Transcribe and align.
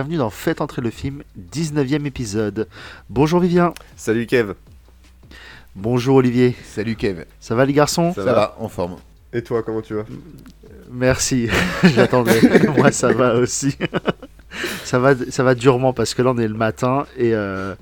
bienvenue 0.00 0.16
dans 0.16 0.30
Faites 0.30 0.62
entrer 0.62 0.80
le 0.80 0.88
film, 0.88 1.22
19e 1.52 2.06
épisode. 2.06 2.68
Bonjour 3.10 3.38
Vivien. 3.38 3.74
Salut 3.96 4.24
Kev. 4.24 4.54
Bonjour 5.76 6.16
Olivier. 6.16 6.56
Salut 6.64 6.96
Kev. 6.96 7.26
Ça 7.38 7.54
va 7.54 7.66
les 7.66 7.74
garçons 7.74 8.14
Ça, 8.14 8.22
va. 8.24 8.56
en 8.58 8.70
forme. 8.70 8.96
Et 9.34 9.42
toi, 9.42 9.62
comment 9.62 9.82
tu 9.82 9.92
vas? 9.92 10.06
Merci, 10.90 11.50
j'attendais. 11.84 12.40
Moi 12.78 12.92
ça 12.92 13.12
va 13.12 13.34
aussi. 13.34 13.76
ça, 14.84 14.98
va, 14.98 15.12
ça 15.28 15.44
va 15.44 15.54
durement 15.54 15.92
parce 15.92 16.14
que 16.14 16.22
là 16.22 16.30
on 16.30 16.38
est 16.38 16.48
le 16.48 16.54
matin 16.54 17.04
et 17.18 17.34
euh, 17.34 17.74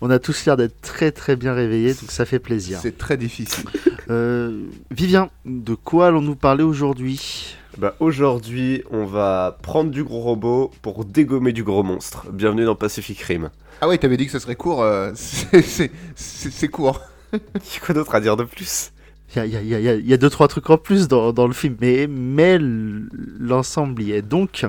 on 0.00 0.08
a 0.08 0.18
tous 0.18 0.46
l'air 0.46 0.56
d'être 0.56 0.80
très 0.80 1.12
très 1.12 1.36
bien 1.36 1.52
réveillés, 1.52 1.92
donc 1.92 2.10
ça 2.10 2.24
fait 2.24 2.38
plaisir. 2.38 2.78
C'est 2.80 2.96
très 2.96 3.18
difficile. 3.18 3.68
Euh, 4.08 4.62
Vivien, 4.90 5.28
de 5.44 5.74
quoi 5.74 6.06
allons-nous 6.06 6.36
parler 6.36 6.64
aujourd'hui? 6.64 7.57
Bah 7.78 7.94
aujourd'hui, 8.00 8.82
on 8.90 9.04
va 9.04 9.56
prendre 9.62 9.90
du 9.90 10.02
gros 10.02 10.20
robot 10.20 10.72
pour 10.82 11.04
dégommer 11.04 11.52
du 11.52 11.62
gros 11.62 11.84
monstre. 11.84 12.26
Bienvenue 12.32 12.64
dans 12.64 12.74
Pacific 12.74 13.20
Rim. 13.20 13.50
Ah 13.80 13.86
ouais, 13.88 13.98
t'avais 13.98 14.16
dit 14.16 14.26
que 14.26 14.32
ce 14.32 14.40
serait 14.40 14.56
court. 14.56 14.82
euh, 14.82 15.12
c'est- 15.14 15.62
c'est 15.62 15.90
c'est- 16.16 16.50
c'est 16.50 16.68
court. 16.68 17.00
Y 17.32 17.36
a 17.36 17.80
quoi 17.84 17.94
d'autre 17.94 18.14
à 18.14 18.20
dire 18.20 18.36
de 18.36 18.44
plus? 18.44 18.90
Il 19.34 19.38
y 19.38 19.40
a, 19.40 19.46
il 19.46 19.52
y 19.52 19.56
a- 19.56 19.60
il 19.62 19.68
y 19.68 19.74
a- 19.74 19.78
il 19.78 19.84
y 19.84 19.88
a- 19.88 19.94
il 19.94 20.06
y 20.08 20.12
a 20.12 20.16
deux, 20.16 20.30
trois 20.30 20.48
trucs 20.48 20.68
en 20.70 20.78
plus 20.78 21.06
dans, 21.06 21.32
dans 21.32 21.46
le 21.46 21.52
film, 21.52 21.76
mais, 21.80 22.06
mais 22.08 22.58
l'ensemble 22.58 24.02
y 24.02 24.12
est. 24.12 24.22
Donc, 24.22 24.66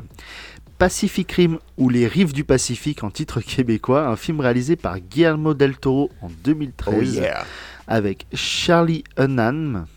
Pacific 0.77 1.31
Rim 1.31 1.57
ou 1.77 1.89
Les 1.89 2.05
Rives 2.07 2.33
du 2.33 2.43
Pacifique 2.43 3.03
en 3.03 3.09
titre 3.09 3.41
québécois, 3.41 4.07
un 4.07 4.17
film 4.17 4.39
réalisé 4.41 4.75
par 4.75 4.99
Guillermo 4.99 5.53
del 5.55 5.77
Toro 5.77 6.11
en 6.21 6.29
2013 6.43 6.95
Oh 7.17 7.21
yeah. 7.21 7.43
avec 7.87 8.27
Charlie 8.33 9.03
Hunnam, 9.17 9.87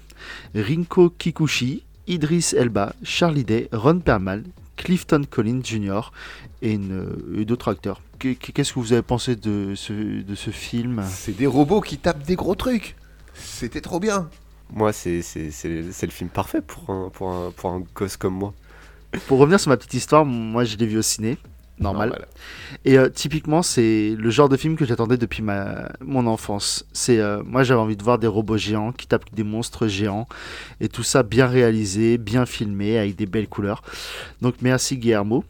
Rinko 0.55 1.11
Kikuchi, 1.11 1.83
Idris 2.07 2.53
Elba, 2.57 2.95
Charlie 3.03 3.45
Day, 3.45 3.69
Ron 3.73 4.01
Perlman, 4.01 4.43
Clifton 4.77 5.23
Collins 5.31 5.61
Jr. 5.63 6.13
et, 6.63 6.79
d'autres 7.45 7.71
acteurs. 7.71 8.01
Qu'est- 8.19 8.35
Qu'est-ce 8.37 8.73
que 8.73 8.81
vous 8.81 8.93
avez 8.93 9.03
pensé 9.03 9.37
de 9.37 9.75
ce, 9.77 9.93
de 10.23 10.35
ce 10.35 10.51
film? 10.51 11.03
C'est 11.09 11.37
des 11.37 11.47
robots 11.47 11.81
qui 11.81 11.99
tapent 11.99 12.25
des 12.25 12.37
gros 12.37 12.55
trucs. 12.55 12.97
C'était 13.35 13.81
trop 13.81 14.01
bien. 14.01 14.29
Moi, 14.73 14.93
c'est 14.93 15.21
le 15.63 15.91
film 16.11 16.31
parfait 16.31 16.61
pour 16.63 16.91
un, 16.91 17.11
pour, 17.11 17.31
un, 17.33 17.51
pour 17.51 17.71
un 17.71 17.83
gosse 17.95 18.17
comme 18.17 18.35
moi. 18.35 18.55
Pour 19.27 19.39
revenir 19.39 19.61
sur 19.61 19.69
ma 19.69 19.77
petite 19.77 19.95
histoire, 19.95 20.25
moi 20.25 20.65
je 20.65 20.77
l'ai 20.79 20.87
vu 20.87 20.97
au 20.99 21.03
ciné, 21.03 21.37
normal. 21.79 22.11
Normal. 22.11 22.29
Et 22.85 22.99
euh, 22.99 23.09
typiquement, 23.09 23.63
c'est 23.63 24.15
le 24.17 24.31
genre 24.31 24.49
de 24.49 24.57
film 24.57 24.77
que 24.77 24.85
j'attendais 24.85 25.17
depuis 25.17 25.43
ma, 25.43 25.91
mon 26.01 26.27
enfance. 26.27 26.85
C'est 26.93 27.19
euh, 27.19 27.43
moi 27.45 27.63
j'avais 27.65 27.81
envie 27.81 27.97
de 27.97 28.03
voir 28.03 28.19
des 28.19 28.27
robots 28.27 28.57
géants 28.57 28.93
qui 28.93 29.07
tapent 29.07 29.33
des 29.35 29.43
monstres 29.45 29.89
géants 29.89 30.29
et 30.81 30.89
tout 30.89 31.03
ça 31.03 31.23
bien 31.23 31.47
réalisé, 31.47 32.19
bien 32.19 32.47
filmé 32.47 32.99
avec 32.99 33.17
des 33.17 33.27
belles 33.27 33.49
couleurs. 33.49 33.83
Donc 34.41 34.57
merci 34.63 34.97
Guillermo. 34.97 35.45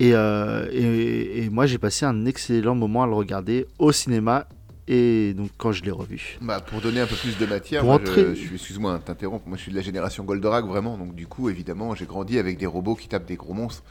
Et, 0.00 0.12
euh, 0.14 0.68
et, 0.70 1.42
et 1.44 1.50
moi 1.50 1.66
j'ai 1.66 1.78
passé 1.78 2.06
un 2.06 2.24
excellent 2.24 2.76
moment 2.76 3.02
à 3.02 3.06
le 3.08 3.14
regarder 3.14 3.66
au 3.80 3.90
cinéma 3.90 4.46
et 4.86 5.34
donc 5.34 5.50
quand 5.58 5.72
je 5.72 5.82
l'ai 5.82 5.90
revu. 5.90 6.38
Bah, 6.40 6.60
pour 6.60 6.80
donner 6.80 7.00
un 7.00 7.06
peu 7.06 7.16
plus 7.16 7.36
de 7.36 7.46
matière, 7.46 7.80
Pour 7.80 7.90
moi, 7.90 7.96
entrer- 8.00 8.26
je, 8.28 8.34
je 8.34 8.46
suis- 8.46 8.54
excuse-moi 8.54 9.00
t'interrompre, 9.04 9.48
moi 9.48 9.56
je 9.56 9.62
suis 9.62 9.72
de 9.72 9.76
la 9.76 9.82
génération 9.82 10.22
Goldorak 10.22 10.64
vraiment, 10.66 10.96
donc 10.96 11.16
du 11.16 11.26
coup 11.26 11.50
évidemment 11.50 11.96
j'ai 11.96 12.06
grandi 12.06 12.38
avec 12.38 12.58
des 12.58 12.66
robots 12.66 12.94
qui 12.94 13.08
tapent 13.08 13.26
des 13.26 13.34
gros 13.36 13.54
monstres. 13.54 13.82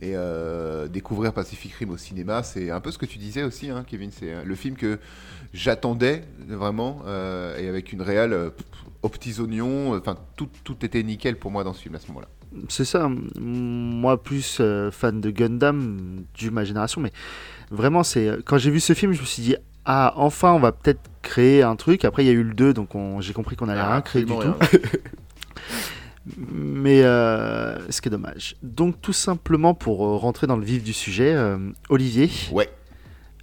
Et 0.00 0.12
euh, 0.14 0.86
découvrir 0.86 1.32
Pacific 1.32 1.72
Rim 1.74 1.90
au 1.90 1.96
cinéma, 1.96 2.42
c'est 2.44 2.70
un 2.70 2.80
peu 2.80 2.90
ce 2.92 2.98
que 2.98 3.06
tu 3.06 3.18
disais 3.18 3.42
aussi, 3.42 3.68
hein, 3.70 3.84
Kevin. 3.86 4.10
C'est 4.12 4.32
euh, 4.32 4.44
le 4.44 4.54
film 4.54 4.76
que 4.76 4.98
j'attendais 5.52 6.22
vraiment, 6.48 7.02
euh, 7.06 7.58
et 7.58 7.68
avec 7.68 7.92
une 7.92 8.02
réelle 8.02 8.32
euh, 8.32 8.50
aux 9.02 9.08
petits 9.08 9.40
oignons. 9.40 9.96
Enfin, 9.96 10.16
tout, 10.36 10.48
tout 10.62 10.76
était 10.84 11.02
nickel 11.02 11.36
pour 11.36 11.50
moi 11.50 11.64
dans 11.64 11.72
ce 11.72 11.82
film 11.82 11.96
à 11.96 11.98
ce 11.98 12.06
moment-là. 12.08 12.28
C'est 12.68 12.84
ça, 12.86 13.10
moi 13.38 14.22
plus 14.22 14.62
fan 14.90 15.20
de 15.20 15.30
Gundam 15.30 16.24
du 16.32 16.50
ma 16.50 16.64
génération, 16.64 17.00
mais 17.00 17.12
vraiment 17.70 18.02
c'est 18.02 18.38
quand 18.46 18.56
j'ai 18.56 18.70
vu 18.70 18.80
ce 18.80 18.94
film, 18.94 19.12
je 19.12 19.20
me 19.20 19.26
suis 19.26 19.42
dit 19.42 19.56
ah 19.84 20.14
enfin 20.16 20.52
on 20.52 20.58
va 20.58 20.72
peut-être 20.72 21.00
créer 21.20 21.62
un 21.62 21.76
truc. 21.76 22.06
Après 22.06 22.24
il 22.24 22.26
y 22.26 22.30
a 22.30 22.32
eu 22.32 22.42
le 22.42 22.54
2 22.54 22.72
donc 22.72 22.94
on- 22.94 23.20
j'ai 23.20 23.34
compris 23.34 23.54
qu'on 23.54 23.68
allait 23.68 23.82
rien 23.82 24.00
créer 24.00 24.24
du 24.24 24.32
tout. 24.32 24.54
Mais 26.36 27.02
euh, 27.02 27.90
ce 27.90 28.00
qui 28.00 28.08
est 28.08 28.10
dommage. 28.10 28.56
Donc 28.62 29.00
tout 29.00 29.12
simplement 29.12 29.74
pour 29.74 30.04
euh, 30.04 30.16
rentrer 30.16 30.46
dans 30.46 30.56
le 30.56 30.64
vif 30.64 30.82
du 30.82 30.92
sujet, 30.92 31.32
euh, 31.34 31.58
Olivier, 31.88 32.30
Ouais. 32.52 32.68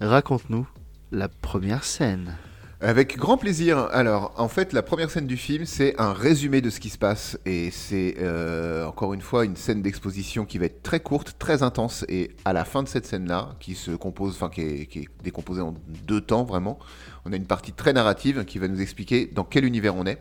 raconte-nous 0.00 0.66
la 1.12 1.28
première 1.28 1.84
scène. 1.84 2.36
Avec 2.82 3.16
grand 3.16 3.38
plaisir. 3.38 3.78
Alors, 3.92 4.34
en 4.36 4.48
fait, 4.48 4.74
la 4.74 4.82
première 4.82 5.10
scène 5.10 5.26
du 5.26 5.38
film, 5.38 5.64
c'est 5.64 5.98
un 5.98 6.12
résumé 6.12 6.60
de 6.60 6.68
ce 6.68 6.78
qui 6.78 6.90
se 6.90 6.98
passe. 6.98 7.38
Et 7.46 7.70
c'est, 7.70 8.16
euh, 8.20 8.84
encore 8.86 9.14
une 9.14 9.22
fois, 9.22 9.46
une 9.46 9.56
scène 9.56 9.80
d'exposition 9.80 10.44
qui 10.44 10.58
va 10.58 10.66
être 10.66 10.82
très 10.82 11.00
courte, 11.00 11.36
très 11.38 11.62
intense. 11.62 12.04
Et 12.10 12.32
à 12.44 12.52
la 12.52 12.66
fin 12.66 12.82
de 12.82 12.88
cette 12.88 13.06
scène-là, 13.06 13.54
qui 13.60 13.74
se 13.74 13.92
compose, 13.92 14.34
enfin, 14.34 14.50
qui 14.50 14.60
est, 14.60 14.86
qui 14.86 14.98
est 15.00 15.08
décomposée 15.24 15.62
en 15.62 15.74
deux 16.06 16.20
temps, 16.20 16.44
vraiment, 16.44 16.78
on 17.24 17.32
a 17.32 17.36
une 17.36 17.46
partie 17.46 17.72
très 17.72 17.94
narrative 17.94 18.44
qui 18.44 18.58
va 18.58 18.68
nous 18.68 18.82
expliquer 18.82 19.24
dans 19.24 19.44
quel 19.44 19.64
univers 19.64 19.96
on 19.96 20.04
est, 20.04 20.18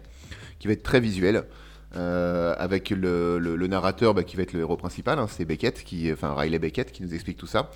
qui 0.59 0.67
va 0.67 0.73
être 0.73 0.83
très 0.83 1.01
visuel. 1.01 1.43
Euh, 1.95 2.53
avec 2.57 2.89
le, 2.89 3.67
narrateur 3.67 4.13
bah, 4.13 4.23
qui 4.23 4.35
va 4.35 4.43
être 4.43 4.53
le 4.53 4.59
héros 4.59 4.77
principal, 4.77 5.19
hein, 5.19 5.27
c'est 5.29 5.45
Beckett, 5.45 5.83
qui, 5.83 6.11
enfin 6.11 6.33
Riley 6.33 6.59
Beckett, 6.59 6.91
qui 6.91 7.03
nous 7.03 7.13
explique 7.13 7.37
tout 7.37 7.47
ça. 7.47 7.69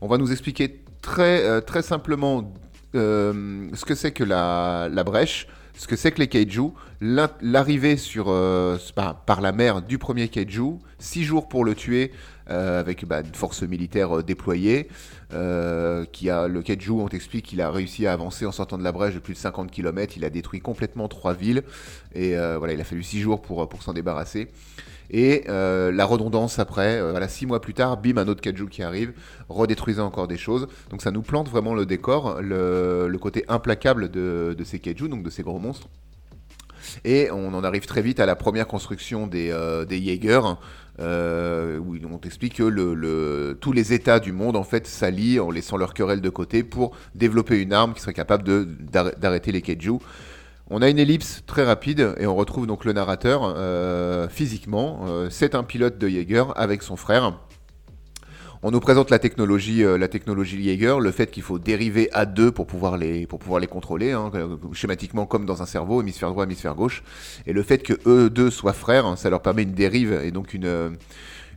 On 0.00 0.08
va 0.08 0.18
nous 0.18 0.32
expliquer 0.32 0.80
très, 1.02 1.44
euh, 1.44 1.60
très 1.60 1.82
simplement 1.82 2.54
euh, 2.94 3.68
ce 3.74 3.84
que 3.84 3.94
c'est 3.94 4.12
que 4.12 4.24
la 4.24 5.04
brèche, 5.04 5.46
ce 5.76 5.86
que 5.86 5.96
c'est 5.96 6.10
que 6.12 6.20
les 6.20 6.28
kaiju, 6.28 6.70
l'arrivée 7.00 7.96
sur 7.96 8.26
euh, 8.28 8.78
par, 8.94 9.20
par 9.24 9.40
la 9.40 9.52
mer 9.52 9.82
du 9.82 9.98
premier 9.98 10.28
kaiju, 10.28 10.78
six 10.98 11.24
jours 11.24 11.48
pour 11.48 11.64
le 11.64 11.74
tuer 11.74 12.12
euh, 12.50 12.80
avec 12.80 13.04
bah, 13.04 13.20
une 13.20 13.34
force 13.34 13.62
militaire 13.62 14.18
euh, 14.18 14.22
déployée, 14.22 14.88
qui 16.12 16.30
a 16.30 16.46
le 16.46 16.62
kaiju, 16.62 16.92
on 16.92 17.08
t'explique 17.08 17.46
qu'il 17.46 17.60
a 17.60 17.70
réussi 17.70 18.06
à 18.06 18.12
avancer 18.12 18.46
en 18.46 18.52
sortant 18.52 18.78
de 18.78 18.84
la 18.84 18.92
brèche 18.92 19.14
de 19.14 19.18
plus 19.18 19.34
de 19.34 19.38
50 19.38 19.70
km, 19.70 20.14
il 20.16 20.24
a 20.24 20.30
détruit 20.30 20.60
complètement 20.60 21.08
trois 21.08 21.34
villes 21.34 21.62
et 22.14 22.36
voilà, 22.36 22.72
il 22.72 22.80
a 22.80 22.84
fallu 22.84 23.02
six 23.02 23.20
jours 23.20 23.42
pour 23.42 23.82
s'en 23.82 23.92
débarrasser. 23.92 24.48
Et 25.10 25.44
euh, 25.48 25.92
la 25.92 26.04
redondance 26.04 26.58
après, 26.58 27.00
euh, 27.00 27.10
voilà, 27.10 27.28
six 27.28 27.46
mois 27.46 27.60
plus 27.60 27.74
tard, 27.74 27.96
bim, 27.96 28.16
un 28.16 28.28
autre 28.28 28.40
kaiju 28.40 28.68
qui 28.68 28.82
arrive, 28.82 29.12
redétruisant 29.48 30.06
encore 30.06 30.28
des 30.28 30.36
choses. 30.36 30.68
Donc 30.90 31.02
ça 31.02 31.10
nous 31.10 31.22
plante 31.22 31.48
vraiment 31.48 31.74
le 31.74 31.86
décor, 31.86 32.40
le, 32.40 33.16
côté 33.20 33.44
implacable 33.48 34.10
de, 34.10 34.56
ces 34.64 34.78
kaiju, 34.78 35.08
donc 35.08 35.22
de 35.22 35.30
ces 35.30 35.42
gros 35.42 35.58
monstres. 35.58 35.88
Et 37.04 37.30
on 37.32 37.52
en 37.54 37.64
arrive 37.64 37.86
très 37.86 38.02
vite 38.02 38.20
à 38.20 38.26
la 38.26 38.36
première 38.36 38.66
construction 38.66 39.26
des, 39.26 39.50
euh, 39.50 39.84
Jaeger, 39.88 40.58
euh, 41.00 41.78
où 41.78 41.96
on 42.10 42.18
t'explique 42.18 42.54
que 42.54 43.52
tous 43.54 43.72
les 43.72 43.92
États 43.92 44.20
du 44.20 44.32
monde 44.32 44.56
en 44.56 44.62
fait 44.62 44.86
s'allient 44.86 45.40
en 45.40 45.50
laissant 45.50 45.76
leur 45.76 45.94
querelle 45.94 46.20
de 46.20 46.30
côté 46.30 46.62
pour 46.62 46.96
développer 47.14 47.60
une 47.60 47.72
arme 47.72 47.94
qui 47.94 48.00
serait 48.00 48.14
capable 48.14 48.44
d'arrêter 48.90 49.52
les 49.52 49.62
kaiju. 49.62 49.98
On 50.68 50.82
a 50.82 50.90
une 50.90 50.98
ellipse 50.98 51.44
très 51.46 51.62
rapide 51.62 52.16
et 52.18 52.26
on 52.26 52.34
retrouve 52.34 52.66
donc 52.66 52.84
le 52.84 52.92
narrateur 52.92 53.42
euh, 53.44 54.28
physiquement. 54.28 55.04
Euh, 55.06 55.28
c'est 55.30 55.54
un 55.54 55.62
pilote 55.62 55.96
de 55.96 56.08
Jaeger 56.08 56.52
avec 56.56 56.82
son 56.82 56.96
frère. 56.96 57.38
On 58.64 58.72
nous 58.72 58.80
présente 58.80 59.10
la 59.10 59.20
technologie, 59.20 59.84
euh, 59.84 59.96
la 59.96 60.08
technologie 60.08 60.64
Jaeger, 60.64 60.98
le 60.98 61.12
fait 61.12 61.30
qu'il 61.30 61.44
faut 61.44 61.60
dériver 61.60 62.08
à 62.12 62.26
deux 62.26 62.50
pour 62.50 62.66
pouvoir 62.66 62.96
les, 62.96 63.28
contrôler, 63.70 64.10
hein, 64.10 64.32
schématiquement 64.72 65.24
comme 65.24 65.46
dans 65.46 65.62
un 65.62 65.66
cerveau, 65.66 66.02
hémisphère 66.02 66.30
droit, 66.30 66.42
hémisphère 66.42 66.74
gauche. 66.74 67.04
Et 67.46 67.52
le 67.52 67.62
fait 67.62 67.78
que 67.78 67.94
eux 68.04 68.28
deux 68.28 68.50
soient 68.50 68.72
frères, 68.72 69.06
hein, 69.06 69.14
ça 69.14 69.30
leur 69.30 69.42
permet 69.42 69.62
une 69.62 69.74
dérive 69.74 70.20
et 70.24 70.32
donc 70.32 70.52
une 70.52 70.96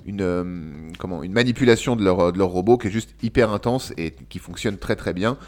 manipulation 0.05 1.95
de 1.95 2.03
leur, 2.03 2.31
de 2.31 2.37
leur 2.37 2.49
robot 2.49 2.77
qui 2.77 2.89
est 2.89 2.91
juste 2.91 3.15
hyper 3.23 3.51
intense 3.51 3.91
et 3.97 4.11
qui 4.11 4.37
fonctionne 4.37 4.77
très 4.77 4.95
très 4.95 5.13
bien. 5.13 5.39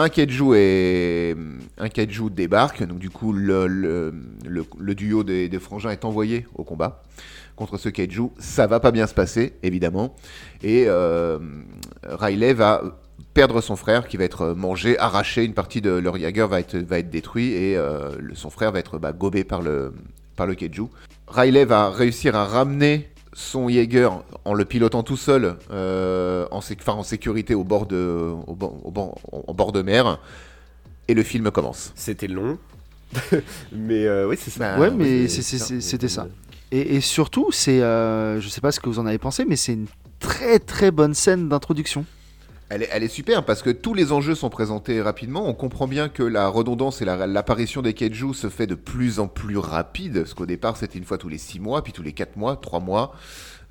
Un 0.00 0.08
kaiju, 0.08 0.54
est, 0.54 1.36
un 1.76 1.88
kaiju 1.90 2.30
débarque, 2.30 2.82
donc 2.84 2.98
du 2.98 3.10
coup 3.10 3.34
le, 3.34 4.14
duo 4.94 5.24
des, 5.24 5.50
des 5.50 5.58
frangins 5.58 5.90
est 5.90 6.06
envoyé 6.06 6.46
au 6.54 6.64
combat 6.64 7.02
contre 7.54 7.76
ce 7.76 7.90
kaiju. 7.90 8.30
Ça 8.38 8.66
va 8.66 8.80
pas 8.80 8.92
bien 8.92 9.06
se 9.06 9.12
passer, 9.12 9.52
évidemment. 9.62 10.16
Et 10.62 10.84
euh, 10.86 11.38
Riley 12.02 12.54
va 12.54 12.82
perdre 13.34 13.60
son 13.60 13.76
frère 13.76 14.08
qui 14.08 14.16
va 14.16 14.24
être 14.24 14.54
mangé, 14.54 14.98
arraché, 14.98 15.44
une 15.44 15.52
partie 15.52 15.82
de 15.82 15.90
leur 15.90 16.16
Jaeger 16.16 16.48
va 16.48 16.60
être, 16.60 16.78
va 16.78 16.98
être 16.98 17.10
détruit 17.10 17.52
et 17.52 17.76
euh, 17.76 18.10
son 18.32 18.48
frère 18.48 18.72
va 18.72 18.78
être 18.78 18.98
bah, 18.98 19.12
gobé 19.12 19.44
par 19.44 19.60
le, 19.60 19.92
par 20.34 20.46
le. 20.46 20.56
Riley 21.28 21.66
va 21.66 21.90
réussir 21.90 22.36
à 22.36 22.46
ramener 22.46 23.09
son 23.32 23.68
Jaeger 23.68 24.10
en 24.44 24.54
le 24.54 24.64
pilotant 24.64 25.02
tout 25.02 25.16
seul 25.16 25.56
euh, 25.70 26.46
en, 26.50 26.60
sé- 26.60 26.76
en 26.86 27.02
sécurité 27.02 27.54
au 27.54 27.64
bord, 27.64 27.86
de, 27.86 28.32
au, 28.46 28.54
bord- 28.54 28.80
au 28.84 28.90
bord- 28.90 29.18
au 29.46 29.54
bord 29.54 29.72
de 29.72 29.82
mer. 29.82 30.18
Et 31.08 31.14
le 31.14 31.22
film 31.22 31.50
commence. 31.50 31.92
C'était 31.94 32.28
long. 32.28 32.58
Mais 33.72 34.06
euh, 34.06 34.28
oui, 34.28 34.36
c'est 34.38 34.50
ça. 34.50 34.58
Bah, 34.76 34.80
ouais, 34.80 34.90
mais 34.90 35.26
c'était 35.28 36.08
ça. 36.08 36.28
Et, 36.72 36.96
et 36.96 37.00
surtout, 37.00 37.50
c'est, 37.50 37.82
euh, 37.82 38.40
je 38.40 38.48
sais 38.48 38.60
pas 38.60 38.70
ce 38.70 38.78
que 38.78 38.88
vous 38.88 39.00
en 39.00 39.06
avez 39.06 39.18
pensé, 39.18 39.44
mais 39.44 39.56
c'est 39.56 39.72
une 39.72 39.88
très 40.20 40.60
très 40.60 40.92
bonne 40.92 41.14
scène 41.14 41.48
d'introduction. 41.48 42.04
Elle 42.72 42.84
est, 42.84 42.88
elle 42.92 43.08
super 43.10 43.44
parce 43.44 43.62
que 43.62 43.70
tous 43.70 43.94
les 43.94 44.12
enjeux 44.12 44.36
sont 44.36 44.48
présentés 44.48 45.02
rapidement. 45.02 45.48
On 45.48 45.54
comprend 45.54 45.88
bien 45.88 46.08
que 46.08 46.22
la 46.22 46.46
redondance 46.46 47.02
et 47.02 47.04
la- 47.04 47.26
l'apparition 47.26 47.82
des 47.82 47.94
kaiju 47.94 48.32
se 48.32 48.48
fait 48.48 48.68
de 48.68 48.76
plus 48.76 49.18
en 49.18 49.26
plus 49.26 49.58
rapide. 49.58 50.18
Parce 50.18 50.34
qu'au 50.34 50.46
départ, 50.46 50.76
c'était 50.76 50.96
une 50.98 51.04
fois 51.04 51.18
tous 51.18 51.28
les 51.28 51.38
6 51.38 51.58
mois, 51.58 51.82
puis 51.82 51.92
tous 51.92 52.02
les 52.04 52.12
4 52.12 52.36
mois, 52.36 52.54
3 52.56 52.78
mois. 52.78 53.12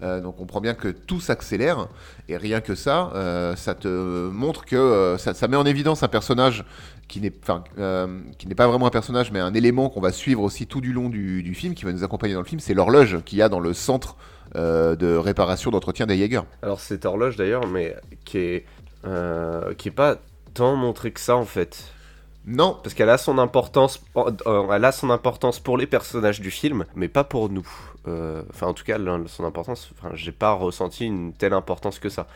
Euh, 0.01 0.21
donc 0.21 0.35
on 0.35 0.39
comprend 0.39 0.59
bien 0.61 0.73
que 0.73 0.89
tout 0.89 1.21
s'accélère. 1.21 1.87
Et 2.27 2.35
rien 2.35 2.59
que 2.59 2.75
ça, 2.75 3.11
euh, 3.15 3.55
ça 3.55 3.73
te 3.73 3.87
montre 4.29 4.65
que 4.65 4.75
euh, 4.75 5.17
ça, 5.17 5.47
met 5.47 5.57
en 5.57 5.65
évidence 5.65 6.03
un 6.03 6.07
personnage 6.09 6.65
qui 7.07 7.21
n'est 7.21 7.31
pas 7.31 8.67
vraiment 8.67 8.85
un 8.87 8.91
personnage, 8.91 9.31
mais 9.31 9.39
un 9.39 9.53
élément 9.53 9.89
qu'on 9.89 10.01
va 10.01 10.11
suivre 10.11 10.43
aussi 10.43 10.67
tout 10.67 10.81
du 10.81 10.91
long 10.93 11.09
du, 11.09 11.41
du 11.41 11.55
film, 11.55 11.73
qui 11.73 11.85
va 11.85 11.91
nous 11.93 12.03
accompagner 12.03 12.33
dans 12.33 12.41
le 12.41 12.45
film, 12.45 12.59
c'est 12.59 12.73
l'horloge 12.73 13.23
qu'il 13.23 13.39
y 13.39 13.41
a 13.41 13.49
dans 13.49 13.59
le 13.61 13.73
centre 13.73 14.15
de 14.55 15.15
réparation 15.15 15.69
d'entretien 15.69 16.07
des 16.07 16.17
Jaeger. 16.17 16.43
Alors 16.63 16.79
cette 16.79 17.05
horloge 17.05 17.35
d'ailleurs, 17.35 17.67
mais 17.67 17.95
qui 18.25 18.37
est 18.39 18.65
euh, 19.05 19.73
qui 19.75 19.89
est 19.89 19.91
pas 19.91 20.17
tant 20.53 20.75
montrée 20.75 21.11
que 21.11 21.19
ça 21.19 21.35
en 21.37 21.45
fait, 21.45 21.95
Non, 22.45 22.79
parce 22.81 22.95
qu'elle 22.95 23.09
a 23.09 23.17
son 23.17 23.37
importance, 23.37 24.03
euh, 24.17 24.71
elle 24.71 24.85
a 24.85 24.91
son 24.91 25.09
importance 25.11 25.59
pour 25.59 25.77
les 25.77 25.87
personnages 25.87 26.41
du 26.41 26.51
film, 26.51 26.85
mais 26.95 27.07
pas 27.09 27.23
pour 27.23 27.49
nous. 27.49 27.67
Euh, 28.07 28.43
Enfin 28.49 28.67
en 28.67 28.73
tout 28.73 28.83
cas, 28.85 28.97
son 29.27 29.43
importance, 29.45 29.91
j'ai 30.13 30.31
pas 30.31 30.53
ressenti 30.53 31.05
une 31.05 31.33
telle 31.33 31.53
importance 31.53 31.99
que 31.99 32.09
ça. 32.09 32.27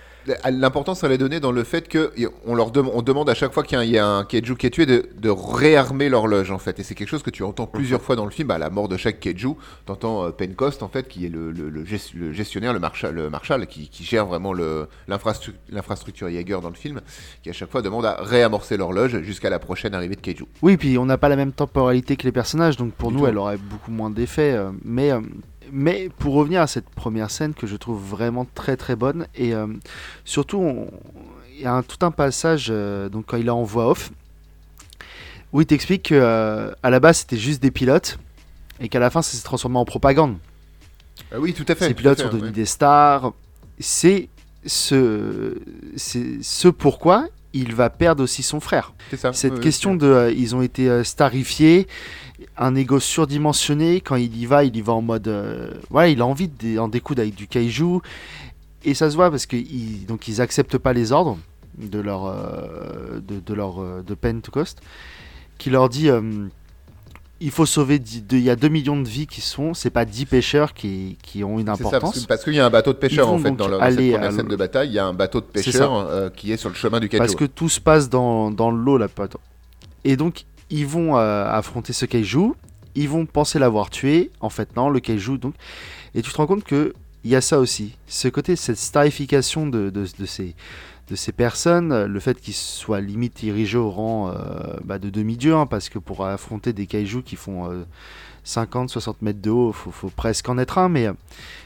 L'importance, 0.50 1.04
elle 1.04 1.12
est 1.12 1.18
donnée 1.18 1.40
dans 1.40 1.52
le 1.52 1.64
fait 1.64 1.88
que 1.88 2.12
on 2.46 2.56
leur 2.56 2.72
dem- 2.72 2.90
on 2.94 3.02
demande 3.02 3.30
à 3.30 3.34
chaque 3.34 3.54
fois 3.54 3.64
qu'il 3.64 3.82
y 3.84 3.98
a 3.98 4.08
un, 4.08 4.24
Keiju 4.24 4.56
qui 4.56 4.68
est 4.68 4.70
tué 4.70 4.86
de, 4.86 5.10
de 5.18 5.30
réarmer 5.30 6.08
l'horloge 6.10 6.52
en 6.52 6.58
fait. 6.60 6.80
Et 6.80 6.84
c'est 6.84 6.96
quelque 6.96 7.10
chose 7.10 7.24
que 7.24 7.30
tu 7.30 7.44
entends 7.44 7.68
plusieurs 7.68 8.02
fois 8.02 8.16
dans 8.16 8.26
le 8.26 8.32
film. 8.32 8.52
À 8.52 8.58
la 8.58 8.70
mort 8.70 8.88
de 8.88 8.96
chaque 8.98 9.20
Keiju, 9.20 9.56
t'entends 9.86 10.26
euh, 10.26 10.30
Pencost 10.32 10.82
en 10.84 10.88
fait, 10.88 11.08
qui 11.08 11.26
est 11.26 11.30
le, 11.30 11.52
le- 11.52 11.70
le 11.70 11.84
gest- 11.84 12.14
le 12.16 12.32
gestionnaire, 12.32 12.74
le 12.74 12.80
marshal, 12.80 13.14
le 13.16 13.30
marshal 13.30 13.68
qui, 13.68 13.90
qui 13.90 14.04
gère 14.04 14.26
vraiment 14.26 14.54
l'infrastructure 15.08 16.30
Jaeger 16.30 16.62
dans 16.62 16.70
le 16.70 16.76
film, 16.76 17.02
qui 17.42 17.50
à 17.50 17.54
chaque 17.54 17.70
fois 17.72 17.82
demande 17.82 18.06
à 18.06 18.18
réamorcer 18.22 18.78
l'horloge 18.78 19.22
jusqu'à 19.22 19.50
la 19.50 19.60
prochaine 19.60 19.94
arrivée 19.94 20.16
de 20.16 20.22
Keiju. 20.22 20.46
Oui, 20.62 20.78
puis 20.78 20.98
on 20.98 21.06
n'a 21.06 21.18
pas 21.18 21.30
la 21.30 21.36
même 21.36 21.52
temporalité 21.52 22.16
que 22.16 22.24
les 22.24 22.32
personnages, 22.32 22.78
donc 22.78 22.94
pour 22.94 23.10
Du 23.10 23.16
nous, 23.16 23.22
tout. 23.24 23.28
elle 23.28 23.38
aurait 23.38 23.58
beaucoup 23.58 23.92
moins 23.92 24.10
d'effet. 24.10 24.54
euh, 24.54 24.72
mais, 24.84 25.12
euh, 25.12 25.20
mais 25.76 26.10
pour 26.20 26.36
revenir 26.36 26.62
à 26.62 26.68
cette 26.68 26.88
première 26.88 27.32
scène 27.32 27.54
que 27.56 27.66
je 27.66 27.76
trouve 27.76 28.00
vraiment 28.00 28.46
très 28.54 28.78
très 28.78 28.96
bonne, 28.96 29.26
et 29.36 29.54
euh, 29.56 29.66
surtout, 30.24 30.88
il 31.56 31.62
y 31.62 31.66
a 31.66 31.74
un- 31.74 31.82
tout 31.84 32.06
un 32.06 32.12
passage, 32.12 32.68
euh, 32.70 33.10
donc 33.10 33.26
quand 33.26 33.38
il 33.38 33.48
est 33.48 33.50
en 33.50 33.64
voix 33.64 33.90
off, 33.90 34.12
où 35.52 35.62
il 35.62 35.66
t'explique 35.66 36.04
qu'à 36.04 36.76
la 36.84 37.00
base 37.00 37.18
c'était 37.18 37.38
juste 37.38 37.62
des 37.62 37.72
pilotes, 37.72 38.20
et 38.80 38.88
qu'à 38.88 39.00
la 39.00 39.10
fin 39.10 39.22
ça 39.22 39.36
s'est 39.36 39.44
transformé 39.44 39.78
en 39.78 39.86
propagande. 39.86 40.38
Ah 41.32 41.40
oui, 41.40 41.54
tout 41.54 41.66
à 41.68 41.76
fait. 41.76 41.88
Ces 41.88 41.94
pilotes 41.94 42.18
fait, 42.18 42.24
sont 42.24 42.30
devenus 42.30 42.50
ouais. 42.50 42.56
des 42.56 42.66
stars. 42.66 43.34
C'est 43.80 44.30
ce, 44.66 45.58
c'est 45.96 46.42
ce 46.44 46.68
pourquoi 46.68 47.28
il 47.54 47.74
va 47.76 47.90
perdre 47.90 48.24
aussi 48.24 48.44
son 48.44 48.60
frère. 48.60 48.94
Ça. 49.16 49.32
Cette 49.34 49.54
oui, 49.54 49.58
oui, 49.60 49.64
question 49.64 49.96
de 49.96 50.08
euh, 50.08 50.32
ils 50.32 50.56
ont 50.56 50.62
été 50.62 50.90
euh, 50.90 51.04
starifiés, 51.04 51.88
un 52.58 52.76
ego 52.76 53.00
surdimensionné, 53.00 54.02
quand 54.02 54.16
il 54.16 54.36
y 54.38 54.46
va, 54.46 54.64
il 54.64 54.76
y 54.76 54.82
va 54.82 54.94
en 54.94 55.02
mode 55.02 55.28
euh, 55.28 55.72
voilà, 55.90 56.10
il 56.10 56.20
a 56.22 56.26
envie 56.26 56.48
de 56.48 56.56
dé- 56.58 56.80
en 56.80 56.88
découdre 56.88 57.22
avec 57.22 57.36
du 57.36 57.48
kaiju 57.48 58.00
et 58.84 58.94
ça 58.94 59.10
se 59.10 59.16
voit 59.16 59.30
parce 59.32 59.46
que 59.46 59.56
ils, 59.56 60.06
donc 60.06 60.28
ils 60.28 60.42
acceptent 60.42 60.78
pas 60.78 60.94
les 60.94 61.12
ordres 61.12 61.38
de 61.78 62.00
leur 62.00 62.26
euh, 62.26 63.20
de, 63.28 63.40
de 63.40 63.54
leur 63.54 63.82
euh, 63.82 64.02
de 64.06 64.14
Pentecost 64.14 64.82
qui 65.58 65.70
leur 65.70 65.90
dit 65.90 66.10
euh, 66.10 66.22
il 67.44 67.52
faut 67.52 67.66
sauver 67.66 68.02
il 68.32 68.40
y 68.40 68.50
a 68.50 68.56
2 68.56 68.70
millions 68.70 69.02
de 69.02 69.08
vies 69.08 69.28
qui 69.28 69.42
sont 69.42 69.74
c'est 69.74 69.90
pas 69.90 70.06
10 70.06 70.26
pêcheurs 70.28 70.74
qui, 70.74 71.18
qui 71.22 71.44
ont 71.44 71.60
une 71.60 71.66
C'est 71.76 71.84
ça, 71.84 71.90
parce 71.90 71.94
importance 71.96 72.26
parce 72.26 72.44
qu'il 72.46 72.56
y 72.56 72.60
a 72.60 72.66
un 72.66 72.70
bateau 72.70 72.94
de 72.94 72.98
pêcheurs 72.98 73.30
en 73.30 73.38
fait 73.38 73.52
dans, 73.52 73.66
à 73.66 73.88
première 73.92 74.32
scène 74.32 74.48
de 74.48 74.56
bataille. 74.56 74.88
Il 74.90 74.94
y 74.94 75.00
a 75.00 75.06
un 75.06 75.14
bateau 75.14 75.42
de 75.42 75.46
pêcheurs 75.46 75.94
euh, 75.94 76.30
qui 76.30 76.54
est 76.54 76.58
sur 76.58 76.70
le 76.70 76.76
chemin 76.76 77.02
du 77.02 77.10
Kaiju. 77.10 77.20
parce 77.20 77.36
que 77.36 77.44
tout 77.44 77.68
se 77.68 77.82
passe 77.82 78.10
dans, 78.10 78.50
dans 78.50 78.72
l'eau 78.72 78.98
là 78.98 79.08
et 80.06 80.16
donc 80.16 80.46
ils 80.70 80.88
vont 80.88 81.18
euh, 81.18 81.46
affronter 81.46 81.92
ce 81.92 82.06
kaiju 82.06 82.54
ils 82.96 83.10
vont 83.10 83.26
penser 83.26 83.60
l'avoir 83.60 83.90
tué 83.90 84.32
en 84.40 84.50
fait 84.50 84.76
non 84.78 84.90
le 84.90 85.02
kaiju 85.02 85.38
donc 85.38 85.54
et 86.16 86.22
tu 86.22 86.32
te 86.32 86.38
rends 86.38 86.48
compte 86.48 86.64
que 86.64 86.94
il 87.26 87.32
y 87.32 87.36
a 87.36 87.42
ça 87.42 87.60
aussi 87.60 87.98
ce 88.08 88.30
côté 88.30 88.56
cette 88.56 88.78
starification 88.78 89.68
de, 89.68 89.90
de, 89.90 90.06
de 90.18 90.26
ces 90.26 90.56
de 91.10 91.16
ces 91.16 91.32
personnes 91.32 91.92
euh, 91.92 92.08
le 92.08 92.20
fait 92.20 92.40
qu'ils 92.40 92.54
soient 92.54 93.02
limite 93.02 93.44
érigés 93.44 93.78
au 93.78 93.90
rang 93.90 94.30
euh, 94.30 94.78
bah, 94.84 95.00
de 95.00 95.10
demi-dieu 95.10 95.56
hein, 95.56 95.66
parce 95.66 95.90
que 95.90 96.00
pour 96.00 96.26
affronter 96.26 96.74
des 96.74 96.88
kaiju 96.88 97.24
qui 97.24 97.36
font 97.36 97.70
euh, 97.70 97.84
50 98.44 98.90
60 98.90 99.22
mètres 99.22 99.42
de 99.42 99.50
haut 99.50 99.72
faut, 99.72 99.92
faut 99.92 100.10
presque 100.10 100.48
en 100.50 100.58
être 100.58 100.78
un 100.78 100.90
mais 100.90 101.08
euh, 101.08 101.14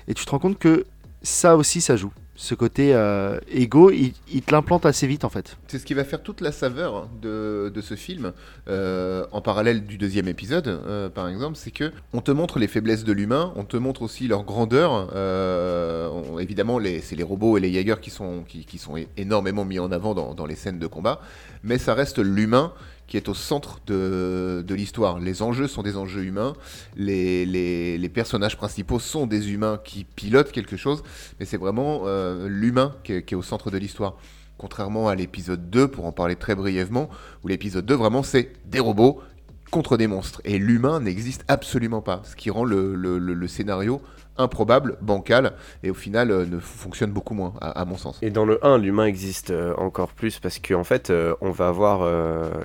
et 0.07 0.13
tu 0.13 0.25
te 0.25 0.31
rends 0.31 0.39
compte 0.39 0.57
que 0.57 0.85
ça 1.21 1.55
aussi 1.55 1.81
ça 1.81 1.95
joue 1.95 2.11
ce 2.37 2.53
côté 2.53 2.93
euh, 2.93 3.39
égo 3.51 3.89
il, 3.89 4.13
te 4.43 4.51
l'implante 4.51 4.85
assez 4.85 5.07
vite 5.07 5.25
en 5.25 5.29
fait 5.29 5.57
C'est 5.67 5.79
ce 5.79 5.85
qui 5.85 5.95
va 5.95 6.03
faire 6.03 6.21
toute 6.21 6.39
la 6.39 6.51
saveur 6.51 7.09
de, 7.19 7.71
de 7.73 7.81
ce 7.81 7.95
film, 7.95 8.31
euh, 8.69 9.25
en 9.31 9.41
parallèle 9.41 9.85
du 9.87 9.97
deuxième 9.97 10.27
épisode, 10.27 10.67
euh, 10.67 11.09
par 11.09 11.27
exemple, 11.27 11.57
c'est 11.57 11.71
que 11.71 11.91
on 12.13 12.21
te 12.21 12.29
montre 12.29 12.59
les 12.59 12.67
faiblesses 12.67 13.03
de 13.03 13.11
l'humain, 13.11 13.51
on 13.55 13.63
te 13.63 13.75
montre 13.75 14.03
aussi 14.03 14.27
leur 14.27 14.43
grandeur. 14.43 15.09
euh, 15.15 16.37
évidemment, 16.37 16.79
c'est 17.01 17.15
les 17.15 17.23
robots 17.23 17.57
et 17.57 17.59
les 17.59 17.73
Jaegers 17.73 17.99
qui 17.99 18.11
sont, 18.11 18.43
qui, 18.47 18.77
sont 18.77 18.93
énormément 19.17 19.65
mis 19.65 19.79
en 19.79 19.91
avant 19.91 20.13
dans 20.13 20.45
les 20.45 20.55
scènes 20.55 20.79
de 20.79 20.87
combat, 20.87 21.19
mais 21.63 21.79
ça 21.79 21.95
reste 21.95 22.19
l'humain 22.19 22.71
qui 23.07 23.17
est 23.17 23.29
au 23.29 23.33
centre 23.33 23.79
de, 23.87 24.63
de 24.67 24.75
l'histoire. 24.75 25.19
Les 25.19 25.41
enjeux 25.41 25.67
sont 25.67 25.81
des 25.81 25.95
enjeux 25.97 26.23
humains, 26.25 26.53
les, 26.95 27.45
les- 27.45 28.09
personnages 28.09 28.57
principaux 28.57 28.99
sont 28.99 29.27
des 29.27 29.51
humains 29.51 29.79
qui 29.83 30.03
pilotent 30.03 30.51
quelque 30.51 30.75
chose, 30.77 31.03
mais 31.39 31.45
c'est 31.45 31.57
vraiment 31.57 32.01
euh, 32.05 32.47
l'humain 32.49 32.95
qui 33.03 33.13
est- 33.13 33.33
au 33.35 33.41
centre 33.43 33.69
de 33.71 33.77
l'histoire. 33.77 34.17
Contrairement 34.57 35.07
à 35.07 35.13
l'épisode 35.15 35.69
2, 35.69 35.87
pour 35.87 36.05
en 36.05 36.11
parler 36.11 36.35
très 36.35 36.55
brièvement, 36.55 37.09
où 37.43 37.47
l'épisode 37.47 37.85
2, 37.85 37.93
vraiment, 37.93 38.23
c'est 38.23 38.53
des 38.65 38.79
robots 38.79 39.21
contre 39.69 39.97
des 39.97 40.07
monstres. 40.07 40.41
Et 40.45 40.57
l'humain 40.57 40.99
n'existe 40.99 41.43
absolument 41.47 42.01
pas, 42.01 42.21
ce 42.25 42.35
qui 42.35 42.49
rend 42.49 42.63
le- 42.63 42.95
le 42.95 43.47
scénario 43.47 44.01
improbable, 44.37 44.97
bancal, 45.01 45.53
et 45.83 45.89
au 45.89 45.93
final 45.93 46.31
euh, 46.31 46.45
ne 46.45 46.59
fonctionne 46.59 47.11
beaucoup 47.11 47.33
moins, 47.33 47.53
à, 47.61 47.81
à 47.81 47.85
mon 47.85 47.97
sens. 47.97 48.19
Et 48.21 48.29
dans 48.29 48.45
le 48.45 48.63
1, 48.65 48.77
l'humain 48.77 49.05
existe 49.05 49.51
euh, 49.51 49.73
encore 49.77 50.09
plus 50.09 50.39
parce 50.39 50.59
qu'en 50.59 50.83
fait, 50.83 51.09
euh, 51.09 51.35
on 51.41 51.51
va 51.51 51.67
avoir 51.67 52.07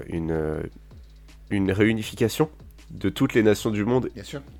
une, 0.08 0.62
une 1.50 1.72
réunification 1.72 2.48
de 2.90 3.08
toutes 3.08 3.34
les 3.34 3.42
nations 3.42 3.70
du 3.70 3.84
monde, 3.84 4.10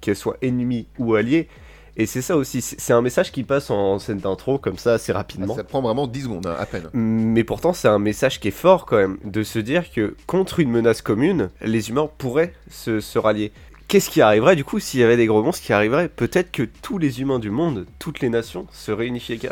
qu'elles 0.00 0.16
soient 0.16 0.37
ennemies 0.42 0.87
ou 0.99 1.14
alliées. 1.14 1.49
Et 1.97 2.07
c'est 2.07 2.23
ça 2.23 2.37
aussi, 2.37 2.62
c'est 2.62 2.92
un 2.95 3.02
message 3.02 3.33
qui 3.33 3.42
passe 3.42 3.71
en 3.71 3.99
scène 3.99 4.16
d'intro 4.19 4.59
comme 4.59 4.78
ça 4.78 4.95
assez 4.95 5.12
rapidement. 5.12 5.54
Ça 5.54 5.62
prend 5.62 5.83
vraiment 5.83 6.07
10 6.07 6.23
secondes, 6.23 6.47
hein, 6.47 6.57
à 6.59 6.64
peine. 6.64 6.88
Mais 6.95 7.45
pourtant, 7.45 7.75
c'est 7.75 7.88
un 7.88 7.99
message 7.99 8.40
qui 8.40 8.49
est 8.49 8.52
fort 8.52 8.87
quand 8.87 8.97
même, 8.97 9.19
de 9.25 9.42
se 9.42 9.59
dire 9.59 9.90
que 9.92 10.16
contre 10.26 10.61
une 10.61 10.71
menace 10.71 11.02
commune, 11.02 11.50
les 11.61 11.90
humains 11.90 12.09
pourraient 12.16 12.54
se, 12.71 13.00
se 13.00 13.19
rallier. 13.19 13.52
Qu'est-ce 13.93 14.09
qui 14.09 14.23
arriverait 14.23 14.57
du 14.57 14.65
coup 14.65 14.81
s'il 14.81 15.01
y 15.01 15.03
avait 15.03 15.19
des 15.19 15.27
gros 15.27 15.43
monstres 15.43 15.67
qui 15.67 15.75
arriveraient? 15.75 16.09
Peut-être 16.09 16.51
que 16.51 16.63
tous 16.63 16.97
les 16.97 17.21
humains 17.21 17.39
du 17.39 17.51
monde, 17.51 17.85
toutes 17.99 18.21
les 18.21 18.31
nations, 18.31 18.67
se 18.73 18.91
réunifieraient. 18.91 19.51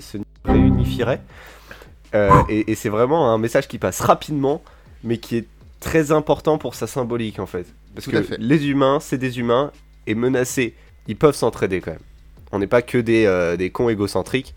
Se 0.00 0.18
réunifieraient. 0.44 1.20
Euh, 2.16 2.32
et 2.48 2.72
et 2.72 2.74
c'est 2.74 2.88
vraiment 2.88 3.32
un 3.32 3.38
message 3.38 3.68
qui 3.68 3.78
passe 3.78 4.00
rapidement, 4.00 4.60
mais 5.04 5.18
qui 5.18 5.36
est 5.36 5.46
très 5.78 6.10
important 6.10 6.58
pour 6.58 6.74
sa 6.74 6.88
symbolique 6.88 7.38
en 7.38 7.46
fait. 7.46 7.66
Parce 7.94 8.06
Tout 8.06 8.10
que 8.10 8.22
fait. 8.22 8.38
les 8.40 8.66
humains, 8.66 8.98
c'est 9.00 9.18
des 9.18 9.38
humains, 9.38 9.70
et 10.08 10.16
menacés, 10.16 10.74
ils 11.06 11.14
peuvent 11.14 11.36
s'entraider 11.36 11.80
quand 11.80 11.92
même. 11.92 12.00
On 12.50 12.58
n'est 12.58 12.66
pas 12.66 12.82
que 12.82 12.98
des, 12.98 13.26
euh, 13.26 13.56
des 13.56 13.70
cons 13.70 13.88
égocentriques, 13.88 14.52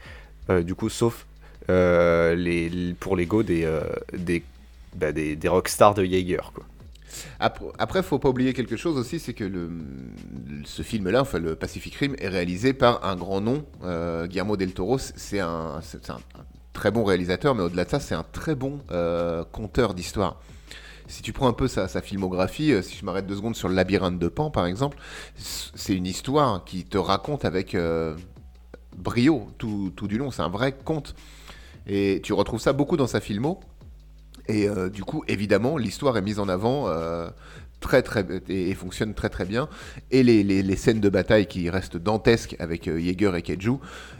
euh, 0.49 0.63
du 0.63 0.73
coup, 0.73 0.89
sauf 0.89 1.27
les, 1.69 2.95
pour 2.99 3.15
l'ego 3.15 3.43
des, 3.43 3.69
des, 4.17 4.43
bah, 4.95 5.11
des, 5.11 5.35
des 5.35 5.47
rockstars 5.47 5.93
de 5.93 6.03
Jaeger. 6.03 6.51
Quoi. 6.51 6.65
Après, 7.39 7.65
après, 7.77 8.03
faut 8.03 8.19
pas 8.19 8.29
oublier 8.29 8.53
quelque 8.53 8.77
chose 8.77 8.97
aussi, 8.97 9.19
c'est 9.19 9.33
que 9.33 9.69
ce 10.65 10.81
film-là, 10.81 11.21
enfin 11.21 11.39
le 11.39 11.55
Pacific 11.55 11.95
Rim, 11.95 12.15
est 12.19 12.27
réalisé 12.27 12.73
par 12.73 13.05
un 13.05 13.15
grand 13.15 13.41
nom, 13.41 13.65
euh, 13.83 14.27
Guillermo 14.27 14.57
del 14.57 14.73
Toro. 14.73 14.97
C'est 14.97 15.39
un, 15.39 15.81
très 16.73 16.91
bon 16.91 17.03
réalisateur, 17.03 17.55
mais 17.55 17.63
au-delà 17.63 17.85
de 17.85 17.89
ça, 17.89 17.99
c'est 17.99 18.15
un 18.15 18.25
très 18.31 18.55
bon 18.55 18.79
euh, 18.91 19.43
conteur 19.51 19.93
d'histoire. 19.93 20.41
Si 21.07 21.21
tu 21.21 21.33
prends 21.33 21.47
un 21.47 21.53
peu 21.53 21.67
sa, 21.67 21.87
filmographie, 22.01 22.73
euh, 22.73 22.81
si 22.81 22.97
je 22.97 23.05
m'arrête 23.05 23.27
deux 23.27 23.35
secondes 23.35 23.55
sur 23.55 23.69
le 23.69 23.75
labyrinthe 23.75 24.19
de 24.19 24.27
Pan, 24.27 24.49
par 24.49 24.65
exemple, 24.65 24.97
c'est 25.35 25.93
une 25.93 26.07
histoire 26.07 26.65
qui 26.65 26.83
te 26.83 26.97
raconte 26.97 27.45
avec 27.45 27.77
brio 28.97 29.47
tout 29.57 30.07
du 30.07 30.17
long. 30.17 30.31
C'est 30.31 30.41
un 30.41 30.49
vrai 30.49 30.73
conte. 30.73 31.15
Et 31.87 32.19
tu 32.23 32.33
retrouves 32.33 32.59
ça 32.59 32.73
beaucoup 32.73 32.97
dans 32.97 33.07
sa 33.07 33.21
filmo. 33.21 33.59
Et 34.47 34.67
euh, 34.69 34.89
du 34.89 35.03
coup, 35.03 35.23
évidemment, 35.27 35.77
l'histoire 35.77 36.17
est 36.17 36.21
mise 36.21 36.39
en 36.39 36.47
avant 36.49 36.87
euh, 36.87 37.29
très 37.79 38.01
très 38.03 38.25
et, 38.47 38.73
fonctionne 38.75 39.13
très 39.13 39.29
très 39.29 39.45
bien. 39.45 39.67
Et 40.11 40.23
les, 40.23 40.43
les- 40.43 40.75
scènes 40.75 40.99
de 41.01 41.09
bataille 41.09 41.47
qui 41.47 41.69
restent 41.69 41.97
dantesques 41.97 42.55
avec 42.59 42.87
euh, 42.87 42.99
Jaeger 42.99 43.35
et 43.35 43.41
Keiju, 43.41 43.77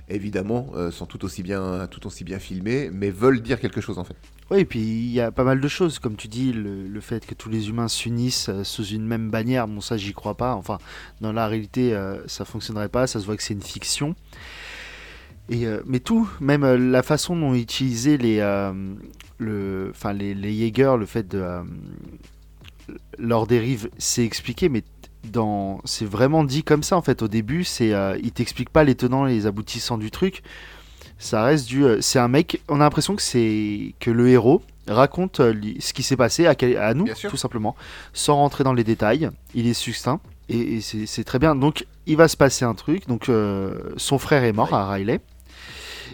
évidemment, 0.10 0.72
euh, 0.76 0.90
sont 0.92 1.06
tout 1.06 1.24
aussi 1.26 1.44
bien 1.44 1.88
tout 1.92 2.08
aussi 2.08 2.24
bien 2.24 2.40
filmées, 2.40 2.90
mais 2.92 3.12
veulent 3.12 3.42
dire 3.42 3.60
quelque 3.60 3.82
chose 3.82 4.00
en 4.00 4.04
fait. 4.04 4.16
Oui, 4.52 4.60
et 4.60 4.66
puis 4.66 4.80
il 4.80 5.12
y 5.12 5.22
a 5.22 5.32
pas 5.32 5.44
mal 5.44 5.60
de 5.60 5.68
choses, 5.68 5.98
comme 6.00 6.16
tu 6.16 6.28
dis, 6.28 6.54
le, 6.54 6.88
le 6.88 7.02
fait 7.02 7.26
que 7.26 7.34
tous 7.34 7.50
les 7.50 7.70
humains 7.70 7.88
s'unissent 7.88 8.50
sous 8.64 8.86
une 8.86 9.06
même 9.06 9.32
bannière, 9.32 9.68
bon 9.68 9.82
ça 9.82 9.98
j'y 9.98 10.14
crois 10.14 10.36
pas, 10.38 10.54
enfin 10.54 10.78
dans 11.22 11.34
la 11.34 11.48
réalité 11.48 12.00
ça 12.28 12.46
fonctionnerait 12.46 12.90
pas, 12.90 13.08
ça 13.08 13.20
se 13.20 13.26
voit 13.26 13.36
que 13.38 13.42
c'est 13.44 13.56
une 13.56 13.64
fiction. 13.64 14.16
Et, 15.50 15.66
mais 15.86 16.00
tout, 16.00 16.30
même 16.40 16.64
la 16.92 17.02
façon 17.04 17.36
dont 17.36 17.54
utiliser 17.56 18.18
les, 18.18 18.40
le, 19.38 19.90
enfin 19.92 20.14
les, 20.14 20.34
les 20.34 20.54
Jaeger, 20.54 20.98
le 20.98 21.06
fait 21.06 21.28
de 21.28 21.40
euh, 21.40 21.62
leur 23.18 23.48
dérive, 23.48 23.90
c'est 23.98 24.24
expliqué, 24.24 24.70
mais 24.70 24.84
dans, 25.32 25.82
c'est 25.86 26.06
vraiment 26.06 26.44
dit 26.44 26.64
comme 26.64 26.84
ça 26.84 26.98
en 26.98 27.02
fait. 27.02 27.22
Au 27.22 27.28
début, 27.28 27.64
c'est, 27.64 27.94
euh, 27.94 28.18
il 28.24 28.32
t'explique 28.32 28.70
pas 28.70 28.84
les 28.84 28.96
tenants 28.96 29.28
et 29.28 29.34
les 29.34 29.46
aboutissants 29.46 29.98
du 29.98 30.12
truc. 30.12 30.44
Ça 31.18 31.44
reste 31.44 31.68
du, 31.68 31.84
euh, 31.84 32.02
c'est 32.02 32.20
un 32.20 32.28
mec. 32.28 32.62
On 32.68 32.76
a 32.76 32.84
l'impression 32.84 33.16
que 33.16 33.22
c'est 33.22 33.94
que 34.00 34.12
le 34.12 34.30
héros 34.30 34.62
raconte 34.88 35.40
euh, 35.40 35.54
ce 35.80 35.94
qui 35.94 36.04
s'est 36.04 36.18
passé 36.18 36.46
à, 36.46 36.94
nous, 36.94 37.08
tout 37.30 37.38
simplement, 37.38 37.76
sans 38.14 38.36
rentrer 38.36 38.64
dans 38.64 38.74
les 38.74 38.84
détails. 38.84 39.30
Il 39.54 39.68
est 39.68 39.74
succinct 39.74 40.20
et, 40.50 40.76
et 40.76 40.82
c'est, 40.82 41.24
très 41.24 41.40
bien. 41.40 41.56
Donc, 41.56 41.88
il 42.06 42.18
va 42.18 42.28
se 42.28 42.38
passer 42.38 42.66
un 42.66 42.76
truc. 42.76 43.08
Donc, 43.08 43.32
son 43.98 44.20
frère 44.20 44.44
est 44.44 44.54
mort 44.54 44.74
à 44.74 44.92
Riley. 44.92 45.22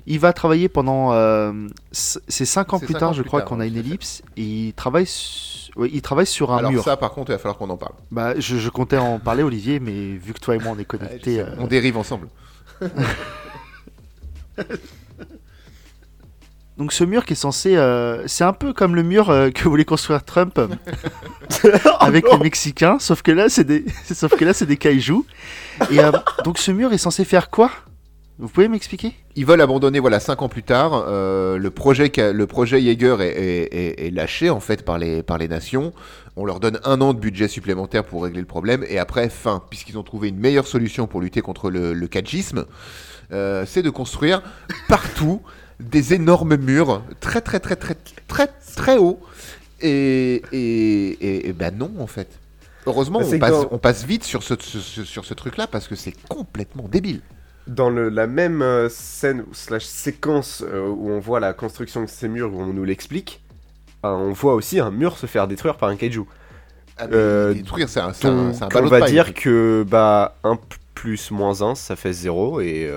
Il 0.07 0.19
va 0.19 0.33
travailler 0.33 0.69
pendant. 0.69 1.13
euh, 1.13 1.51
c'est 1.91 2.45
5 2.45 2.73
ans 2.73 2.79
plus 2.79 2.93
tard, 2.93 3.13
je 3.13 3.23
crois, 3.23 3.41
qu'on 3.41 3.59
a 3.59 3.65
une 3.65 3.77
ellipse. 3.77 4.21
Et 4.37 4.43
il 4.43 4.73
travaille, 4.73 5.05
su- 5.07 5.71
ouais, 5.75 5.89
il 5.93 6.01
travaille 6.01 6.25
sur 6.27 6.51
un 6.53 6.57
Alors 6.57 6.71
mur. 6.71 6.83
ça, 6.83 6.97
par 6.97 7.11
contre, 7.11 7.31
il 7.31 7.33
va 7.33 7.37
falloir 7.39 7.57
qu'on 7.57 7.69
en 7.69 7.77
parle. 7.77 7.93
Bah, 8.11 8.33
je, 8.39 8.57
je 8.57 8.69
comptais 8.69 8.97
en 8.97 9.19
parler, 9.19 9.43
Olivier, 9.43 9.79
mais 9.79 9.91
vu 10.17 10.33
que 10.33 10.39
toi 10.39 10.55
et 10.55 10.59
moi 10.59 10.73
on 10.75 10.79
est 10.79 10.85
connectés. 10.85 11.39
euh, 11.39 11.45
On 11.59 11.67
dérive 11.67 11.97
ensemble. 11.97 12.27
Donc, 16.77 16.93
ce 16.93 17.03
mur 17.03 17.25
qui 17.25 17.33
est 17.33 17.35
censé. 17.35 17.75
euh, 17.75 18.25
c'est 18.27 18.43
un 18.43 18.53
peu 18.53 18.73
comme 18.73 18.95
le 18.95 19.03
mur 19.03 19.29
euh, 19.29 19.51
que 19.51 19.67
voulait 19.67 19.85
construire 19.85 20.23
Trump 20.23 20.57
euh, 20.57 20.67
avec 21.99 22.25
les 22.31 22.37
Mexicains, 22.39 22.97
sauf 22.99 23.21
que 23.21 23.31
là, 23.31 23.49
c'est 23.49 23.65
des, 23.65 23.85
sauf 24.11 24.35
que 24.35 24.45
là, 24.45 24.53
c'est 24.53 24.65
des 24.65 24.77
kaijus. 24.77 25.23
Et 25.91 25.97
donc, 26.43 26.57
ce 26.57 26.71
mur 26.71 26.91
est 26.93 26.97
censé 26.97 27.23
faire 27.25 27.49
quoi? 27.49 27.69
Vous 28.41 28.49
pouvez 28.49 28.67
m'expliquer? 28.67 29.13
Ils 29.35 29.45
veulent 29.45 29.61
abandonner, 29.61 29.99
voilà, 29.99 30.19
5 30.19 30.41
ans 30.41 30.49
plus 30.49 30.63
tard. 30.63 31.05
euh, 31.07 31.57
le, 31.59 31.69
projet, 31.69 32.11
le 32.17 32.47
projet 32.47 32.81
Jaeger 32.81 33.21
est, 33.21 33.27
est- 33.29 34.07
est- 34.07 34.09
lâché, 34.09 34.49
en 34.49 34.59
fait, 34.59 34.83
par 34.83 34.97
les, 34.97 35.21
par 35.21 35.37
les 35.37 35.47
nations. 35.47 35.93
On 36.35 36.43
leur 36.43 36.59
donne 36.59 36.79
un 36.83 36.99
an 37.01 37.13
de 37.13 37.19
budget 37.19 37.47
supplémentaire 37.47 38.03
pour 38.03 38.23
régler 38.23 38.39
le 38.39 38.47
problème. 38.47 38.83
Et 38.89 38.97
après, 38.97 39.29
fin, 39.29 39.61
puisqu'ils 39.69 39.97
ont 39.99 40.03
trouvé 40.03 40.29
une 40.29 40.39
meilleure 40.39 40.65
solution 40.65 41.05
pour 41.05 41.21
lutter 41.21 41.41
contre 41.41 41.69
le, 41.69 41.93
le 41.93 42.09
euh, 43.31 43.63
c'est 43.67 43.83
de 43.83 43.89
construire 43.91 44.41
partout 44.89 45.41
des 45.79 46.13
énormes 46.15 46.55
murs, 46.57 47.03
très, 47.19 47.41
très, 47.41 47.59
très, 47.59 47.75
très, 47.75 47.95
très, 48.27 48.47
très 48.75 48.97
hauts. 48.97 49.19
Et, 49.81 50.41
et, 50.51 51.09
et, 51.21 51.49
et 51.49 51.53
ben 51.53 51.75
non, 51.77 51.91
en 51.99 52.07
fait. 52.07 52.27
Heureusement, 52.87 53.19
on 53.19 53.39
passe, 53.39 53.53
on 53.71 53.77
passe 53.77 54.03
vite 54.03 54.23
sur 54.23 54.41
ce, 54.41 54.55
ce- 54.59 54.79
ce- 54.79 55.03
sur 55.05 55.25
ce 55.25 55.33
truc-là 55.35 55.67
parce 55.67 55.87
que 55.87 55.95
c'est 55.95 56.15
complètement 56.27 56.87
débile. 56.91 57.21
Dans 57.67 57.89
le- 57.89 58.09
la 58.09 58.27
même 58.27 58.61
euh, 58.61 58.89
scène 58.89 59.45
slash 59.53 59.85
séquence 59.85 60.63
euh, 60.67 60.87
où 60.89 61.09
on 61.11 61.19
voit 61.19 61.39
la 61.39 61.53
construction 61.53 62.01
de 62.03 62.09
ces 62.09 62.27
murs, 62.27 62.53
où 62.53 62.61
on 62.61 62.73
nous 62.73 62.83
l'explique, 62.83 63.41
euh, 64.05 64.09
on 64.09 64.33
voit 64.33 64.55
aussi 64.55 64.79
un 64.79 64.91
mur 64.91 65.17
se 65.17 65.27
faire 65.27 65.47
détruire 65.47 65.77
par 65.77 65.89
un 65.89 65.95
kaiju. 65.95 66.23
Ah, 66.97 67.07
Euh, 67.13 67.53
détruire, 67.53 67.89
c'est 67.89 67.99
un, 68.01 68.13
un, 68.23 68.51
un 68.61 68.69
on 68.81 68.87
va 68.87 68.99
paille, 68.99 69.11
dire 69.13 69.33
que 69.33 69.85
bah 69.87 70.37
1 70.43 70.59
plus 70.95 71.31
moins 71.31 71.61
1, 71.61 71.75
ça 71.75 71.95
fait 71.95 72.13
0 72.13 72.61
et 72.61 72.89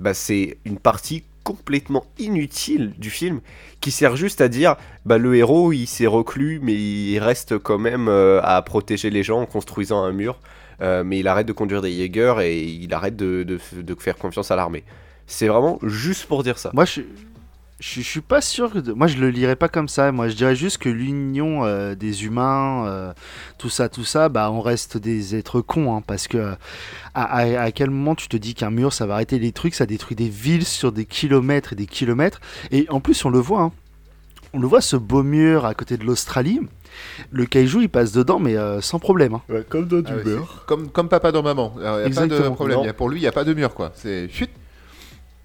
bah, 0.00 0.14
c'est 0.14 0.58
une 0.64 0.78
partie 0.78 1.24
complètement 1.44 2.04
inutile 2.18 2.92
du 2.98 3.10
film 3.10 3.40
qui 3.80 3.90
sert 3.90 4.14
juste 4.16 4.40
à 4.40 4.48
dire 4.48 4.76
bah 5.06 5.18
le 5.18 5.34
héros 5.36 5.72
il 5.72 5.86
s'est 5.86 6.06
reclus 6.06 6.60
mais 6.62 6.74
il 6.74 7.18
reste 7.18 7.58
quand 7.58 7.78
même 7.78 8.08
euh, 8.08 8.40
à 8.42 8.60
protéger 8.62 9.10
les 9.10 9.22
gens 9.22 9.40
en 9.40 9.46
construisant 9.46 10.02
un 10.04 10.12
mur 10.12 10.38
euh, 10.82 11.04
mais 11.04 11.18
il 11.18 11.28
arrête 11.28 11.46
de 11.46 11.52
conduire 11.52 11.82
des 11.82 11.92
Jaeger 11.92 12.40
et 12.40 12.62
il 12.62 12.92
arrête 12.94 13.16
de, 13.16 13.58
faire 13.98 14.16
confiance 14.16 14.50
à 14.50 14.56
l'armée. 14.56 14.84
C'est 15.26 15.48
vraiment 15.48 15.78
juste 15.82 16.26
pour 16.26 16.42
dire 16.42 16.58
ça. 16.58 16.70
Moi, 16.72 16.84
je, 16.84 17.02
je, 17.78 18.00
suis 18.00 18.20
pas 18.20 18.40
sûr. 18.40 18.72
Moi, 18.96 19.06
je 19.06 19.18
le 19.18 19.30
lirais 19.30 19.54
pas 19.54 19.68
comme 19.68 19.88
ça. 19.88 20.10
Moi, 20.10 20.28
je 20.28 20.34
dirais 20.34 20.56
juste 20.56 20.78
que 20.78 20.88
l'union 20.88 21.64
euh, 21.64 21.94
des 21.94 22.24
humains, 22.24 22.86
euh, 22.86 23.12
tout 23.58 23.68
ça, 23.68 23.88
tout 23.88 24.04
ça, 24.04 24.28
bah, 24.28 24.50
on 24.50 24.60
reste 24.60 24.98
des 24.98 25.36
êtres 25.36 25.60
cons. 25.60 25.96
hein, 25.96 26.02
parce 26.04 26.26
que 26.26 26.54
à 27.14 27.72
quel 27.72 27.90
moment 27.90 28.14
tu 28.14 28.28
te 28.28 28.36
dis 28.36 28.54
qu'un 28.54 28.70
mur, 28.70 28.92
ça 28.92 29.06
va 29.06 29.14
arrêter 29.14 29.38
les 29.38 29.52
trucs 29.52 29.74
Ça 29.74 29.86
détruit 29.86 30.16
des 30.16 30.28
villes 30.28 30.66
sur 30.66 30.90
des 30.90 31.04
kilomètres 31.04 31.74
et 31.74 31.76
des 31.76 31.86
kilomètres. 31.86 32.40
Et 32.72 32.86
en 32.88 33.00
plus, 33.00 33.24
on 33.24 33.30
le 33.30 33.38
voit. 33.38 33.62
hein. 33.62 33.72
On 34.52 34.58
le 34.58 34.66
voit, 34.66 34.80
ce 34.80 34.96
beau 34.96 35.22
mur 35.22 35.64
à 35.64 35.74
côté 35.74 35.96
de 35.96 36.04
l'Australie. 36.04 36.60
Le 37.30 37.46
kaiju, 37.46 37.82
il 37.82 37.88
passe 37.88 38.12
dedans, 38.12 38.38
mais 38.38 38.56
euh, 38.56 38.80
sans 38.80 38.98
problème. 38.98 39.34
hein. 39.34 39.42
comme 39.68 39.86
dans 39.86 40.02
Ah 40.06 40.12
c'est 40.24 40.36
comme, 40.66 40.88
comme 40.88 41.08
papa 41.08 41.32
dans 41.32 41.42
maman. 41.42 41.72
Il 41.76 41.80
n'y 41.82 41.86
a 41.86 41.90
pas 41.92 42.00
de 42.00 42.06
Exactement. 42.06 42.54
problème. 42.54 42.78
Non. 42.78 42.84
Y 42.84 42.88
a- 42.88 42.92
pour 42.94 43.08
lui, 43.08 43.18
il 43.18 43.22
n'y 43.22 43.26
a 43.28 43.32
pas 43.32 43.44
de 43.44 43.54
mur, 43.54 43.74
quoi. 43.74 43.92
C'est 43.94 44.28
chut. 44.30 44.50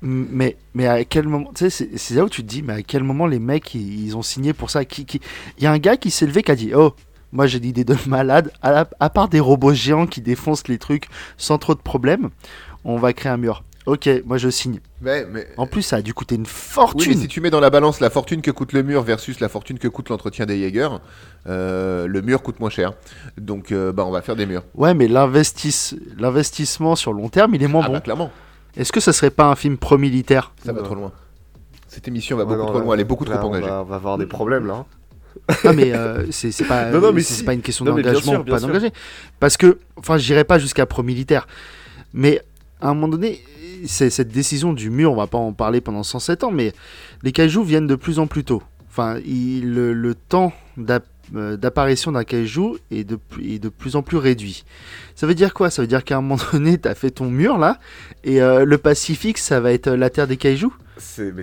Mais, 0.01 0.55
mais 0.73 0.87
à 0.87 1.03
quel 1.03 1.27
moment, 1.27 1.51
tu 1.55 1.63
sais, 1.65 1.69
c'est- 1.69 1.97
c'est 1.97 2.15
là 2.15 2.25
où 2.25 2.29
tu 2.29 2.43
te 2.43 2.47
dis, 2.47 2.61
mais 2.61 2.73
à 2.73 2.81
quel 2.83 3.03
moment 3.03 3.25
les 3.27 3.39
mecs 3.39 3.73
ils, 3.73 4.05
ils 4.05 4.15
ont 4.17 4.21
signé 4.21 4.53
pour 4.53 4.69
ça? 4.69 4.85
Qui, 4.85 5.05
qui... 5.05 5.19
Il 5.57 5.63
y 5.63 5.67
a 5.67 5.71
un 5.71 5.79
gars 5.79 5.97
qui 5.97 6.11
s'est 6.11 6.27
levé 6.27 6.43
qui 6.43 6.51
a 6.51 6.55
dit 6.55 6.71
Oh, 6.75 6.93
moi 7.31 7.47
j'ai 7.47 7.59
l'idée 7.59 7.83
de 7.85 7.95
malade, 8.07 8.51
à, 8.61 8.71
la- 8.71 8.89
à 8.99 9.09
part 9.09 9.29
des 9.29 9.39
robots 9.39 9.73
géants 9.73 10.05
qui 10.05 10.21
défoncent 10.21 10.67
les 10.67 10.77
trucs 10.77 11.07
sans 11.37 11.57
trop 11.57 11.73
de 11.73 11.79
problèmes, 11.79 12.29
on 12.83 12.97
va 12.97 13.13
créer 13.13 13.31
un 13.31 13.37
mur. 13.37 13.63
Ok, 13.85 14.09
moi 14.25 14.37
je 14.37 14.49
signe. 14.49 14.79
Mais, 15.01 15.25
mais... 15.31 15.47
En 15.57 15.67
plus, 15.67 15.83
ça 15.83 15.97
a 15.97 16.01
dû 16.01 16.13
coûter 16.13 16.33
une 16.35 16.41
Oui, 16.41 16.47
fortune. 16.47 17.13
mais 17.13 17.21
si 17.21 17.27
tu 17.27 17.39
mets 17.39 17.51
dans 17.51 17.59
la 17.59 17.69
balance 17.69 17.99
la 17.99 18.09
fortune 18.09 18.41
que 18.41 18.49
coûte 18.49 18.73
le 18.73 18.81
mur 18.81 19.03
versus 19.03 19.39
la 19.39 19.47
fortune 19.47 19.77
que 19.77 19.87
coûte 19.87 20.09
l'entretien 20.09 20.47
des 20.47 20.59
Jaeger, 20.59 20.99
euh, 21.47 22.07
le 22.07 22.21
mur 22.23 22.41
coûte 22.41 22.59
moins 22.59 22.71
cher. 22.71 22.93
Donc, 23.37 23.71
euh, 23.71 23.91
bah, 23.91 24.03
on 24.05 24.11
va 24.11 24.23
faire 24.23 24.35
des 24.35 24.47
murs. 24.47 24.63
Ouais, 24.73 24.95
mais 24.95 25.07
l'investis- 25.07 25.95
l'investissement 26.17 26.95
sur 26.95 27.13
long 27.13 27.29
terme, 27.29 27.53
il 27.53 27.61
est 27.61 27.67
moins 27.67 27.83
Ah 27.85 27.87
bon. 27.87 27.93
bah, 27.93 28.01
clairement, 28.01 28.31
Est-ce 28.75 28.91
que 28.91 28.99
ça 28.99 29.13
serait 29.13 29.29
pas 29.29 29.45
un 29.45 29.55
film 29.55 29.77
pro-militaire 29.77 30.51
ça 30.65 30.73
va 30.73 30.81
trop 30.81 30.95
loin. 30.95 31.11
Cette 31.87 32.07
émission 32.07 32.35
va 32.37 32.43
Ouais, 32.43 32.49
beaucoup 32.49 32.59
non, 32.61 32.65
trop 32.67 32.79
là, 32.79 32.83
loin, 32.85 32.93
elle 32.95 33.01
est 33.01 33.05
beaucoup 33.05 33.25
là, 33.25 33.37
trop 33.37 33.47
on 33.47 33.51
engagée. 33.51 33.67
va- 33.67 33.81
On 33.81 33.85
va 33.85 33.95
avoir 33.97 34.17
des 34.17 34.25
problèmes 34.25 34.65
là. 34.65 34.73
hein. 34.73 34.85
Non 35.63 35.73
mais 35.73 35.93
euh, 35.93 36.25
c'est 36.31 36.63
pas, 36.65 36.85
Non, 36.91 36.99
non, 36.99 37.13
mais 37.13 37.21
c'est 37.21 37.35
si. 37.35 37.43
pas 37.43 37.53
une 37.53 37.61
question 37.61 37.85
Non, 37.85 37.91
d'engagement 37.95 38.43
pas 38.43 38.59
d'engager. 38.59 38.91
Parce 39.39 39.57
que, 39.57 39.77
enfin, 39.97 40.17
j'irai 40.17 40.43
pas 40.43 40.57
jusqu'à 40.57 40.85
pro-militaire. 40.87 41.45
Mais 42.13 42.41
à 42.81 42.89
un 42.89 42.93
moment 42.95 43.07
donné, 43.09 43.41
cette 43.87 44.29
décision 44.29 44.73
du 44.73 44.89
mur, 44.89 45.11
on 45.11 45.15
va 45.15 45.27
pas 45.27 45.37
en 45.37 45.53
parler 45.53 45.81
pendant 45.81 46.03
107 46.03 46.43
ans, 46.43 46.51
mais 46.51 46.73
les 47.23 47.31
kaijus 47.31 47.63
viennent 47.63 47.87
de 47.87 47.95
plus 47.95 48.19
en 48.19 48.27
plus 48.27 48.43
tôt. 48.43 48.61
Enfin, 48.89 49.19
il- 49.25 49.73
le, 49.73 49.93
le 49.93 50.15
temps 50.15 50.53
euh, 51.35 51.57
d'apparition 51.57 52.11
d'un 52.11 52.23
kaiju 52.23 52.75
est 52.91 53.03
de, 53.03 53.17
est 53.43 53.59
de 53.59 53.69
plus 53.69 53.95
en 53.95 54.01
plus 54.03 54.17
réduit. 54.17 54.63
Ça 55.15 55.25
veut 55.27 55.33
dire 55.35 55.53
quoi? 55.53 55.69
Ça 55.69 55.81
veut 55.81 55.87
dire 55.87 56.03
qu'à 56.03 56.17
un 56.17 56.21
moment 56.21 56.41
donné, 56.53 56.77
tu 56.77 56.87
as 56.87 56.95
fait 56.95 57.09
ton 57.11 57.29
mur 57.29 57.57
là, 57.57 57.79
et 58.23 58.41
euh, 58.41 58.63
le 58.65 58.77
Pacifique, 58.77 59.37
ça 59.37 59.59
va 59.59 59.71
être 59.73 59.89
la 59.89 60.09
terre 60.09 60.27
des 60.27 60.37
kaijus 60.37 60.67
C'est 60.97 61.33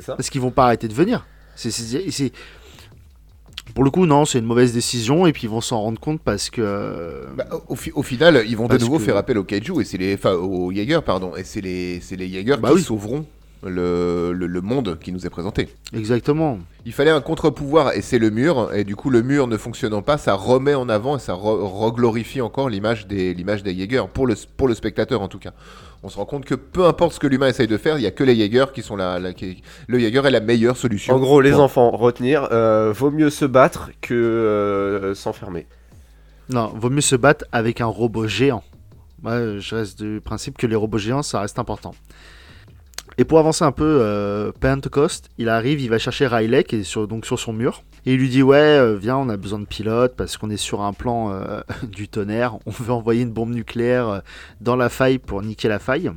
ça. 0.00 0.14
parce 0.16 0.30
qu'ils 0.30 0.40
vont 0.40 0.50
pas 0.50 0.64
arrêter 0.66 0.88
de 0.88 0.94
venir. 0.94 1.26
C'est- 1.54 2.32
Pour 3.74 3.84
le 3.84 3.90
coup, 3.90 4.04
non, 4.06 4.24
c'est 4.24 4.38
une 4.38 4.44
mauvaise 4.44 4.72
décision 4.72 5.26
et 5.26 5.32
puis 5.32 5.44
ils 5.44 5.48
vont 5.50 5.60
s'en 5.60 5.80
rendre 5.80 5.98
compte 6.00 6.20
parce 6.20 6.50
que. 6.50 6.60
euh, 6.62 7.24
Bah, 7.36 7.46
au, 7.68 7.74
fi- 7.76 7.92
au 7.94 8.02
final, 8.02 8.44
ils 8.46 8.56
vont 8.56 8.68
de 8.68 8.76
nouveau 8.78 8.98
que- 8.98 9.04
faire 9.04 9.16
appel 9.16 9.38
aux 9.38 9.44
kaiju 9.44 9.80
et 9.80 9.84
c'est 9.84 9.98
les, 9.98 10.14
enfin, 10.14 10.32
aux 10.34 10.70
Jaeger, 10.72 11.02
pardon, 11.02 11.32
et 11.36 11.44
c'est 11.44 11.60
les, 11.60 12.00
c'est 12.00 12.16
les 12.16 12.28
Jaeger 12.30 12.58
Bah 12.58 12.68
qui 12.70 12.74
oui. 12.76 12.82
sauveront 12.82 13.24
le, 13.62 14.32
le, 14.32 14.46
le 14.46 14.60
monde 14.60 14.98
qui 15.00 15.12
nous 15.12 15.24
est 15.26 15.30
présenté. 15.30 15.68
Exactement. 15.94 16.58
Il 16.84 16.92
fallait 16.92 17.10
un 17.10 17.20
contre-pouvoir 17.20 17.92
et 17.92 18.02
c'est 18.02 18.18
le 18.18 18.30
mur. 18.30 18.70
Et 18.74 18.84
du 18.84 18.96
coup, 18.96 19.08
le 19.10 19.22
mur 19.22 19.46
ne 19.46 19.56
fonctionnant 19.56 20.02
pas, 20.02 20.18
ça 20.18 20.34
remet 20.34 20.74
en 20.74 20.88
avant 20.88 21.16
et 21.16 21.20
ça 21.20 21.34
re- 21.34 21.62
reglorifie 21.62 22.40
encore 22.40 22.68
l'image 22.68 23.06
des, 23.06 23.34
l'image 23.34 23.62
des 23.62 23.74
Jaeger, 23.76 24.08
pour 24.08 24.26
le, 24.26 24.34
pour 24.56 24.66
le 24.68 24.74
spectateur 24.74 25.20
en 25.22 25.28
tout 25.28 25.38
cas. 25.38 25.52
On 26.02 26.08
se 26.08 26.16
rend 26.16 26.24
compte 26.24 26.44
que 26.44 26.56
peu 26.56 26.84
importe 26.86 27.12
ce 27.12 27.20
que 27.20 27.28
l'humain 27.28 27.46
essaye 27.46 27.68
de 27.68 27.76
faire, 27.76 27.96
il 27.96 28.00
n'y 28.00 28.06
a 28.08 28.10
que 28.10 28.24
les 28.24 28.34
Jaeger 28.34 28.72
qui 28.74 28.82
sont 28.82 28.96
là. 28.96 29.20
là, 29.20 29.32
qui- 29.32 29.62
Le 29.86 29.98
Jaeger 30.00 30.26
est 30.26 30.30
la 30.32 30.40
meilleure 30.40 30.76
solution. 30.76 31.14
En 31.14 31.20
gros, 31.20 31.40
les 31.40 31.54
enfants, 31.54 31.90
retenir, 31.92 32.48
euh, 32.50 32.92
vaut 32.92 33.12
mieux 33.12 33.30
se 33.30 33.44
battre 33.44 33.90
que 34.00 34.12
euh, 34.14 35.14
s'enfermer. 35.14 35.66
Non, 36.48 36.72
vaut 36.74 36.90
mieux 36.90 37.00
se 37.00 37.14
battre 37.14 37.44
avec 37.52 37.80
un 37.80 37.86
robot 37.86 38.26
géant. 38.26 38.64
Moi, 39.22 39.58
je 39.60 39.74
reste 39.76 40.02
du 40.02 40.20
principe 40.20 40.58
que 40.58 40.66
les 40.66 40.74
robots 40.74 40.98
géants, 40.98 41.22
ça 41.22 41.40
reste 41.40 41.60
important. 41.60 41.94
Et 43.18 43.24
pour 43.24 43.38
avancer 43.38 43.64
un 43.64 43.72
peu, 43.72 43.98
euh, 44.00 44.52
Pentecost, 44.58 45.28
il 45.38 45.48
arrive, 45.48 45.80
il 45.80 45.90
va 45.90 45.98
chercher 45.98 46.26
Riley, 46.26 46.64
qui 46.64 46.76
est 46.76 46.82
sur, 46.82 47.06
donc 47.06 47.26
sur 47.26 47.38
son 47.38 47.52
mur. 47.52 47.82
Et 48.06 48.14
il 48.14 48.18
lui 48.18 48.28
dit 48.28 48.42
Ouais, 48.42 48.56
euh, 48.56 48.96
viens, 48.96 49.16
on 49.16 49.28
a 49.28 49.36
besoin 49.36 49.58
de 49.58 49.66
pilotes 49.66 50.14
parce 50.16 50.36
qu'on 50.36 50.50
est 50.50 50.56
sur 50.56 50.80
un 50.82 50.92
plan 50.92 51.30
euh, 51.30 51.60
du 51.82 52.08
tonnerre. 52.08 52.56
On 52.66 52.70
veut 52.70 52.92
envoyer 52.92 53.22
une 53.22 53.32
bombe 53.32 53.52
nucléaire 53.52 54.22
dans 54.60 54.76
la 54.76 54.88
faille 54.88 55.18
pour 55.18 55.42
niquer 55.42 55.68
la 55.68 55.78
faille. 55.78 56.10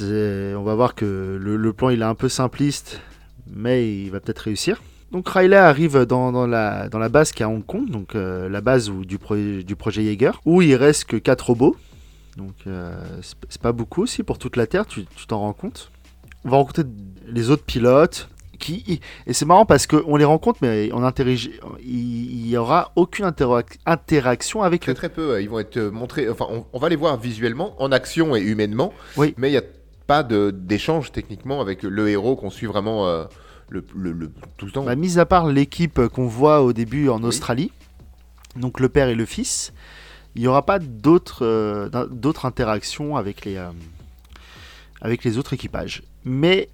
On 0.00 0.62
va 0.64 0.74
voir 0.74 0.96
que 0.96 1.38
le, 1.40 1.72
plan 1.72 1.90
il 1.90 2.00
est 2.00 2.04
un 2.04 2.16
peu 2.16 2.28
simpliste, 2.28 3.00
mais 3.46 3.88
il 3.88 4.10
va 4.10 4.18
peut-être 4.18 4.40
réussir. 4.40 4.82
Donc 5.12 5.28
Riley 5.28 5.56
arrive 5.56 6.04
dans, 6.04 6.46
la, 6.48 6.88
base 7.08 7.30
qui 7.30 7.44
est 7.44 7.46
à 7.46 7.48
Hong 7.48 7.64
Kong, 7.64 7.88
donc 7.88 8.14
la 8.14 8.60
base 8.60 8.90
du 8.90 9.18
projet 9.18 10.02
Jaeger, 10.02 10.40
où 10.44 10.62
il 10.62 10.74
reste 10.74 11.04
que 11.04 11.16
4 11.16 11.46
robots. 11.46 11.76
Donc 12.36 12.54
euh, 12.66 12.96
c'est 13.48 13.60
pas 13.60 13.72
beaucoup 13.72 14.02
aussi 14.02 14.22
pour 14.22 14.38
toute 14.38 14.56
la 14.56 14.66
Terre, 14.66 14.86
tu 14.86 15.04
t'en 15.28 15.40
rends 15.40 15.52
compte? 15.52 15.90
On 16.44 16.50
va 16.50 16.56
rencontrer 16.58 16.84
les 17.26 17.50
autres 17.50 17.64
pilotes. 17.64 18.28
Qui, 18.56 19.00
et 19.26 19.32
c'est 19.32 19.44
marrant 19.46 19.66
parce 19.66 19.88
qu'on 19.88 20.14
les 20.16 20.24
rencontre, 20.24 20.60
mais 20.62 20.88
on 20.92 21.02
interagit, 21.02 21.52
il 21.84 22.46
n'y 22.46 22.56
aura 22.56 22.92
aucune 22.94 23.24
interac- 23.24 23.78
interaction 23.84 24.62
avec 24.62 24.82
Très 24.82 24.92
eux. 24.92 24.94
très 24.94 25.08
peu. 25.08 25.42
Ils 25.42 25.50
vont 25.50 25.58
être 25.58 25.76
euh, 25.76 25.90
montrés. 25.90 26.28
Enfin, 26.30 26.46
on, 26.48 26.64
on 26.72 26.78
va 26.78 26.88
les 26.88 26.94
voir 26.94 27.18
visuellement, 27.18 27.74
en 27.82 27.90
action 27.90 28.36
et 28.36 28.40
humainement. 28.40 28.94
Oui. 29.16 29.34
Mais 29.38 29.48
il 29.48 29.52
n'y 29.52 29.58
a 29.58 29.62
pas 30.06 30.22
d'échange 30.22 31.10
techniquement 31.10 31.60
avec 31.60 31.82
le 31.82 32.08
héros 32.08 32.36
qu'on 32.36 32.48
suit 32.48 32.66
vraiment 32.68 33.08
euh, 33.08 33.24
le, 33.70 33.84
le- 33.96 34.12
le- 34.12 34.30
tout 34.56 34.66
le 34.66 34.72
temps. 34.72 34.84
Bah, 34.84 34.94
mis 34.94 35.18
à 35.18 35.26
part 35.26 35.48
l'équipe 35.48 36.06
qu'on 36.06 36.28
voit 36.28 36.62
au 36.62 36.72
début 36.72 37.08
en 37.08 37.18
Oui. 37.20 37.26
Australie, 37.26 37.72
donc 38.54 38.78
le 38.78 38.88
père 38.88 39.08
et 39.08 39.16
le 39.16 39.26
fils, 39.26 39.72
il 40.34 40.42
n'y 40.42 40.48
aura 40.48 40.64
pas 40.66 40.78
d'autres 40.78 41.44
euh, 41.44 41.88
d'autres 42.10 42.46
interactions 42.46 43.16
avec 43.16 43.44
les, 43.44 43.56
euh, 43.56 43.70
avec 45.00 45.24
les 45.24 45.38
autres 45.38 45.52
équipages. 45.52 46.02
Mais 46.24 46.68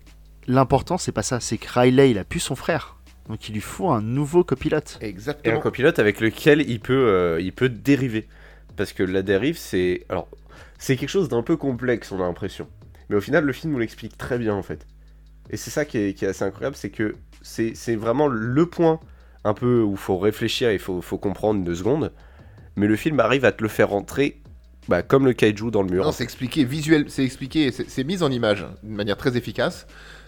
l'important, 0.46 0.98
c'est 0.98 1.12
pas 1.12 1.22
ça, 1.22 1.40
c'est 1.40 1.58
que 1.58 1.68
Riley, 1.70 2.10
il 2.12 2.18
a 2.18 2.24
plus 2.24 2.40
son 2.40 2.56
frère. 2.56 2.96
Donc 3.28 3.48
il 3.48 3.52
lui 3.52 3.60
faut 3.60 3.90
un 3.90 4.02
nouveau 4.02 4.44
copilote. 4.44 4.98
Et 5.00 5.06
un 5.06 5.08
Exactement. 5.08 5.60
copilote 5.60 5.98
avec 5.98 6.20
lequel 6.20 6.68
il 6.68 6.80
peut, 6.80 6.92
euh, 6.94 7.40
il 7.40 7.52
peut 7.52 7.68
dériver. 7.68 8.26
Parce 8.76 8.92
que 8.92 9.02
la 9.02 9.22
dérive, 9.22 9.58
c'est. 9.58 10.04
Alors, 10.08 10.28
c'est 10.78 10.96
quelque 10.96 11.10
chose 11.10 11.28
d'un 11.28 11.42
peu 11.42 11.56
complexe, 11.56 12.12
on 12.12 12.16
a 12.16 12.26
l'impression. 12.26 12.66
Mais 13.08 13.16
au 13.16 13.20
final, 13.20 13.44
le 13.44 13.52
film 13.52 13.72
nous 13.72 13.78
l'explique 13.78 14.16
très 14.16 14.38
bien, 14.38 14.54
en 14.54 14.62
fait. 14.62 14.86
Et 15.50 15.56
c'est 15.56 15.70
ça 15.70 15.84
qui 15.84 15.98
est, 15.98 16.14
qui 16.14 16.24
est 16.24 16.28
assez 16.28 16.44
incroyable, 16.44 16.76
c'est 16.76 16.90
que 16.90 17.16
c'est 17.42 17.74
c'est 17.74 17.96
vraiment 17.96 18.28
le 18.28 18.66
point 18.66 19.00
un 19.44 19.54
peu 19.54 19.82
où 19.82 19.92
il 19.92 19.98
faut 19.98 20.18
réfléchir, 20.18 20.70
il 20.72 20.78
faut, 20.78 21.00
faut 21.02 21.18
comprendre 21.18 21.64
deux 21.64 21.74
secondes. 21.74 22.12
Mais 22.80 22.86
le 22.86 22.96
film 22.96 23.20
arrive 23.20 23.44
à 23.44 23.52
te 23.52 23.62
le 23.62 23.68
faire 23.68 23.90
rentrer 23.90 24.40
bah, 24.88 25.02
comme 25.02 25.26
le 25.26 25.34
kaiju 25.34 25.70
dans 25.70 25.82
le 25.82 25.90
mur. 25.90 26.02
Non, 26.04 26.12
c'est 26.12 26.24
expliqué 26.24 26.64
visuel, 26.64 27.04
c'est 27.08 27.22
expliqué, 27.24 27.70
c'est 27.70 28.04
mis 28.04 28.22
en 28.22 28.30
image 28.30 28.66
d'une 28.82 28.96
manière 28.96 29.18
très 29.18 29.36
efficace, 29.36 29.86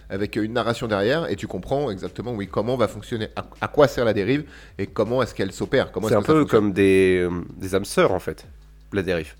avec 0.09 0.35
une 0.35 0.53
narration 0.53 0.87
derrière, 0.87 1.29
et 1.31 1.35
tu 1.35 1.47
comprends 1.47 1.89
exactement 1.89 2.33
oui 2.33 2.47
comment 2.47 2.77
va 2.77 2.87
fonctionner, 2.87 3.29
à, 3.35 3.45
à 3.59 3.67
quoi 3.67 3.87
sert 3.87 4.05
la 4.05 4.13
dérive 4.13 4.43
et 4.77 4.85
comment 4.85 5.23
est-ce 5.23 5.33
qu'elle 5.33 5.51
s'opère. 5.51 5.89
C'est 6.07 6.13
un 6.13 6.21
peu 6.21 6.45
comme 6.45 6.71
des, 6.73 7.27
euh, 7.27 7.31
des 7.57 7.73
âmes 7.73 7.85
sœurs, 7.85 8.11
en 8.13 8.19
fait, 8.19 8.45
la 8.93 9.01
dérive. 9.01 9.33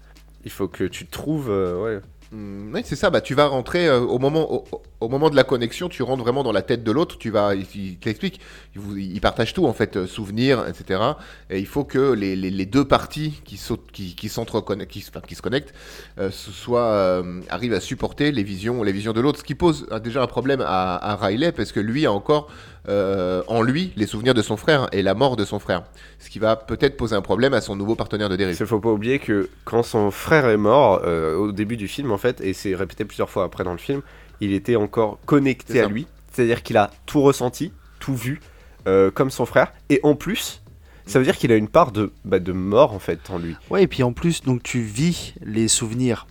Il 0.43 0.51
faut 0.51 0.67
que 0.67 0.85
tu 0.85 1.05
trouves. 1.05 1.51
euh, 1.51 1.81
ouais. 1.83 2.01
Mm, 2.31 2.73
Oui, 2.73 2.81
c'est 2.83 2.95
ça. 2.95 3.11
Bah, 3.11 3.21
tu 3.21 3.35
vas 3.35 3.45
rentrer 3.45 3.87
euh, 3.87 3.99
au 3.99 4.17
moment, 4.17 4.51
au, 4.51 4.65
au 5.03 5.09
moment 5.09 5.29
de 5.29 5.35
la 5.35 5.43
connexion, 5.43 5.89
tu 5.89 6.01
rentres 6.03 6.23
vraiment 6.23 6.43
dans 6.43 6.51
la 6.51 6.61
tête 6.61 6.83
de 6.83 6.91
l'autre. 6.91 7.17
Tu 7.17 7.29
vas, 7.29 7.55
il, 7.55 7.97
t'explique. 7.97 8.39
Il, 8.75 8.81
il 8.97 9.21
partage 9.21 9.53
tout 9.53 9.65
en 9.65 9.73
fait, 9.73 9.97
euh, 9.97 10.07
souvenirs, 10.07 10.65
etc. 10.67 11.01
Et 11.49 11.59
il 11.59 11.67
faut 11.67 11.83
que 11.83 12.13
les, 12.13 12.65
deux 12.65 12.85
parties 12.85 13.41
qui 13.43 13.59
qui, 13.91 14.15
qui 14.15 14.29
se- 14.29 15.41
connectent, 15.41 15.73
euh, 16.19 16.29
soit 16.31 16.85
euh, 16.85 17.41
arrivent 17.49 17.73
à 17.73 17.79
supporter 17.79 18.31
les 18.31 18.43
visions, 18.43 18.83
les 18.83 18.91
visions 18.91 19.13
de 19.13 19.21
l'autre. 19.21 19.39
Ce 19.39 19.43
qui 19.43 19.55
pose 19.55 19.87
euh, 19.91 19.99
déjà 19.99 20.23
un 20.23 20.27
problème 20.27 20.63
à, 20.65 21.15
Riley 21.21 21.51
parce 21.51 21.71
que 21.71 21.79
lui 21.79 22.05
a 22.05 22.11
encore 22.11 22.49
euh, 22.89 23.43
en 23.47 23.61
lui 23.61 23.93
les 23.95 24.07
souvenirs 24.07 24.33
de 24.33 24.41
son 24.41 24.57
frère 24.57 24.87
et 24.91 25.01
la 25.01 25.13
mort 25.13 25.35
de 25.35 25.45
son 25.45 25.59
frère. 25.59 25.83
Ce 26.19 26.29
qui 26.29 26.39
va 26.39 26.55
peut-être 26.55 26.97
poser 26.97 27.15
un 27.15 27.21
problème 27.21 27.53
à 27.53 27.61
son 27.61 27.75
nouveau 27.75 27.95
partenaire 27.95 28.29
de 28.29 28.35
dérive. 28.35 28.57
Il 28.59 28.65
faut 28.65 28.79
pas 28.79 28.91
oublier 28.91 29.19
que 29.19 29.49
quand 29.65 29.83
son 29.83 30.11
frère 30.11 30.47
est 30.47 30.57
mort, 30.57 31.01
euh, 31.03 31.35
au 31.35 31.51
début 31.51 31.77
du 31.77 31.87
film 31.87 32.11
en 32.11 32.17
fait, 32.17 32.41
et 32.41 32.53
c'est 32.53 32.75
répété 32.75 33.05
plusieurs 33.05 33.29
fois 33.29 33.43
après 33.43 33.63
dans 33.63 33.71
le 33.71 33.77
film, 33.77 34.01
il 34.41 34.53
était 34.53 34.75
encore 34.75 35.19
connecté 35.25 35.79
à 35.81 35.87
lui. 35.87 36.07
C'est-à-dire 36.31 36.63
qu'il 36.63 36.77
a 36.77 36.89
tout 37.05 37.21
ressenti, 37.21 37.71
tout 37.99 38.15
vu, 38.15 38.41
euh, 38.87 39.11
comme 39.11 39.29
son 39.29 39.45
frère. 39.45 39.71
Et 39.89 39.99
en 40.03 40.15
plus, 40.15 40.61
ça 41.05 41.19
veut 41.19 41.25
dire 41.25 41.37
qu'il 41.37 41.51
a 41.51 41.55
une 41.55 41.67
part 41.67 41.91
de, 41.91 42.11
bah, 42.25 42.39
de 42.39 42.51
mort 42.51 42.93
en 42.93 42.99
fait 42.99 43.19
en 43.29 43.37
lui. 43.37 43.55
Ouais, 43.69 43.83
et 43.83 43.87
puis 43.87 44.03
en 44.03 44.13
plus, 44.13 44.41
donc 44.41 44.63
tu 44.63 44.81
vis 44.81 45.35
les 45.43 45.67
souvenirs 45.67 46.25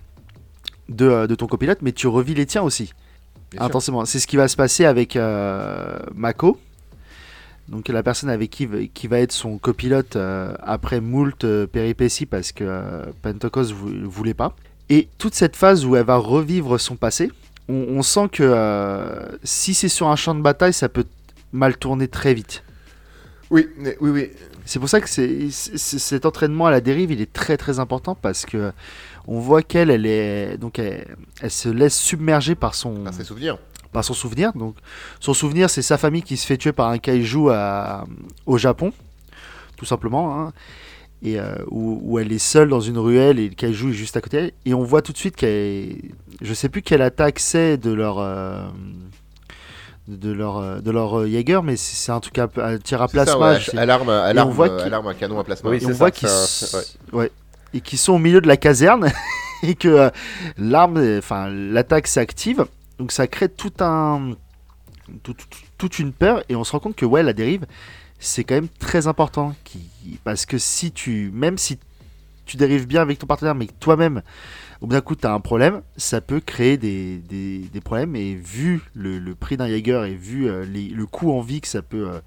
de, 0.88 1.06
euh, 1.06 1.26
de 1.26 1.34
ton 1.34 1.46
copilote, 1.46 1.78
mais 1.82 1.92
tu 1.92 2.06
revis 2.08 2.34
les 2.34 2.46
tiens 2.46 2.62
aussi. 2.62 2.92
Bien. 3.52 3.62
Intensément. 3.62 4.04
C'est 4.06 4.18
ce 4.18 4.26
qui 4.26 4.36
va 4.36 4.48
se 4.48 4.56
passer 4.56 4.84
avec 4.84 5.14
euh, 5.14 5.98
Mako. 6.14 6.58
Donc 7.68 7.88
la 7.88 8.02
personne 8.02 8.28
avec 8.28 8.50
qui, 8.50 8.68
qui 8.92 9.06
va 9.06 9.20
être 9.20 9.32
son 9.32 9.56
copilote 9.56 10.16
euh, 10.16 10.54
après 10.62 11.00
moult 11.00 11.44
euh, 11.44 11.66
péripéties 11.66 12.26
parce 12.26 12.50
que 12.52 12.64
euh, 12.66 13.04
Pentecost 13.22 13.70
vou- 13.72 14.10
voulait 14.10 14.34
pas. 14.34 14.56
Et 14.88 15.08
toute 15.16 15.34
cette 15.34 15.54
phase 15.54 15.84
où 15.86 15.94
elle 15.96 16.04
va 16.04 16.16
revivre 16.16 16.78
son 16.78 16.96
passé, 16.96 17.30
on, 17.72 17.98
on 17.98 18.02
sent 18.02 18.28
que 18.30 18.42
euh, 18.42 19.36
si 19.44 19.74
c'est 19.74 19.88
sur 19.88 20.08
un 20.08 20.16
champ 20.16 20.34
de 20.34 20.40
bataille, 20.42 20.72
ça 20.72 20.88
peut 20.88 21.04
mal 21.52 21.76
tourner 21.76 22.08
très 22.08 22.34
vite. 22.34 22.62
Oui, 23.50 23.68
mais- 23.78 23.96
oui, 24.00 24.10
oui. 24.10 24.30
C'est 24.64 24.78
pour 24.78 24.88
ça 24.88 25.00
que 25.00 25.08
c'est, 25.08 25.50
cet 25.50 26.24
entraînement 26.24 26.66
à 26.66 26.70
la 26.70 26.80
dérive, 26.80 27.10
il 27.10 27.20
est 27.20 27.32
très 27.32 27.56
très 27.56 27.80
important 27.80 28.14
parce 28.14 28.46
que 28.46 28.72
on 29.26 29.40
voit 29.40 29.62
qu'elle, 29.62 29.90
elle 29.90 30.06
est 30.06 30.56
donc 30.56 30.78
elle, 30.78 31.16
elle 31.40 31.50
se 31.50 31.68
laisse 31.68 31.96
submerger 31.98 32.54
par 32.54 32.74
son 32.76 33.02
Par 33.02 33.12
ses 33.12 33.24
souvenirs. 33.24 33.58
par 33.92 34.04
son 34.04 34.14
souvenir. 34.14 34.52
Donc 34.54 34.76
son 35.18 35.34
souvenir, 35.34 35.68
c'est 35.68 35.82
sa 35.82 35.98
famille 35.98 36.22
qui 36.22 36.36
se 36.36 36.46
fait 36.46 36.56
tuer 36.56 36.72
par 36.72 36.88
un 36.90 36.98
kaiju 36.98 37.50
à- 37.50 38.04
au 38.46 38.56
Japon, 38.56 38.92
tout 39.76 39.84
simplement, 39.84 40.38
hein, 40.40 40.52
et 41.22 41.38
euh, 41.38 41.54
où, 41.70 42.00
où 42.02 42.18
elle 42.18 42.32
est 42.32 42.38
seule 42.38 42.68
dans 42.68 42.80
une 42.80 42.98
ruelle 42.98 43.38
et 43.38 43.48
le 43.48 43.54
kaiju 43.54 43.90
est 43.90 43.92
juste 43.92 44.16
à 44.16 44.20
côté. 44.20 44.38
d'elle. 44.40 44.52
Et 44.66 44.74
on 44.74 44.82
voit 44.82 45.02
tout 45.02 45.12
de 45.12 45.18
suite 45.18 45.36
qu'elle, 45.36 45.96
je 46.40 46.52
sais 46.54 46.68
plus 46.68 46.82
quelle 46.82 47.02
attaque 47.02 47.38
c'est 47.38 47.76
de 47.76 47.92
leur 47.92 48.18
euh, 48.18 48.64
de 50.08 50.32
leur 50.32 50.58
euh, 50.58 50.80
de 50.80 50.90
leur 50.90 51.20
euh, 51.20 51.26
Jaeger, 51.28 51.62
mais 51.62 51.76
c'est 51.76 51.94
c'est 51.96 52.12
un 52.12 52.18
truc 52.20 52.38
à, 52.38 52.48
à 52.56 52.76
tir 52.78 53.00
à 53.02 53.08
C'est 53.08 53.18
ça, 53.18 53.24
plasma. 53.24 53.52
ouais, 53.52 53.60
je 53.60 53.70
sais- 53.70 53.78
alarme, 53.78 54.08
alarme, 54.08 54.50
voit 54.50 54.68
euh, 54.68 54.76
qu'il- 54.78 54.86
alarme 54.88 55.06
à 55.06 55.14
canon 55.14 55.38
à 55.38 55.44
plasma. 55.44 55.70
Oui, 55.70 55.76
et 55.76 55.80
c'est 55.80 55.86
on 55.86 55.88
ça, 55.90 55.94
voit 55.94 56.10
qu'ils 56.10 56.28
un- 56.28 56.44
s- 56.44 56.96
c'est- 57.10 57.14
ouais. 57.14 57.30
et 57.72 57.80
qu'ils 57.80 57.98
sont 57.98 58.14
au 58.14 58.18
milieu 58.18 58.40
de 58.40 58.48
la 58.48 58.56
caserne 58.56 59.08
et 59.62 59.74
que 59.76 59.88
euh, 59.88 60.10
l'arme, 60.58 60.98
enfin 61.18 61.48
l'attaque 61.50 62.08
s'active, 62.08 62.66
donc 62.98 63.12
ça 63.12 63.28
crée 63.28 63.48
tout 63.48 63.72
un, 63.78 64.32
tout- 65.22 65.34
tout- 65.34 65.46
toute 65.78 65.98
une 66.00 66.12
peur 66.12 66.42
et 66.48 66.56
on 66.56 66.64
se 66.64 66.72
rend 66.72 66.80
compte 66.80 66.96
que 66.96 67.06
ouais 67.06 67.22
la 67.22 67.32
dérive 67.32 67.64
c'est 68.24 68.44
quand 68.44 68.54
même 68.54 68.68
très 68.78 69.06
important 69.06 69.54
qui, 69.64 69.80
parce 70.24 70.46
que 70.46 70.58
si 70.58 70.92
tu, 70.92 71.30
même 71.34 71.58
si 71.58 71.78
tu 72.46 72.56
dérives 72.56 72.86
bien 72.86 73.02
avec 73.02 73.18
ton 73.18 73.26
partenaire 73.26 73.54
mais 73.54 73.66
que 73.66 73.72
toi-même 73.80 74.22
au 74.80 74.86
bout 74.86 74.92
d'un 74.94 75.00
coup 75.00 75.14
tu 75.14 75.26
as 75.26 75.32
un 75.32 75.40
problème, 75.40 75.82
ça 75.96 76.20
peut 76.20 76.40
créer 76.40 76.76
des, 76.76 77.18
des, 77.18 77.58
des 77.72 77.80
problèmes 77.80 78.16
et 78.16 78.34
vu 78.34 78.80
le, 78.94 79.18
le 79.18 79.34
prix 79.34 79.56
d'un 79.56 79.68
Jaeger 79.68 80.04
et 80.04 80.14
vu 80.14 80.48
euh, 80.48 80.64
les- 80.64 80.88
le 80.88 81.06
coût 81.06 81.30
en 81.32 81.40
vie 81.40 81.60
que 81.60 81.68
ça 81.68 81.82
peut 81.82 82.08
euh, 82.08 82.18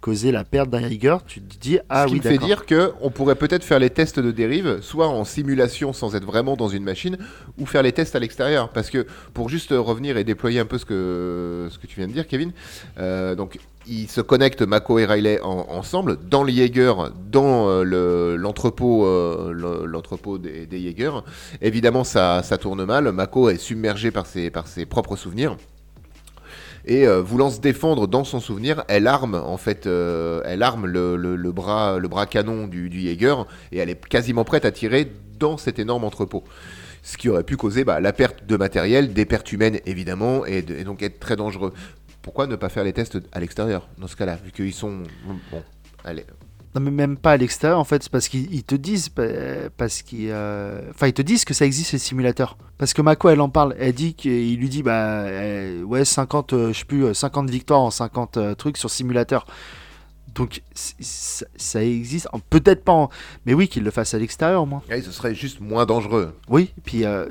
causer 0.00 0.32
la 0.32 0.42
perte 0.42 0.68
d'un 0.68 0.80
Jaeger, 0.80 1.24
tu 1.24 1.40
te 1.40 1.56
dis 1.60 1.78
ah 1.88 2.02
Ce 2.02 2.06
qui 2.08 2.14
oui 2.14 2.18
me 2.18 2.22
fait 2.24 2.38
dire 2.38 2.66
que 2.66 2.90
on 3.02 3.10
pourrait 3.10 3.36
peut-être 3.36 3.62
faire 3.62 3.78
les 3.78 3.88
tests 3.90 4.18
de 4.18 4.32
dérive, 4.32 4.80
soit 4.80 5.06
en 5.06 5.24
simulation 5.24 5.92
sans 5.92 6.16
être 6.16 6.24
vraiment 6.24 6.56
dans 6.56 6.66
une 6.66 6.82
machine, 6.82 7.16
ou 7.56 7.66
faire 7.66 7.84
les 7.84 7.92
tests 7.92 8.16
à 8.16 8.18
l'extérieur. 8.18 8.70
Parce 8.70 8.90
que 8.90 9.06
pour 9.32 9.48
juste 9.48 9.70
revenir 9.70 10.16
et 10.16 10.24
déployer 10.24 10.58
un 10.58 10.66
peu 10.66 10.78
ce 10.78 10.84
que, 10.84 11.68
ce 11.70 11.78
que 11.78 11.86
tu 11.86 12.00
viens 12.00 12.08
de 12.08 12.12
dire, 12.12 12.26
Kevin, 12.26 12.50
euh, 12.98 13.36
donc 13.36 13.60
ils 13.86 14.08
se 14.08 14.20
connectent, 14.20 14.62
Mako 14.62 14.98
et 15.00 15.06
Riley, 15.06 15.40
en- 15.42 15.66
ensemble, 15.70 16.18
dans 16.28 16.44
le 16.44 16.52
Jaeger, 16.52 16.94
dans 17.30 17.68
euh, 17.68 17.82
le- 17.84 18.36
l'entrepôt 18.36 19.06
euh, 19.06 19.52
le- 19.52 19.86
l'entrepôt 19.86 20.38
des, 20.38 20.66
des. 20.66 20.78
Évidemment, 21.60 22.04
ça, 22.04 22.42
tourne 22.58 22.84
mal. 22.84 23.10
Mako 23.12 23.50
est 23.50 23.56
submergé 23.58 24.10
par 24.10 24.26
ses, 24.26 24.50
propres 24.86 25.16
souvenirs. 25.16 25.56
Et 26.84 27.06
euh, 27.06 27.20
voulant 27.22 27.50
se 27.50 27.60
défendre 27.60 28.08
dans 28.08 28.24
son 28.24 28.40
souvenir, 28.40 28.82
elle 28.88 29.06
arme 29.06 29.36
en 29.36 29.56
fait, 29.56 29.86
euh, 29.86 30.42
elle 30.44 30.62
arme 30.64 30.86
le, 30.86 31.16
bras, 31.52 31.96
canon 32.26 32.66
du, 32.66 32.88
du 32.88 33.00
Jaeger 33.00 33.46
et 33.70 33.78
elle 33.78 33.88
est 33.88 34.04
quasiment 34.04 34.42
prête 34.44 34.64
à 34.64 34.72
tirer 34.72 35.12
dans 35.38 35.56
cet 35.58 35.78
énorme 35.78 36.02
entrepôt. 36.04 36.42
Ce 37.04 37.16
qui 37.16 37.28
aurait 37.28 37.42
pu 37.44 37.56
causer 37.56 37.84
bah, 37.84 38.00
la 38.00 38.12
perte 38.12 38.46
de 38.46 38.56
matériel, 38.56 39.12
des 39.12 39.24
pertes 39.26 39.50
humaines 39.52 39.78
évidemment, 39.86 40.44
et, 40.46 40.62
de- 40.62 40.74
et 40.74 40.84
donc 40.84 41.02
être 41.02 41.18
très 41.20 41.36
dangereux. 41.36 41.72
Pourquoi 42.22 42.46
ne 42.46 42.56
pas 42.56 42.68
faire 42.68 42.84
les 42.84 42.92
tests 42.92 43.18
à 43.32 43.40
l'extérieur 43.40 43.88
dans 43.98 44.06
ce 44.06 44.16
cas-là, 44.16 44.36
vu 44.36 44.52
qu'ils 44.52 44.72
sont 44.72 45.02
bon, 45.50 45.62
allez, 46.04 46.24
Non 46.74 46.80
mais 46.80 46.90
même 46.90 47.16
pas 47.16 47.32
à 47.32 47.36
l'extérieur 47.36 47.78
en 47.78 47.84
fait, 47.84 48.02
c'est 48.04 48.12
parce 48.12 48.28
qu'ils 48.28 48.52
ils 48.54 48.62
te 48.64 48.74
disent 48.76 49.08
pa- 49.08 49.68
parce 49.76 50.02
qu'ils 50.02 50.28
euh, 50.30 50.80
enfin 50.90 51.08
ils 51.08 51.12
te 51.12 51.22
disent 51.22 51.44
que 51.44 51.52
ça 51.54 51.66
existe 51.66 51.92
les 51.92 51.98
simulateurs. 51.98 52.56
Parce 52.78 52.94
que 52.94 53.02
Mako 53.02 53.28
elle 53.30 53.40
en 53.40 53.48
parle, 53.50 53.74
elle 53.78 53.92
dit 53.92 54.14
qu'il 54.14 54.56
lui 54.58 54.68
dit 54.68 54.82
bah 54.82 55.22
euh, 55.24 55.82
ouais 55.82 56.04
50 56.04 56.52
euh, 56.52 56.72
je 56.72 56.78
sais 56.78 56.84
plus 56.84 57.04
euh, 57.06 57.14
50 57.14 57.50
victoires 57.50 57.80
en 57.80 57.90
50 57.90 58.36
euh, 58.36 58.54
trucs 58.54 58.76
sur 58.76 58.88
simulateur. 58.90 59.44
Donc 60.34 60.62
ça, 60.74 61.44
ça 61.56 61.84
existe, 61.84 62.26
peut-être 62.48 62.84
pas 62.84 62.92
en... 62.92 63.10
mais 63.44 63.52
oui 63.52 63.68
qu'ils 63.68 63.82
le 63.84 63.90
fassent 63.90 64.14
à 64.14 64.18
l'extérieur 64.18 64.62
au 64.62 64.66
moins. 64.66 64.80
ouais, 64.88 65.02
ce 65.02 65.10
serait 65.12 65.34
juste 65.34 65.60
moins 65.60 65.84
dangereux. 65.84 66.34
Oui, 66.48 66.72
puis 66.84 67.04
euh, 67.04 67.26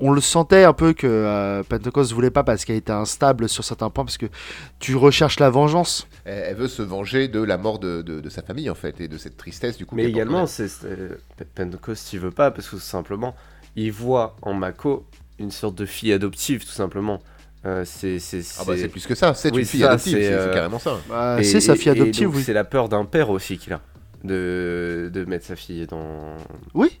on 0.00 0.10
le 0.12 0.20
sentait 0.20 0.64
un 0.64 0.72
peu 0.72 0.92
que 0.92 1.06
euh, 1.06 1.62
Pentecost 1.62 2.12
voulait 2.12 2.30
pas 2.30 2.42
parce 2.44 2.64
qu'elle 2.64 2.76
était 2.76 2.92
instable 2.92 3.48
sur 3.48 3.64
certains 3.64 3.88
points 3.90 4.04
parce 4.04 4.18
que 4.18 4.26
tu 4.78 4.94
recherches 4.96 5.40
la 5.40 5.50
vengeance. 5.50 6.06
Elle, 6.24 6.44
elle 6.48 6.56
veut 6.56 6.68
se 6.68 6.82
venger 6.82 7.28
de 7.28 7.42
la 7.42 7.56
mort 7.58 7.78
de, 7.78 8.02
de- 8.02 8.20
de 8.20 8.28
sa 8.28 8.42
famille 8.42 8.68
en 8.70 8.74
fait 8.74 9.00
et 9.00 9.08
de 9.08 9.16
cette 9.18 9.36
tristesse 9.36 9.76
du 9.76 9.86
coup. 9.86 9.94
Mais 9.96 10.04
également, 10.04 10.46
c'est 10.46 10.68
c'est- 10.68 11.18
Pentecost, 11.54 12.12
il 12.12 12.20
veut 12.20 12.30
pas 12.30 12.50
parce 12.50 12.66
que 12.68 12.76
tout 12.76 12.82
simplement, 12.82 13.34
il 13.76 13.92
voit 13.92 14.36
en 14.42 14.52
Mako 14.54 15.04
une 15.38 15.50
sorte 15.50 15.74
de 15.76 15.86
fille 15.86 16.12
adoptive, 16.12 16.64
tout 16.64 16.72
simplement. 16.72 17.20
Euh, 17.66 17.84
c'est 17.86 18.18
Ah 18.58 18.64
bah 18.66 18.72
c'est- 18.76 18.88
plus 18.88 19.06
que 19.06 19.14
ça, 19.14 19.34
c'est 19.34 19.52
Oui, 19.52 19.60
une 19.60 19.66
fille 19.66 19.80
ça, 19.80 19.90
adoptive, 19.92 20.18
c'est, 20.18 20.32
euh, 20.32 20.54
carrément 20.54 20.78
ça. 20.78 20.98
Bah, 21.08 21.36
Et- 21.40 21.44
c'est 21.44 21.60
sa 21.60 21.76
fille 21.76 21.88
et 21.88 21.92
adoptive, 21.92 22.26
donc, 22.28 22.36
oui. 22.36 22.42
C'est 22.42 22.52
la 22.54 22.64
peur 22.64 22.88
d'un 22.88 23.04
père 23.04 23.28
aussi 23.30 23.58
qu'il 23.58 23.72
a 23.74 23.80
de, 24.24 25.10
de 25.12 25.24
mettre 25.24 25.46
sa 25.46 25.56
fille 25.56 25.86
dans. 25.86 26.36
Oui. 26.74 27.00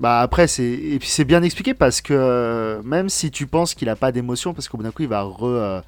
Bah 0.00 0.20
après 0.20 0.46
c'est 0.48 0.64
et 0.64 0.98
puis 0.98 1.08
c'est 1.08 1.24
bien 1.26 1.42
expliqué 1.42 1.74
parce 1.74 2.00
que 2.00 2.14
euh, 2.14 2.82
même 2.82 3.08
si 3.10 3.30
tu 3.30 3.46
penses 3.46 3.74
qu'il 3.74 3.88
a 3.90 3.96
pas 3.96 4.12
d'émotion 4.12 4.54
parce 4.54 4.66
qu'au 4.66 4.78
bout 4.78 4.82
d'un 4.82 4.92
coup 4.92 5.02
il 5.02 5.08
va 5.08 5.20
re, 5.22 5.44
euh, 5.44 5.80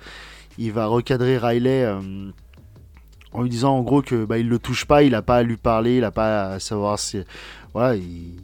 il 0.59 0.71
va 0.71 0.85
recadrer 0.87 1.39
Riley 1.39 1.83
euh, 1.85 1.99
en 3.33 3.43
lui 3.43 3.49
disant 3.49 3.75
en 3.75 3.81
gros 3.81 4.03
que 4.03 4.27
bah 4.27 4.37
il 4.37 4.49
le 4.51 4.59
touche 4.59 4.85
pas, 4.85 5.03
il 5.03 5.15
a 5.15 5.23
pas 5.23 5.37
à 5.39 5.43
lui 5.43 5.57
parler, 5.57 5.97
il 5.97 6.05
a 6.05 6.11
pas 6.11 6.53
à 6.53 6.61
savoir 6.61 6.99
si 6.99 7.23
voilà, 7.73 7.97
il- 7.97 8.39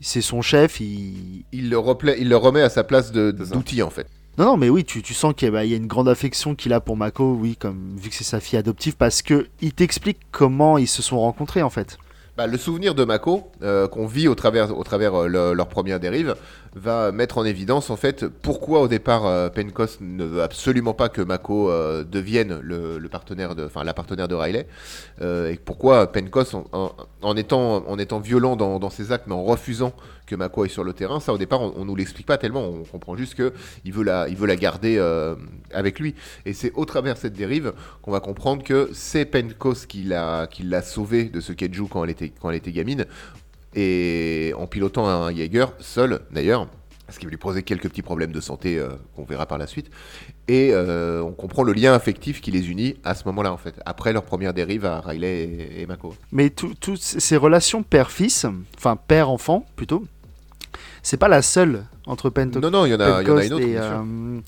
c'est 0.00 0.22
son 0.22 0.40
chef, 0.40 0.80
il 0.80 1.44
Il 1.52 1.68
le, 1.68 1.78
il 2.18 2.28
le 2.30 2.36
remet 2.38 2.62
à 2.62 2.70
sa 2.70 2.82
place 2.82 3.12
de- 3.12 3.30
d'outil 3.52 3.82
en 3.82 3.90
fait. 3.90 4.06
Non, 4.38 4.46
non, 4.46 4.56
mais 4.56 4.70
oui, 4.70 4.84
tu, 4.84 5.02
tu 5.02 5.12
sens 5.12 5.34
qu'il 5.36 5.44
y, 5.44 5.48
a- 5.48 5.52
bah, 5.52 5.64
il 5.66 5.70
y 5.70 5.74
a 5.74 5.76
une 5.76 5.86
grande 5.88 6.08
affection 6.08 6.54
qu'il 6.54 6.72
a 6.72 6.80
pour 6.80 6.96
Mako, 6.96 7.36
oui, 7.38 7.56
comme 7.56 7.96
vu 7.98 8.08
que 8.08 8.14
c'est 8.14 8.24
sa 8.24 8.40
fille 8.40 8.58
adoptive, 8.58 8.96
parce 8.96 9.20
que 9.20 9.48
il 9.60 9.74
t'explique 9.74 10.16
comment 10.30 10.78
ils 10.78 10.88
se 10.88 11.02
sont 11.02 11.18
rencontrés 11.20 11.60
en 11.62 11.68
fait. 11.68 11.98
Bah, 12.40 12.46
le 12.46 12.56
souvenir 12.56 12.94
de 12.94 13.04
Mako, 13.04 13.50
euh, 13.62 13.86
qu'on 13.86 14.06
vit 14.06 14.26
au 14.26 14.34
travers, 14.34 14.74
au 14.74 14.82
euh, 15.14 15.26
le- 15.28 15.52
leur 15.52 15.68
première 15.68 16.00
dérive, 16.00 16.36
va 16.74 17.10
mettre 17.10 17.38
en 17.38 17.44
évidence 17.44 17.90
en 17.90 17.96
fait 17.96 18.26
pourquoi 18.26 18.80
au 18.80 18.88
départ 18.88 19.26
euh, 19.26 19.48
Pencos 19.48 19.98
ne 20.00 20.24
veut 20.24 20.42
absolument 20.42 20.94
pas 20.94 21.08
que 21.08 21.20
Mako 21.20 21.70
euh, 21.70 22.04
devienne 22.04 22.60
le, 22.62 23.00
partenaire 23.08 23.56
de, 23.56 23.68
la 23.82 23.94
partenaire 23.94 24.28
de 24.28 24.34
Riley, 24.36 24.68
euh, 25.20 25.50
et 25.50 25.56
pourquoi 25.56 26.12
Pencos 26.12 26.54
en, 27.22 27.36
étant, 27.36 27.84
en 27.88 27.98
étant 27.98 28.20
violent 28.20 28.54
dans, 28.54 28.90
ses 28.90 29.10
actes, 29.10 29.26
mais 29.26 29.34
en 29.34 29.42
refusant 29.42 29.92
que 30.26 30.36
Mako 30.36 30.62
aille 30.62 30.70
sur 30.70 30.84
le 30.84 30.92
terrain, 30.92 31.18
ça 31.18 31.32
au 31.32 31.38
départ 31.38 31.60
on, 31.60 31.72
on 31.76 31.84
nous 31.84 31.96
l'explique 31.96 32.26
pas 32.26 32.38
tellement, 32.38 32.62
on 32.62 32.84
comprend 32.84 33.16
juste 33.16 33.34
que 33.34 33.52
il 33.84 33.92
veut 33.92 34.04
la, 34.04 34.28
il 34.28 34.36
veut 34.36 34.46
la 34.46 34.56
garder 34.56 34.98
avec 35.72 35.98
lui, 35.98 36.14
et 36.46 36.52
c'est 36.52 36.72
au 36.76 36.84
travers 36.84 37.16
cette 37.16 37.32
dérive 37.32 37.72
qu'on 38.02 38.12
va 38.12 38.20
comprendre 38.20 38.62
que 38.62 38.90
c'est 38.92 39.24
Pencos 39.24 39.86
qui 39.88 40.04
l'a, 40.04 40.46
qui 40.46 40.62
l'a 40.62 40.82
sauvé 40.82 41.24
de 41.24 41.40
ce 41.40 41.52
Keiju 41.52 41.88
quand 41.90 42.04
elle 42.04 42.10
était, 42.10 42.32
quand 42.40 42.50
elle 42.50 42.56
était 42.56 42.72
gamine, 42.72 43.06
et 43.74 44.52
en 44.56 44.66
pilotant 44.66 45.06
un 45.08 45.34
Jaeger 45.34 45.66
seul 45.78 46.20
d'ailleurs, 46.32 46.66
ce 47.08 47.18
qui 47.18 47.26
va 47.26 47.30
lui 47.30 47.36
poser 47.38 47.62
quelques 47.64 47.88
petits 47.88 48.02
problèmes 48.02 48.30
de 48.32 48.40
santé 48.40 48.78
euh, 48.78 48.88
qu'on 49.16 49.24
verra 49.24 49.46
par 49.46 49.58
la 49.58 49.66
suite. 49.66 49.90
Et 50.48 50.70
euh, 50.72 51.22
on 51.22 51.32
comprend 51.32 51.62
le 51.64 51.72
lien 51.72 51.92
affectif 51.92 52.40
qui 52.40 52.50
les 52.52 52.70
unit 52.70 52.96
à 53.04 53.14
ce 53.14 53.24
moment-là 53.26 53.52
en 53.52 53.56
fait, 53.56 53.74
après 53.84 54.12
leur 54.12 54.22
première 54.24 54.54
dérive 54.54 54.84
à 54.86 55.00
Riley 55.00 55.42
et, 55.44 55.82
et 55.82 55.86
Mako. 55.86 56.14
Mais 56.32 56.50
tout- 56.50 56.74
toutes 56.80 57.00
ces 57.00 57.36
relations 57.36 57.82
père-fils, 57.82 58.46
enfin 58.76 58.96
père-enfant 58.96 59.66
plutôt, 59.76 60.04
c'est 61.02 61.16
pas 61.16 61.28
la 61.28 61.42
seule 61.42 61.84
entre 62.06 62.30
Pento 62.30 62.60
Non 62.60 62.70
non, 62.70 62.86
il 62.86 62.90
y 62.92 62.94
en 62.94 63.00
a, 63.00 63.22
il 63.22 63.28
y 63.28 63.30
en 63.30 63.36
a 63.36 63.44
une 63.44 63.52
autre. 63.54 63.64
et, 63.64 63.72
bien 63.72 63.82
sûr. 63.82 64.04
euh, 64.06 64.40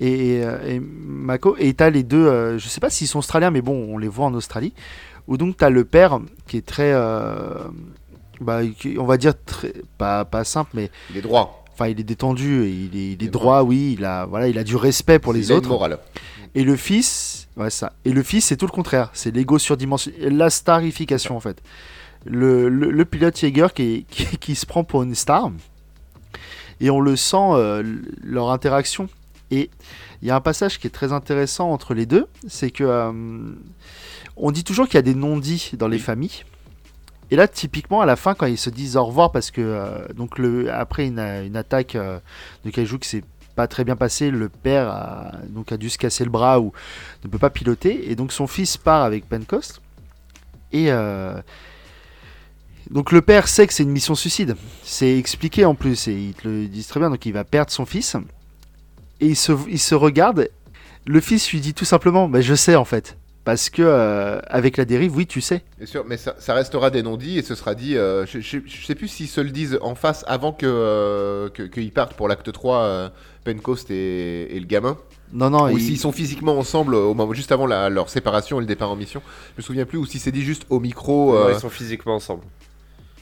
et, 0.00 0.12
et- 0.12 0.74
et 0.76 0.80
Mako. 0.80 1.56
Et 1.58 1.74
t'as 1.74 1.90
les 1.90 2.02
deux, 2.04 2.26
euh, 2.26 2.58
je 2.58 2.68
sais 2.68 2.80
pas 2.80 2.88
s'ils 2.90 3.08
sont 3.08 3.18
australiens, 3.18 3.50
mais 3.50 3.62
bon, 3.62 3.74
on 3.94 3.98
les 3.98 4.08
voit 4.08 4.26
en 4.26 4.34
Australie. 4.34 4.72
Où 5.26 5.36
donc 5.36 5.56
t'as 5.58 5.68
le 5.70 5.84
père 5.84 6.20
qui 6.46 6.56
est 6.56 6.64
très, 6.66 6.92
euh, 6.94 7.64
bah, 8.40 8.60
on 8.98 9.04
va 9.04 9.16
dire 9.16 9.34
très, 9.44 9.72
pas, 9.98 10.24
pas 10.24 10.44
simple, 10.44 10.70
mais 10.74 10.90
Il 11.10 11.16
est 11.16 11.22
droit. 11.22 11.64
enfin 11.72 11.88
il 11.88 11.98
est 12.00 12.04
détendu, 12.04 12.64
et 12.64 12.70
il 12.70 12.96
est, 12.96 13.12
il 13.12 13.22
est 13.22 13.26
est 13.26 13.30
droit, 13.30 13.62
oui, 13.62 13.94
il 13.98 14.04
a, 14.04 14.26
voilà, 14.26 14.48
il 14.48 14.58
a 14.58 14.64
du 14.64 14.76
respect 14.76 15.18
pour 15.18 15.32
les 15.32 15.50
autres. 15.50 15.68
morale. 15.68 15.98
Et 16.54 16.64
le 16.64 16.76
fils, 16.76 17.46
ouais, 17.56 17.70
ça. 17.70 17.92
Et 18.04 18.10
le 18.12 18.22
fils, 18.22 18.46
c'est 18.46 18.56
tout 18.56 18.66
le 18.66 18.72
contraire. 18.72 19.10
C'est 19.12 19.34
l'ego 19.34 19.58
surdimensionné, 19.58 20.30
la 20.30 20.48
starification 20.50 21.36
en 21.36 21.40
fait. 21.40 21.62
Le, 22.24 22.68
le- 22.68 22.90
le 22.90 23.04
pilote 23.04 23.38
Jaeger 23.38 23.68
qui, 23.74 24.06
qui, 24.10 24.24
qui 24.38 24.54
se 24.54 24.66
prend 24.66 24.82
pour 24.82 25.02
une 25.02 25.14
star. 25.14 25.50
Et 26.80 26.90
on 26.90 27.00
le 27.00 27.16
sent, 27.16 27.36
euh, 27.36 27.82
leur 28.22 28.50
interaction. 28.50 29.08
Et 29.50 29.70
il 30.22 30.28
y 30.28 30.30
a 30.30 30.36
un 30.36 30.40
passage 30.40 30.78
qui 30.78 30.86
est 30.86 30.90
très 30.90 31.12
intéressant 31.12 31.70
entre 31.70 31.94
les 31.94 32.06
deux. 32.06 32.26
C'est 32.48 32.70
que. 32.70 32.84
euh, 32.84 33.12
on 34.36 34.50
dit 34.50 34.62
toujours 34.64 34.86
qu'il 34.86 34.94
y 34.94 34.98
a 34.98 35.02
des 35.02 35.14
non-dits 35.14 35.72
dans 35.74 35.88
les 35.88 35.96
Oui. 35.96 36.02
familles. 36.02 36.44
Et 37.30 37.36
là, 37.36 37.46
typiquement, 37.46 38.00
à 38.00 38.06
la 38.06 38.16
fin, 38.16 38.34
quand 38.34 38.46
ils 38.46 38.58
se 38.58 38.70
disent 38.70 38.96
au 38.96 39.04
revoir, 39.04 39.32
parce 39.32 39.50
que 39.50 39.60
euh, 39.60 40.08
donc 40.14 40.38
le, 40.38 40.72
après 40.72 41.06
une, 41.06 41.18
attaque 41.56 41.94
euh, 41.94 42.18
de 42.64 42.70
Kaiju 42.70 42.98
qui 42.98 43.08
s'est 43.08 43.24
pas 43.54 43.66
très 43.66 43.84
bien 43.84 43.96
passée, 43.96 44.30
le 44.30 44.48
père 44.48 44.88
a, 44.88 45.32
donc 45.48 45.72
a 45.72 45.76
dû 45.76 45.90
se 45.90 45.98
casser 45.98 46.24
le 46.24 46.30
bras 46.30 46.60
ou 46.60 46.72
ne 47.24 47.28
peut 47.28 47.38
pas 47.38 47.50
piloter, 47.50 48.10
et 48.10 48.16
donc 48.16 48.32
son 48.32 48.46
fils 48.46 48.76
part 48.76 49.02
avec 49.02 49.28
Pencost. 49.28 49.82
Et 50.72 50.86
euh, 50.90 51.38
donc 52.90 53.12
le 53.12 53.20
père 53.20 53.46
sait 53.46 53.66
que 53.66 53.74
c'est 53.74 53.82
une 53.82 53.90
mission 53.90 54.14
suicide. 54.14 54.56
C'est 54.82 55.18
expliqué 55.18 55.66
en 55.66 55.74
plus, 55.74 56.08
et 56.08 56.14
ils 56.14 56.34
le 56.44 56.66
disent 56.66 56.86
très 56.86 57.00
bien, 57.00 57.10
donc 57.10 57.26
il 57.26 57.32
va 57.32 57.44
perdre 57.44 57.70
son 57.70 57.84
fils. 57.84 58.16
Et 59.20 59.26
il 59.26 59.36
se, 59.36 59.52
il 59.68 59.80
se 59.80 59.94
regarde, 59.94 60.48
le 61.04 61.20
fils 61.20 61.50
lui 61.52 61.60
dit 61.60 61.74
tout 61.74 61.84
simplement, 61.84 62.26
bah, 62.26 62.40
je 62.40 62.54
sais 62.54 62.76
en 62.76 62.86
fait. 62.86 63.17
Parce 63.48 63.70
que 63.70 63.80
euh, 63.80 64.40
avec 64.48 64.76
la 64.76 64.84
dérive, 64.84 65.16
oui, 65.16 65.26
tu 65.26 65.40
sais. 65.40 65.62
Bien 65.78 65.86
sûr, 65.86 66.04
mais 66.06 66.18
ça, 66.18 66.34
ça 66.38 66.52
restera 66.52 66.90
des 66.90 67.02
non-dits 67.02 67.38
et 67.38 67.42
ce 67.42 67.54
sera 67.54 67.74
dit. 67.74 67.96
euh, 67.96 68.26
je, 68.26 68.40
je, 68.40 68.58
je 68.66 68.84
sais 68.84 68.94
plus 68.94 69.08
s'ils 69.08 69.26
se 69.26 69.40
le 69.40 69.48
disent 69.48 69.78
en 69.80 69.94
face 69.94 70.22
avant 70.28 70.52
que 70.52 70.66
euh, 70.66 71.48
que- 71.48 71.62
qu'ils 71.62 71.90
partent 71.90 72.12
pour 72.12 72.28
l'acte 72.28 72.52
3, 72.52 72.76
euh, 72.82 73.08
Pencost 73.44 73.90
et, 73.90 74.54
et 74.54 74.60
le 74.60 74.66
gamin. 74.66 74.98
Non, 75.32 75.48
non, 75.48 75.64
ou 75.72 75.78
il- 75.78 75.80
s'ils 75.82 75.98
sont 75.98 76.12
physiquement 76.12 76.58
ensemble 76.58 76.94
au 76.94 77.14
moment, 77.14 77.32
juste 77.32 77.50
avant 77.50 77.64
la- 77.66 77.88
leur 77.88 78.10
séparation 78.10 78.58
et 78.58 78.60
le 78.60 78.66
départ 78.66 78.90
en 78.90 78.96
mission. 78.96 79.22
Je 79.56 79.62
me 79.62 79.62
souviens 79.62 79.86
plus, 79.86 79.96
ou 79.96 80.04
si 80.04 80.18
c'est 80.18 80.30
dit 80.30 80.42
juste 80.42 80.66
au 80.68 80.78
micro. 80.78 81.34
Ils 81.50 81.58
sont 81.58 81.70
physiquement 81.70 82.16
ensemble. 82.16 82.42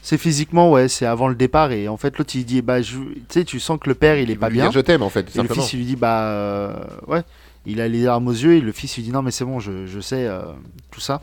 c'est 0.01 0.17
physiquement, 0.17 0.71
ouais, 0.73 0.89
c'est 0.89 1.05
avant 1.05 1.29
le 1.29 1.35
départ. 1.35 1.71
Et 1.71 1.87
en 1.87 1.95
fait, 1.95 2.17
l'autre 2.17 2.31
il 2.35 2.43
dit, 2.43 2.61
bah, 2.61 2.81
je- 2.81 2.97
tu 2.97 3.21
sais, 3.29 3.45
tu 3.45 3.61
sens 3.61 3.79
que 3.81 3.87
le 3.87 3.95
père 3.95 4.17
il 4.17 4.29
est 4.29 4.35
pas 4.35 4.49
bien. 4.49 4.63
dire 4.63 4.71
je 4.73 4.79
t'aime 4.81 5.03
en 5.03 5.09
fait, 5.09 5.33
Et 5.35 5.41
le 5.41 5.47
fils 5.47 5.71
il 5.73 5.79
lui 5.79 5.85
dit, 5.85 5.95
bah, 5.95 6.23
euh, 6.31 6.73
ouais, 7.07 7.23
il 7.67 7.81
a 7.81 7.87
les 7.87 8.01
larmes 8.03 8.27
aux 8.27 8.31
yeux. 8.31 8.53
Et 8.55 8.61
le 8.61 8.71
fils 8.71 8.95
lui 8.95 9.03
dit, 9.03 9.11
non, 9.11 9.21
mais 9.21 9.31
c'est 9.31 9.45
bon, 9.45 9.59
je, 9.59 9.85
je 9.85 9.99
sais 9.99 10.25
euh, 10.27 10.41
tout 10.91 10.99
ça. 11.01 11.21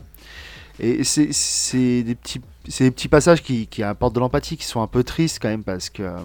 Et 0.79 1.03
c'est 1.03 2.03
des 2.03 2.15
petits, 2.15 2.41
c'est 2.67 2.83
des 2.85 2.91
petits 2.91 3.07
passages 3.07 3.41
qui, 3.43 3.67
qui 3.67 3.81
apportent 3.83 4.13
de 4.15 4.19
l'empathie, 4.19 4.57
qui 4.57 4.65
sont 4.65 4.81
un 4.81 4.87
peu 4.87 5.03
tristes 5.03 5.39
quand 5.41 5.47
même 5.49 5.63
parce 5.63 5.89
que. 5.89 6.03
euh, 6.03 6.17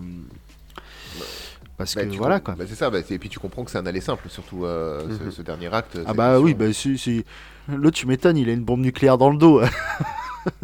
parce 1.76 1.94
Bah, 1.94 2.04
que 2.04 2.10
voilà 2.16 2.40
quoi. 2.40 2.54
bah, 2.58 2.64
c'est 2.68 2.74
ça, 2.74 2.90
bah, 2.90 2.98
et 3.08 3.18
puis 3.18 3.28
tu 3.28 3.38
comprends 3.38 3.64
que 3.64 3.70
c'est 3.70 3.78
un 3.78 3.86
aller 3.86 4.00
simple, 4.00 4.28
surtout 4.28 4.64
euh, 4.64 5.02
ce- 5.18 5.24
Mhm. 5.24 5.30
ce, 5.30 5.42
dernier 5.42 5.72
acte. 5.72 5.98
Ah 6.04 6.12
bah 6.14 6.38
oui, 6.40 6.54
bah 6.54 6.72
si, 6.72 6.98
si. 6.98 7.24
L'autre, 7.68 7.96
tu 7.96 8.06
m'étonnes, 8.06 8.36
il 8.36 8.48
a 8.48 8.52
une 8.52 8.64
bombe 8.64 8.80
nucléaire 8.80 9.16
dans 9.18 9.30
le 9.30 9.38
dos. 9.38 9.60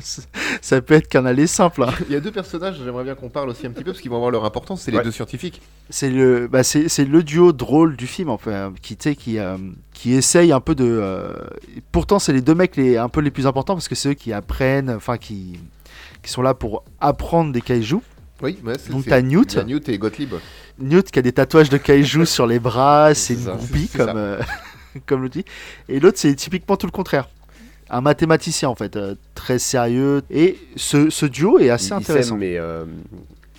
ça 0.61 0.81
peut 0.81 0.95
être 0.95 1.09
qu'un 1.09 1.27
aller 1.27 1.47
simple. 1.47 1.83
hein. 1.85 1.93
Il 2.09 2.13
y 2.13 2.17
a 2.17 2.21
deux 2.21 2.31
personnages, 2.33 2.77
j'aimerais 2.85 3.05
bien 3.05 3.15
qu'on 3.15 3.29
parle 3.29 3.49
aussi 3.51 3.67
un 3.67 3.71
petit 3.71 3.85
peu, 3.85 3.93
parce 3.93 4.01
qu'ils 4.01 4.11
vont 4.11 4.17
avoir 4.17 4.31
leur 4.31 4.45
importance, 4.45 4.83
c'est 4.83 4.91
les 4.91 5.01
deux 5.03 5.11
scientifiques. 5.13 5.61
C'est 5.91 6.11
le, 6.11 6.49
bah 6.49 6.63
c'est, 6.63 6.89
c'est 6.89 7.05
le 7.05 7.23
duo 7.23 7.53
drôle 7.53 7.97
du 7.97 8.07
film, 8.07 8.29
enfin, 8.31 8.73
qui, 8.83 8.97
qui, 8.97 9.39
euh, 9.39 9.57
qui 9.93 10.13
essaye 10.15 10.53
un 10.53 10.61
peu 10.61 10.75
de. 10.75 10.85
euh, 10.85 11.33
Pourtant, 11.93 12.19
c'est 12.19 12.33
les 12.33 12.41
deux 12.43 12.55
mecs 12.55 12.77
les, 12.77 12.97
un 12.97 13.09
peu 13.09 13.21
les 13.21 13.31
plus 13.31 13.47
importants 13.47 13.75
parce 13.75 13.89
que 13.89 13.95
c'est 13.95 14.11
eux 14.11 14.15
qui 14.15 14.33
apprennent, 14.33 14.91
enfin, 14.91 15.17
qui, 15.19 15.59
qui 16.23 16.31
sont 16.31 16.43
là 16.43 16.55
pour 16.55 16.83
apprendre 17.01 17.53
des 17.53 17.61
kaiju. 17.61 17.99
Oui, 18.43 18.59
ouais, 18.65 18.75
c'est 18.79 18.91
Donc, 18.91 19.07
t'as 19.07 19.23
Newt. 19.23 19.57
Newt 19.67 19.89
et 19.89 19.97
Gottlieb. 19.99 20.35
Newt 20.79 21.11
qui 21.11 21.19
a 21.19 21.23
des 21.23 21.33
tatouages 21.33 21.71
de 21.71 21.79
kaiju 21.79 22.27
sur 22.27 22.47
les 22.47 22.59
bras, 22.59 23.15
c'est 23.15 23.35
une 23.35 23.41
ça, 23.45 23.53
groupie 23.53 23.89
c'est 23.91 23.99
ça. 23.99 24.07
comme, 24.07 24.17
euh, 24.19 24.41
comme 25.07 25.23
le 25.23 25.29
dit. 25.31 25.45
Et 25.89 26.01
l'autre, 26.01 26.19
c'est 26.19 26.35
typiquement 26.35 26.77
tout 26.77 26.87
le 26.87 26.93
contraire. 26.93 27.29
Un 27.89 28.01
mathématicien 28.01 28.69
en 28.69 28.75
fait, 28.75 28.97
euh, 28.97 29.15
très 29.35 29.59
sérieux. 29.59 30.23
Et 30.31 30.57
ce, 30.77 31.09
ce 31.11 31.27
duo 31.27 31.59
est 31.59 31.71
assez 31.71 31.89
ils 31.91 31.93
intéressant. 31.95 32.31
s'aiment, 32.31 32.39
mais 32.39 32.59
euh, 32.59 32.85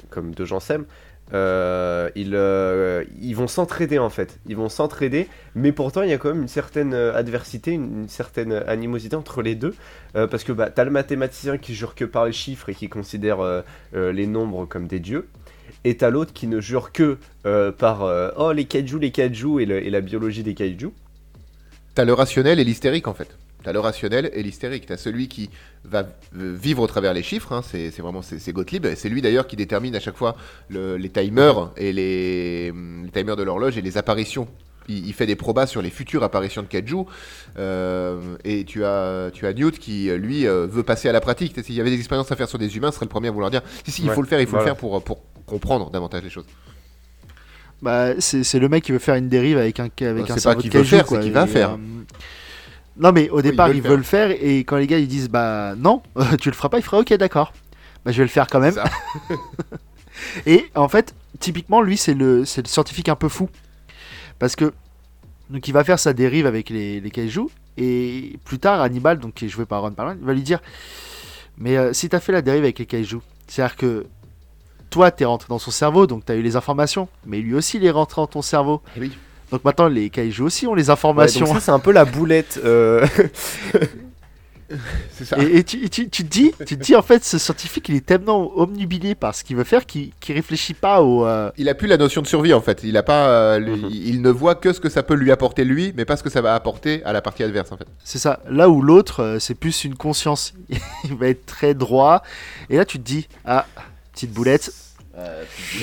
comme 0.10 0.32
deux 0.34 0.46
gens 0.46 0.60
s'aiment, 0.60 0.86
euh, 1.34 2.10
ils, 2.16 2.36
euh, 2.36 3.04
ils 3.22 3.36
vont 3.36 3.48
s'entraider 3.48 4.00
en 4.00 4.10
fait. 4.10 4.38
Ils 4.48 4.56
vont 4.58 4.70
s'entraider, 4.70 5.28
mais 5.56 5.72
pourtant 5.72 6.02
il 6.02 6.10
y 6.10 6.14
a 6.14 6.18
quand 6.18 6.30
même 6.30 6.42
une 6.42 6.48
certaine 6.50 6.94
adversité, 6.94 7.72
une, 7.72 8.02
une 8.02 8.10
certaine 8.10 8.52
animosité 8.54 9.16
entre 9.16 9.42
les 9.42 9.56
deux. 9.56 9.76
euh, 10.16 10.28
parce 10.28 10.44
que 10.44 10.52
bah, 10.52 10.70
t'as 10.70 10.84
le 10.84 10.92
mathématicien 10.92 11.58
qui 11.58 11.74
jure 11.74 11.96
que 11.96 12.06
par 12.06 12.26
les 12.26 12.32
chiffres 12.34 12.70
et 12.70 12.76
qui 12.76 12.90
considère 12.90 13.40
euh, 13.40 13.62
euh, 13.96 14.12
les 14.12 14.28
nombres 14.28 14.66
comme 14.66 14.88
des 14.88 15.00
dieux. 15.00 15.28
Et 15.86 15.96
t'as 15.96 16.10
l'autre 16.10 16.34
qui 16.34 16.48
ne 16.48 16.60
jure 16.60 16.92
que 16.92 17.18
euh, 17.46 17.72
par 17.72 18.04
euh, 18.04 18.30
oh 18.38 18.52
les 18.52 18.66
kaiju, 18.66 19.00
les 19.00 19.12
kaiju 19.12 19.62
et, 19.62 19.66
le- 19.66 19.86
et 19.86 19.90
la 19.90 20.02
biologie 20.02 20.44
des 20.44 20.54
kaiju. 20.54 20.90
T'as 21.96 22.04
le 22.06 22.14
rationnel 22.14 22.60
et 22.60 22.64
l'hystérique 22.66 23.08
en 23.08 23.14
fait. 23.14 23.30
T'as 23.68 23.74
le 23.74 23.82
rationnel 23.82 24.32
et 24.34 24.44
l'hystérique. 24.44 24.86
T'as 24.86 24.96
celui 24.96 25.28
qui 25.28 25.50
va 25.84 26.00
euh, 26.40 26.56
vivre 26.58 26.82
au 26.82 26.88
travers 26.88 27.14
les 27.14 27.22
chiffres. 27.22 27.52
hein, 27.52 27.62
C'est 27.70 27.92
c'est 27.92 28.02
vraiment 28.02 28.22
c'est 28.22 28.40
c'est 28.40 28.54
Gottlieb. 28.54 28.88
C'est 28.96 29.10
lui 29.10 29.22
d'ailleurs 29.22 29.46
qui 29.46 29.58
détermine 29.58 29.94
à 29.94 30.00
chaque 30.00 30.16
fois 30.16 30.38
le- 30.70 30.96
les 30.96 31.10
timers 31.10 31.72
et 31.76 31.92
les, 31.92 32.70
hum, 32.72 33.04
les 33.04 33.12
timers 33.12 33.36
de 33.36 33.44
l'horloge 33.44 33.78
et 33.78 33.82
les 33.82 33.98
apparitions. 33.98 34.48
Il, 34.88 35.06
il 35.06 35.12
fait 35.12 35.26
des 35.26 35.36
probas 35.36 35.68
sur 35.68 35.82
les 35.82 35.90
futures 35.90 36.24
apparitions 36.24 36.62
de 36.62 36.68
Kaiju. 36.68 37.04
Euh, 37.60 38.38
et 38.46 38.64
tu 38.64 38.86
as, 38.86 39.32
tu 39.34 39.46
as 39.46 39.52
Newt 39.52 39.80
qui, 39.80 40.10
lui, 40.12 40.48
euh, 40.48 40.66
veut 40.66 40.84
passer 40.84 41.10
à 41.10 41.12
la 41.12 41.20
pratique. 41.20 41.54
S'il 41.62 41.76
y 41.76 41.82
avait 41.82 41.90
des 41.90 41.98
expériences 41.98 42.32
à 42.32 42.38
faire 42.38 42.48
sur 42.48 42.60
des 42.60 42.78
humains, 42.78 42.92
ce 42.92 42.96
serait 42.96 43.06
le 43.06 43.10
premier 43.10 43.28
à 43.28 43.32
vouloir 43.32 43.52
dire 43.52 43.64
si, 43.84 43.92
si, 43.92 44.02
il 44.04 44.08
Ouais, 44.08 44.16
faut 44.16 44.22
le 44.22 44.30
faire, 44.30 44.40
il 44.40 44.46
faut 44.48 44.52
voilà. 44.52 44.64
le 44.64 44.70
faire 44.70 44.78
pour, 44.78 45.04
pour 45.04 45.20
comprendre 45.46 45.90
davantage 45.92 46.24
les 46.24 46.30
choses. 46.30 46.46
Bah, 47.82 48.20
c'est 48.20 48.44
c'est 48.44 48.60
le 48.60 48.70
mec 48.70 48.84
qui 48.84 48.92
veut 48.92 48.98
faire 49.00 49.16
une 49.16 49.30
dérive 49.30 49.58
avec 49.58 49.80
un, 49.80 49.84
avec 49.86 50.00
Bah, 50.00 50.24
un 50.30 50.34
c'est 50.34 50.40
cerveau 50.40 50.58
pas 50.58 50.62
qu'il 50.62 50.72
de 50.72 50.78
veut 50.80 50.84
faire, 50.84 51.06
quoi, 51.06 51.18
c'est 51.18 51.24
qu'il 51.26 51.34
va 51.34 51.46
faire. 51.48 51.72
euh, 51.74 51.78
Non, 53.00 53.12
mais 53.12 53.30
au 53.30 53.42
départ, 53.42 53.68
veut 53.68 53.76
il 53.76 53.84
le 53.84 53.90
veut 53.90 53.96
le 53.96 54.04
faire, 54.04 54.32
et 54.32 54.60
quand 54.60 54.78
les 54.78 54.88
gars 54.88 54.98
ils 54.98 55.08
disent 55.08 55.30
bah 55.30 55.76
non, 55.76 56.02
tu 56.42 56.50
le 56.50 56.56
feras 56.56 56.70
pas, 56.70 56.80
il 56.80 56.84
fera 56.84 57.00
ok, 57.00 57.14
d'accord. 57.14 57.54
Bah, 58.06 58.12
je 58.12 58.18
vais 58.18 58.24
le 58.24 58.30
faire 58.30 58.48
quand 58.48 58.60
même. 58.60 58.76
Et 60.46 60.66
en 60.76 60.88
fait, 60.88 61.14
typiquement, 61.40 61.82
lui, 61.82 61.98
c'est 61.98 62.14
le, 62.14 62.46
c'est 62.46 62.62
le 62.62 62.68
scientifique 62.68 63.10
un 63.10 63.16
peu 63.16 63.30
fou. 63.30 63.50
Parce 64.40 64.56
que, 64.56 64.74
donc, 65.50 65.68
il 65.68 65.74
va 65.74 65.84
faire 65.84 66.00
sa 66.00 66.14
dérive 66.14 66.46
avec 66.46 66.70
les, 66.70 67.00
les 67.00 67.12
kaiju, 67.12 67.48
et 67.78 68.40
plus 68.44 68.60
tard, 68.60 68.82
Hannibal, 68.82 69.20
donc, 69.20 69.36
qui 69.36 69.46
est 69.46 69.50
joué 69.50 69.66
par 69.66 69.82
Ron 69.82 69.92
Perlman, 69.92 70.18
il 70.20 70.26
va 70.26 70.34
lui 70.34 70.42
dire 70.42 70.60
Mais 71.58 71.78
euh, 71.78 71.94
si 71.94 72.10
t'as 72.10 72.20
fait 72.20 72.32
la 72.32 72.42
dérive 72.42 72.64
avec 72.64 72.80
les 72.80 72.86
kaiju, 72.86 73.20
c'est-à-dire 73.48 73.76
que 73.76 74.06
toi, 74.90 75.12
t'es 75.12 75.26
rentré 75.26 75.48
dans 75.50 75.60
son 75.60 75.72
cerveau, 75.72 76.08
donc 76.08 76.26
t'as 76.26 76.36
eu 76.36 76.42
les 76.42 76.56
informations, 76.56 77.08
mais 77.26 77.40
lui 77.40 77.54
aussi, 77.54 77.78
il 77.78 77.86
est 77.86 77.92
rentré 77.92 78.22
dans 78.22 78.28
ton 78.28 78.42
cerveau. 78.42 78.82
Eh 78.96 79.02
oui. 79.02 79.18
Donc 79.52 79.64
maintenant, 79.64 79.88
les 79.88 80.10
kaiju 80.10 80.42
aussi 80.44 80.68
ont 80.68 80.76
les 80.76 80.86
Ouais, 80.86 80.90
informations. 80.92 81.46
donc 81.46 81.56
ça 81.56 81.62
c'est 81.62 81.72
un 81.72 81.80
peu 81.80 81.92
la 81.92 82.06
boulette. 82.06 82.60
euh, 82.64 83.06
C'est 85.14 85.24
ça. 85.24 85.38
Et, 85.42 85.60
et 85.60 85.64
tu, 85.64 85.82
et 85.86 85.88
tu- 85.88 86.10
tu 86.10 86.24
te 86.26 86.30
dis, 86.30 86.52
tu 86.66 86.78
te 86.78 86.84
dis 86.84 86.94
en 86.98 87.02
fait, 87.02 87.24
ce 87.24 87.38
scientifique, 87.38 87.88
il 87.88 87.96
est 87.96 88.06
tellement 88.06 88.52
omnubilé 88.60 89.16
par 89.16 89.34
ce 89.34 89.46
qu'il 89.46 89.56
veut 89.56 89.64
faire 89.64 89.86
qu'il 89.86 90.12
qu'il 90.20 90.36
réfléchit 90.36 90.74
pas 90.74 91.02
au. 91.02 91.26
euh, 91.26 91.50
Il 91.58 91.70
a 91.70 91.74
plus 91.74 91.88
la 91.88 91.96
notion 91.96 92.22
de 92.22 92.28
survie 92.28 92.54
en 92.54 92.60
fait. 92.60 92.82
Il 92.84 92.98
a 92.98 93.04
pas, 93.04 93.30
euh, 93.30 93.60
lui- 93.60 93.78
Mhm. 93.78 93.90
il 93.90 94.22
ne 94.22 94.30
voit 94.30 94.56
que 94.56 94.74
ce 94.74 94.82
que 94.82 94.90
ça 94.90 95.04
peut 95.04 95.14
lui 95.14 95.32
apporter 95.32 95.64
lui, 95.64 95.94
mais 95.96 96.04
pas 96.04 96.18
ce 96.18 96.24
que 96.24 96.30
ça 96.30 96.42
va 96.42 96.54
apporter 96.54 97.02
à 97.06 97.14
la 97.14 97.22
partie 97.22 97.44
adverse 97.44 97.72
en 97.72 97.78
fait. 97.78 97.88
C'est 98.04 98.20
ça. 98.20 98.42
Là 98.50 98.68
où 98.68 98.82
l'autre, 98.82 99.24
euh, 99.24 99.40
c'est 99.40 99.56
plus 99.56 99.86
une 99.86 99.96
conscience. 99.96 100.54
il 101.06 101.16
va 101.16 101.30
être 101.30 101.46
très 101.46 101.74
droit. 101.74 102.22
Et 102.70 102.76
là, 102.76 102.84
tu 102.84 102.98
te 103.00 103.04
dis, 103.06 103.30
ah, 103.46 103.66
petite 104.14 104.34
boulette. 104.34 104.74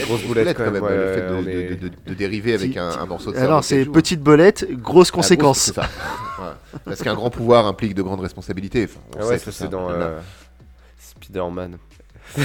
Grosse 0.01 0.23
boulette, 0.25 0.57
quand 0.57 0.65
même, 0.65 0.75
le 0.75 0.81
ouais, 0.83 1.15
fait 1.15 1.29
de, 1.29 1.35
on 1.35 1.43
de- 1.43 1.49
est- 1.51 1.75
de- 1.75 1.91
de 2.07 2.15
dériver 2.15 2.55
avec 2.55 2.77
un, 2.77 3.05
morceau 3.07 3.33
de 3.33 3.37
Ah 3.37 3.41
cerveau 3.41 3.55
non, 3.57 3.61
qui 3.63 3.67
c'est 3.67 3.85
joue. 3.85 3.93
petite 3.93 4.21
bolette, 4.21 4.67
grosse 4.71 5.09
Ah, 5.09 5.13
gros, 5.13 5.17
conséquence. 5.23 5.73
Parce 6.85 7.03
qu'un 7.03 7.15
grand 7.15 7.31
pouvoir 7.31 7.67
implique 7.67 7.95
de 7.95 8.03
grandes 8.03 8.21
responsabilités. 8.21 8.85
Enfin, 8.85 9.01
on 9.17 9.21
Ah 9.23 9.27
ouais, 9.27 9.39
sait 9.39 9.47
ça 9.47 9.53
c'est 9.53 9.69
dans 9.69 9.91
euh, 9.91 10.21
Spider-Man. 10.99 11.79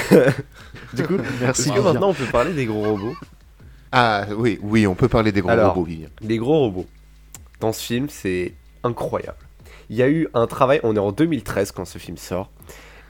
du 0.93 1.03
coup, 1.03 1.17
Merci. 1.41 1.69
est-ce 1.69 1.73
que 1.77 1.79
maintenant 1.81 2.09
on 2.09 2.13
peut 2.13 2.25
parler 2.25 2.53
des 2.53 2.65
gros 2.65 2.83
robots? 2.83 3.13
Ah 3.91 4.25
oui, 4.35 4.59
oui, 4.61 4.85
on 4.87 4.95
peut 4.95 5.07
parler 5.07 5.31
des 5.31 5.41
Alors. 5.47 5.73
robots, 5.73 5.85
Vivien. 5.85 6.09
Les 6.21 6.37
gros 6.37 6.59
robots. 6.59 6.85
Dans 7.59 7.71
ce 7.73 7.81
film, 7.83 8.07
c'est 8.09 8.53
incroyable. 8.83 9.37
Il 9.89 9.95
y 9.97 10.03
a 10.03 10.09
eu 10.09 10.27
un 10.33 10.47
travail, 10.47 10.79
on 10.83 10.95
est 10.95 10.99
en 10.99 11.11
2013 11.11 11.71
quand 11.71 11.85
ce 11.85 11.97
film 11.97 12.17
sort, 12.17 12.51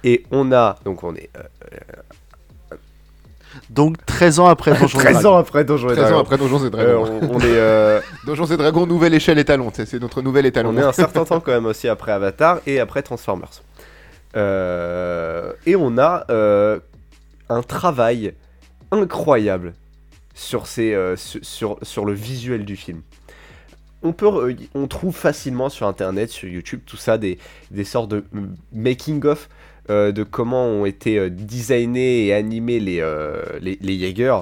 et 0.04 0.24
on 0.32 0.52
a, 0.54 0.78
donc 0.86 1.04
on 1.04 1.14
est 1.16 1.30
euh, 1.38 1.42
Donc 3.70 4.06
13 4.06 4.40
ans 4.40 4.46
après 4.48 4.72
Donjons 4.78 5.00
et 5.00 5.04
13 5.04 5.14
Dragons. 5.14 5.30
ans 5.30 5.38
après 5.38 5.64
Donjons 5.64 5.90
et 5.90 5.94
13 5.94 6.06
ans 6.06 6.08
Dragons. 6.10 6.22
après 6.22 6.38
Donjons 6.38 6.60
et 6.60 6.66
Euh, 6.66 6.70
Dragons. 6.70 7.20
on, 7.24 7.36
on 7.36 7.40
est, 7.40 7.44
euh, 7.46 8.00
Donjons 8.26 8.46
et 8.46 8.58
Dragons, 8.58 8.86
nouvelle 8.86 9.14
échelle 9.14 9.40
étalon. 9.40 9.72
C'est 9.74 9.86
c'est 9.86 10.00
notre 10.00 10.22
nouvel 10.22 10.46
étalon. 10.46 10.70
on 10.70 10.78
est 10.78 10.82
un 10.84 10.92
certain 10.92 11.26
temps 11.26 11.40
quand 11.40 11.52
même 11.52 11.66
aussi 11.66 11.88
après 11.88 12.12
Avatar 12.12 12.60
et 12.68 12.80
après 12.80 13.02
Transformers. 13.02 13.50
Euh, 14.36 15.54
et 15.66 15.76
on 15.76 15.98
a 15.98 16.26
euh, 16.30 16.80
un 17.50 17.62
travail 17.64 18.34
incroyable 18.92 19.74
sur, 20.36 20.68
ces, 20.68 20.94
euh, 20.94 21.16
su- 21.16 21.40
sur, 21.44 21.78
sur 21.82 22.06
le 22.06 22.14
visuel 22.14 22.66
du 22.66 22.76
film. 22.76 23.02
On, 24.04 24.14
peut, 24.14 24.28
re- 24.28 24.70
on 24.76 24.88
trouve 24.88 25.16
facilement 25.16 25.70
sur 25.70 25.88
internet, 25.88 26.30
sur 26.30 26.48
YouTube, 26.48 26.82
tout 26.86 26.96
ça, 26.98 27.18
des, 27.18 27.38
des 27.72 27.84
sortes 27.84 28.10
de 28.10 28.24
making-of 28.72 29.50
euh, 29.90 30.12
de 30.12 30.24
comment 30.24 30.66
ont 30.66 30.86
été 30.86 31.18
euh, 31.18 31.30
designés 31.32 32.28
et 32.28 32.34
animés 32.34 32.80
les, 32.80 33.00
euh, 33.02 33.42
les, 33.60 34.00
Jaegers. 34.00 34.42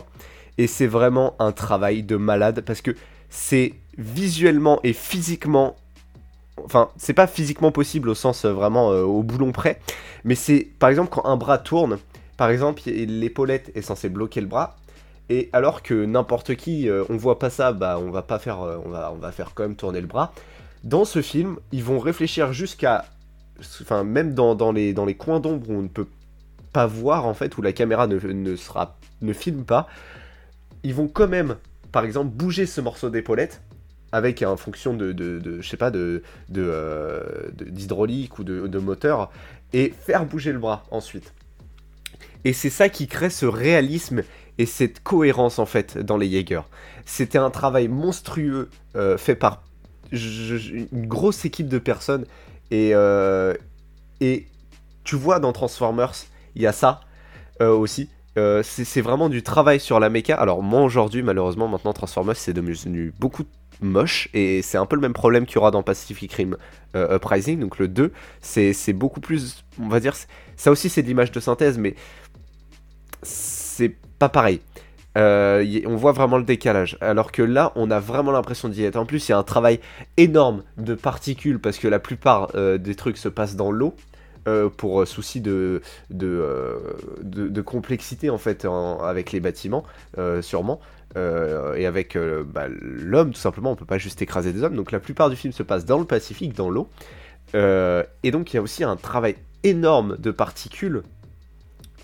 Et 0.57 0.67
c'est 0.67 0.87
vraiment 0.87 1.35
un 1.39 1.53
travail 1.53 2.03
de 2.03 2.17
malade 2.17 2.61
parce 2.65 2.81
que 2.81 2.91
c'est 3.29 3.73
visuellement 3.97 4.81
et 4.83 4.91
physiquement. 4.91 5.77
Enfin, 6.65 6.89
c'est 6.97 7.13
pas 7.13 7.27
physiquement 7.27 7.71
possible 7.71 8.09
au 8.09 8.15
sens 8.15 8.43
vraiment 8.45 8.89
au 8.89 9.21
boulon 9.21 9.51
près, 9.51 9.79
mais 10.23 10.33
c'est 10.33 10.67
par 10.79 10.89
exemple 10.89 11.09
quand 11.11 11.23
un 11.25 11.37
bras 11.37 11.59
tourne, 11.59 11.99
par 12.35 12.49
exemple, 12.49 12.81
l'épaulette 12.85 13.71
est 13.75 13.83
censée 13.83 14.09
bloquer 14.09 14.41
le 14.41 14.47
bras, 14.47 14.75
et 15.29 15.49
alors 15.53 15.83
que 15.83 16.05
n'importe 16.05 16.55
qui, 16.55 16.89
on 17.09 17.15
voit 17.15 17.37
pas 17.37 17.51
ça, 17.51 17.73
bah 17.73 17.99
on 18.03 18.09
va 18.09 18.23
pas 18.23 18.39
faire, 18.39 18.59
on 18.59 18.89
va, 18.89 19.11
on 19.13 19.19
va 19.19 19.31
faire 19.31 19.51
quand 19.53 19.63
même 19.63 19.75
tourner 19.75 20.01
le 20.01 20.07
bras. 20.07 20.33
Dans 20.83 21.05
ce 21.05 21.21
film, 21.21 21.57
ils 21.71 21.83
vont 21.83 21.99
réfléchir 21.99 22.53
jusqu'à, 22.53 23.05
même 24.03 24.33
dans, 24.33 24.71
les, 24.71 25.15
coins 25.15 25.39
d'ombre 25.39 25.69
où 25.69 25.73
on 25.73 25.81
ne 25.81 25.87
peut 25.87 26.07
pas 26.73 26.87
voir 26.87 27.25
en 27.25 27.33
fait, 27.33 27.57
où 27.57 27.61
la 27.61 27.73
caméra 27.73 28.07
ne, 28.07 28.55
sera, 28.55 28.97
ne 29.21 29.33
filme 29.33 29.63
pas, 29.63 29.87
ils 30.83 30.93
vont 30.93 31.07
quand 31.07 31.27
même, 31.27 31.57
par 31.91 32.05
exemple, 32.05 32.29
bouger 32.29 32.65
ce 32.65 32.81
morceau 32.81 33.09
d'épaulette 33.09 33.61
avec 34.11 34.41
en 34.41 34.57
fonction 34.57 34.93
de, 34.93 35.11
de, 35.11 35.61
je 35.61 35.67
sais 35.67 35.77
pas, 35.77 35.91
de, 35.91 36.23
euh, 36.55 37.49
d'hydraulique 37.51 38.39
ou 38.39 38.43
de, 38.43 38.79
moteur 38.79 39.31
et 39.73 39.93
faire 40.05 40.25
bouger 40.25 40.51
le 40.51 40.59
bras 40.59 40.85
ensuite. 40.91 41.33
Et 42.45 42.53
c'est 42.53 42.69
ça 42.69 42.89
qui 42.89 43.07
crée 43.07 43.29
ce 43.29 43.45
réalisme 43.45 44.23
et 44.57 44.65
cette 44.65 45.03
cohérence 45.03 45.59
en 45.59 45.65
fait 45.65 45.97
dans 45.97 46.17
les 46.17 46.29
Jaegers. 46.29 46.67
C'était 47.05 47.37
un 47.37 47.49
travail 47.49 47.87
monstrueux 47.87 48.69
euh, 48.95 49.17
fait 49.17 49.35
par 49.35 49.63
une 50.11 51.07
grosse 51.07 51.43
équipe 51.43 51.67
de 51.67 51.79
personnes 51.79 52.25
et, 52.71 52.91
euh, 52.93 53.53
et 54.19 54.47
tu 55.03 55.15
vois 55.15 55.39
dans 55.39 55.53
Transformers 55.53 56.13
il 56.55 56.61
y 56.61 56.67
a 56.67 56.71
ça 56.73 57.01
euh, 57.61 57.69
aussi. 57.69 58.09
Euh, 58.37 58.61
c'est 58.63 59.01
vraiment 59.01 59.29
du 59.29 59.41
travail 59.41 59.79
sur 59.79 59.99
la 59.99 60.09
méca. 60.09 60.35
Alors 60.35 60.61
moi 60.61 60.81
aujourd'hui 60.81 61.23
malheureusement 61.23 61.67
maintenant 61.67 61.93
Transformers 61.93 62.35
c'est 62.35 62.53
devenu 62.53 63.13
beaucoup 63.19 63.43
moche 63.81 64.29
et 64.33 64.61
c'est 64.61 64.77
un 64.77 64.85
peu 64.85 64.95
le 64.95 65.01
même 65.01 65.13
problème 65.13 65.45
qu'il 65.45 65.55
y 65.55 65.57
aura 65.59 65.71
dans 65.71 65.83
Pacific 65.83 66.31
Rim 66.33 66.57
euh, 66.95 67.15
Uprising 67.15 67.59
donc 67.59 67.77
le 67.77 67.87
2 67.87 68.11
c'est 68.41 68.93
beaucoup 68.93 69.19
plus 69.19 69.63
on 69.79 69.87
va 69.87 69.99
dire 69.99 70.15
ça 70.55 70.71
aussi 70.71 70.89
c'est 70.89 71.03
de 71.03 71.07
l'image 71.07 71.31
de 71.31 71.39
synthèse 71.39 71.77
mais 71.77 71.93
c'est 73.21 73.95
pas 74.17 74.29
pareil 74.29 74.61
Euh, 75.17 75.81
on 75.85 75.95
voit 75.95 76.11
vraiment 76.11 76.37
le 76.37 76.43
décalage. 76.43 76.97
Alors 77.01 77.31
que 77.31 77.41
là 77.41 77.71
on 77.75 77.89
a 77.91 77.99
vraiment 77.99 78.31
l'impression 78.31 78.69
d'y 78.69 78.83
être. 78.83 78.95
En 78.95 79.05
plus 79.05 79.27
il 79.27 79.31
y 79.31 79.33
a 79.33 79.37
un 79.37 79.43
travail 79.43 79.79
énorme 80.15 80.63
de 80.77 80.93
particules 80.93 81.59
parce 81.59 81.77
que 81.77 81.87
la 81.87 81.99
plupart 81.99 82.51
euh, 82.55 82.77
des 82.77 82.95
trucs 82.95 83.17
se 83.17 83.29
passent 83.29 83.55
dans 83.55 83.71
l'eau 83.71 83.95
euh, 84.47 84.69
pour 84.69 85.07
souci 85.07 85.41
de, 85.41 85.81
complexité 87.65 88.29
en 88.29 88.37
fait 88.37 88.67
avec 89.01 89.31
les 89.31 89.39
bâtiments 89.39 89.83
sûrement. 90.41 90.79
Et 91.15 91.87
avec 91.87 92.15
bah, 92.45 92.67
l'homme 92.69 93.31
tout 93.31 93.39
simplement 93.39 93.71
on 93.71 93.75
peut 93.75 93.85
pas 93.85 93.97
juste 93.97 94.21
écraser 94.21 94.53
des 94.53 94.61
hommes. 94.61 94.75
Donc 94.75 94.91
la 94.91 94.99
plupart 94.99 95.31
du 95.31 95.35
film 95.35 95.51
se 95.51 95.63
passe 95.63 95.85
dans 95.85 95.97
le 95.97 96.05
Pacifique 96.05 96.53
dans 96.53 96.69
l'eau. 96.69 96.89
Et 97.53 98.31
donc 98.31 98.53
il 98.53 98.57
y 98.57 98.59
a 98.59 98.61
aussi 98.61 98.83
un 98.83 98.95
travail 98.97 99.35
énorme 99.63 100.17
de 100.19 100.29
particules 100.29 101.01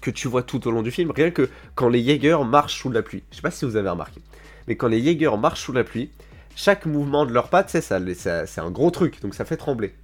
que 0.03 0.11
tu 0.11 0.27
vois 0.27 0.43
tout 0.43 0.67
au 0.67 0.71
long 0.71 0.81
du 0.83 0.91
film 0.91 1.11
rien 1.11 1.31
que 1.31 1.49
quand 1.75 1.87
les 1.87 2.03
Jaegers 2.03 2.43
marchent 2.45 2.77
sous 2.81 2.91
la 2.91 3.01
pluie. 3.01 3.23
Je 3.31 3.37
sais 3.37 3.41
pas 3.41 3.51
si 3.51 3.63
vous 3.65 3.77
avez 3.77 3.89
remarqué 3.89 4.21
mais 4.67 4.75
quand 4.75 4.87
les 4.89 5.01
Jaegers 5.01 5.37
marchent 5.37 5.61
sous 5.61 5.71
la 5.73 5.83
pluie 5.85 6.11
chaque 6.55 6.85
mouvement 6.85 7.25
de 7.25 7.31
leurs 7.33 7.49
pas 7.49 7.63
tu 7.63 7.71
sais 7.71 7.81
ça, 7.81 7.99
ça- 8.13 8.45
c'est 8.45 8.61
un 8.61 8.69
gros 8.69 8.91
truc 8.91 9.21
donc 9.21 9.33
ça 9.33 9.45
fait 9.45 9.57
trembler. 9.57 9.95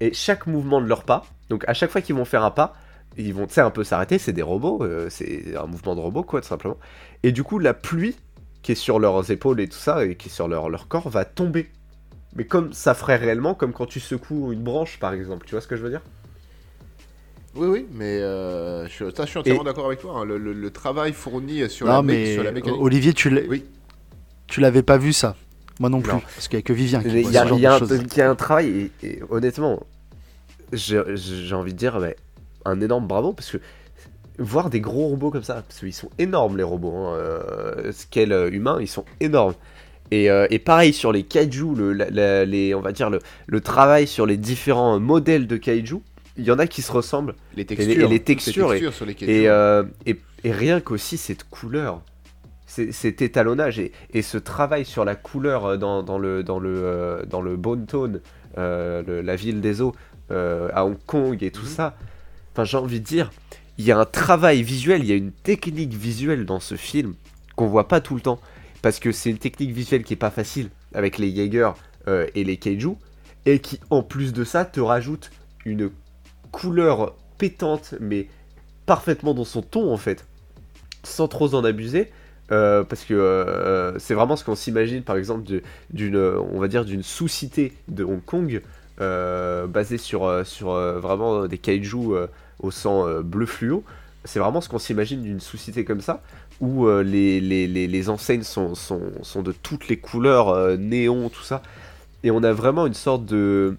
Et 0.00 0.12
chaque 0.12 0.46
mouvement 0.46 0.80
de 0.82 0.86
leurs 0.86 1.04
pas 1.04 1.24
donc 1.48 1.64
à 1.66 1.74
chaque 1.74 1.90
fois 1.90 2.02
qu'ils 2.02 2.14
vont 2.14 2.26
faire 2.26 2.44
un 2.44 2.50
pas 2.50 2.74
ils 3.16 3.32
vont 3.34 3.46
un 3.56 3.70
peu 3.70 3.84
s'arrêter 3.84 4.18
c'est 4.18 4.32
des 4.34 4.42
robots 4.42 4.84
euh, 4.84 5.08
c'est 5.10 5.56
un 5.56 5.66
mouvement 5.66 5.94
de 5.96 6.00
robot 6.00 6.22
quoi 6.22 6.40
tout 6.42 6.48
simplement. 6.48 6.76
Et 7.22 7.32
du 7.32 7.42
coup 7.42 7.58
la 7.58 7.72
pluie 7.74 8.16
qui 8.62 8.72
est 8.72 8.76
sur 8.76 8.98
leurs 9.00 9.30
épaules 9.30 9.60
et 9.60 9.68
tout 9.68 9.78
ça 9.78 10.04
et 10.04 10.14
qui 10.14 10.28
est 10.28 10.32
sur 10.32 10.46
leur, 10.46 10.68
leur 10.68 10.86
corps 10.88 11.08
va 11.08 11.24
tomber. 11.24 11.70
Mais 12.36 12.44
comme 12.44 12.72
ça 12.72 12.94
ferait 12.94 13.16
réellement 13.16 13.54
comme 13.54 13.72
quand 13.72 13.86
tu 13.86 13.98
secoues 14.00 14.52
une 14.52 14.62
branche 14.62 14.98
par 14.98 15.14
exemple 15.14 15.46
tu 15.46 15.52
vois 15.54 15.62
ce 15.62 15.68
que 15.68 15.76
je 15.76 15.82
veux 15.82 15.90
dire? 15.90 16.02
Oui, 17.54 17.66
oui, 17.68 17.86
mais 17.92 18.18
euh, 18.20 18.86
je, 18.88 19.10
ça, 19.14 19.24
je 19.24 19.30
suis 19.30 19.38
entièrement 19.38 19.64
d'accord 19.64 19.86
avec 19.86 20.00
toi. 20.00 20.14
hein. 20.20 20.24
Le, 20.24 20.38
le- 20.38 20.52
le 20.54 20.70
travail 20.70 21.12
fourni 21.12 21.68
sur, 21.68 21.86
Non, 21.86 21.92
la, 21.96 22.02
mais 22.02 22.32
sur 22.34 22.42
la 22.42 22.52
mécanique. 22.52 22.80
Olivier, 22.80 23.12
tu 23.12 23.28
l'as- 23.28 23.42
Oui. 23.48 23.64
tu 24.46 24.60
l'avais 24.60 24.82
pas 24.82 24.96
vu 24.96 25.12
ça. 25.12 25.36
Moi 25.80 25.90
non 25.90 26.00
plus. 26.00 26.12
Non. 26.12 26.20
Parce 26.20 26.48
qu'il 26.48 26.58
y 26.58 26.62
a 26.62 26.62
que 26.62 26.72
Vivien 26.72 27.02
qui 27.02 27.08
Il 27.08 27.14
y, 27.14 27.26
a- 27.26 27.30
y 27.30 27.36
a 27.38 27.44
de 27.44 27.52
un- 27.94 28.16
y 28.16 28.20
a 28.20 28.30
un 28.30 28.34
travail, 28.34 28.90
et, 29.02 29.06
et 29.06 29.22
honnêtement, 29.28 29.82
j'ai 30.72 31.54
envie 31.54 31.72
de 31.74 31.78
dire 31.78 31.98
un 32.64 32.80
énorme 32.80 33.06
bravo 33.06 33.32
parce 33.32 33.50
que 33.50 33.58
voir 34.38 34.70
des 34.70 34.80
gros 34.80 35.08
robots 35.08 35.30
comme 35.30 35.42
ça, 35.42 35.62
parce 35.66 35.80
qu'ils 35.80 35.92
sont 35.92 36.08
énormes 36.18 36.56
les 36.56 36.62
robots, 36.62 36.94
hein, 36.96 37.14
euh, 37.16 37.92
scale 37.92 38.32
euh, 38.32 38.50
humain, 38.50 38.78
ils 38.80 38.88
sont 38.88 39.04
énormes. 39.20 39.54
Et, 40.10 40.30
euh, 40.30 40.46
et 40.50 40.58
pareil 40.58 40.92
sur 40.92 41.12
les 41.12 41.22
kaiju, 41.22 41.74
le, 41.74 41.92
la- 41.92 42.10
la- 42.10 42.44
les, 42.44 42.74
on 42.74 42.80
va 42.80 42.92
dire 42.92 43.10
le, 43.10 43.18
le 43.46 43.60
travail 43.60 44.06
sur 44.06 44.24
les 44.26 44.36
différents 44.38 44.98
modèles 45.00 45.46
de 45.46 45.56
kaiju, 45.56 46.00
il 46.36 46.44
y 46.44 46.50
en 46.50 46.58
a 46.58 46.66
qui 46.66 46.82
se 46.82 46.92
ressemblent. 46.92 47.34
Les 47.56 47.62
et 47.62 47.66
textures. 47.66 47.88
les 47.96 48.00
toutes 48.02 48.10
les 48.10 48.20
textures, 48.20 48.66
et- 48.72 48.80
textures 48.80 48.94
sur 48.94 49.06
les 49.06 49.12
Et, 49.12 49.16
textures. 49.16 49.52
euh, 49.52 49.82
et, 50.06 50.16
et 50.44 50.52
rien 50.52 50.80
qu'aussi 50.80 51.16
cette 51.16 51.44
couleur, 51.44 52.02
cet 52.66 53.20
étalonnage 53.20 53.78
et, 53.78 53.92
et 54.14 54.22
ce 54.22 54.38
travail 54.38 54.84
sur 54.84 55.04
la 55.04 55.14
couleur 55.14 55.66
euh, 55.66 55.76
dans, 55.76 56.02
dans 56.02 56.18
le, 56.18 56.42
dans, 56.42 56.58
le, 56.58 56.70
euh, 56.74 57.24
dans 57.26 57.42
le 57.42 57.56
Bone 57.56 57.86
Town, 57.86 58.20
euh, 58.58 59.02
le- 59.06 59.20
la 59.20 59.36
ville 59.36 59.60
des 59.60 59.80
eaux, 59.82 59.94
euh, 60.30 60.68
à 60.72 60.84
Hong 60.86 60.96
Kong 61.06 61.42
et 61.42 61.50
tout 61.50 61.62
Mhm. 61.64 61.68
ça. 61.68 61.96
Enfin, 62.52 62.64
j'ai 62.64 62.76
envie 62.78 63.00
de 63.00 63.04
dire, 63.04 63.30
il 63.78 63.84
y 63.84 63.92
a 63.92 63.98
un 63.98 64.04
travail 64.06 64.62
visuel, 64.62 65.02
il 65.02 65.08
y 65.08 65.12
a 65.12 65.16
une 65.16 65.32
technique 65.32 65.92
visuelle 65.94 66.44
dans 66.46 66.60
ce 66.60 66.74
film 66.76 67.14
qu'on 67.56 67.66
voit 67.66 67.88
pas 67.88 68.00
tout 68.00 68.14
le 68.14 68.20
temps. 68.20 68.40
Parce 68.80 68.98
que 68.98 69.12
c'est 69.12 69.30
une 69.30 69.38
technique 69.38 69.70
visuelle 69.72 70.02
qui 70.02 70.14
est 70.14 70.16
pas 70.16 70.30
facile 70.30 70.68
avec 70.94 71.18
les 71.18 71.34
Jaeger 71.34 71.72
et 72.34 72.42
les 72.44 72.56
Kaiju. 72.56 72.96
Et 73.46 73.60
qui, 73.60 73.78
en 73.90 74.02
plus 74.02 74.32
de 74.32 74.42
ça, 74.44 74.64
te 74.64 74.80
rajoute 74.80 75.30
une 75.64 75.90
couleur 76.52 77.16
pétante, 77.38 77.94
mais 78.00 78.28
parfaitement 78.86 79.34
dans 79.34 79.44
son 79.44 79.62
ton 79.62 79.92
en 79.92 79.98
fait, 79.98 80.26
sans 81.04 81.28
trop 81.28 81.54
en 81.54 81.64
abuser. 81.64 82.10
euh, 82.52 82.84
parce 82.84 83.04
que 83.04 83.14
euh, 83.14 83.98
c'est 83.98 84.14
vraiment 84.14 84.36
ce 84.36 84.44
qu'on 84.44 84.56
s'imagine 84.56 85.02
par 85.04 85.16
exemple 85.16 85.44
d'une 85.90 86.16
on 86.16 86.58
va 86.60 86.68
dire 86.68 86.84
d'une 86.84 87.02
sous-cité 87.02 87.74
de 87.88 88.04
Hong 88.04 88.24
Kong 88.24 88.62
euh, 89.00 89.66
basée 89.66 89.98
sur, 89.98 90.46
sur 90.46 90.72
vraiment 91.00 91.46
des 91.46 91.58
kaiju 91.58 91.98
au 92.60 92.70
sang 92.70 93.20
bleu 93.22 93.46
fluo 93.46 93.84
c'est 94.24 94.38
vraiment 94.40 94.60
ce 94.60 94.68
qu'on 94.68 94.78
s'imagine 94.78 95.22
d'une 95.22 95.40
sous-cité 95.40 95.84
comme 95.84 96.00
ça 96.00 96.22
où 96.60 96.88
les, 96.88 97.40
les, 97.40 97.66
les, 97.68 97.86
les 97.88 98.08
enseignes 98.10 98.42
sont, 98.44 98.74
sont, 98.74 99.00
sont 99.22 99.42
de 99.42 99.52
toutes 99.52 99.88
les 99.88 99.98
couleurs 99.98 100.78
néon 100.78 101.28
tout 101.30 101.42
ça 101.42 101.62
et 102.24 102.30
on 102.30 102.42
a 102.42 102.52
vraiment 102.52 102.86
une 102.86 102.94
sorte 102.94 103.24
de 103.26 103.76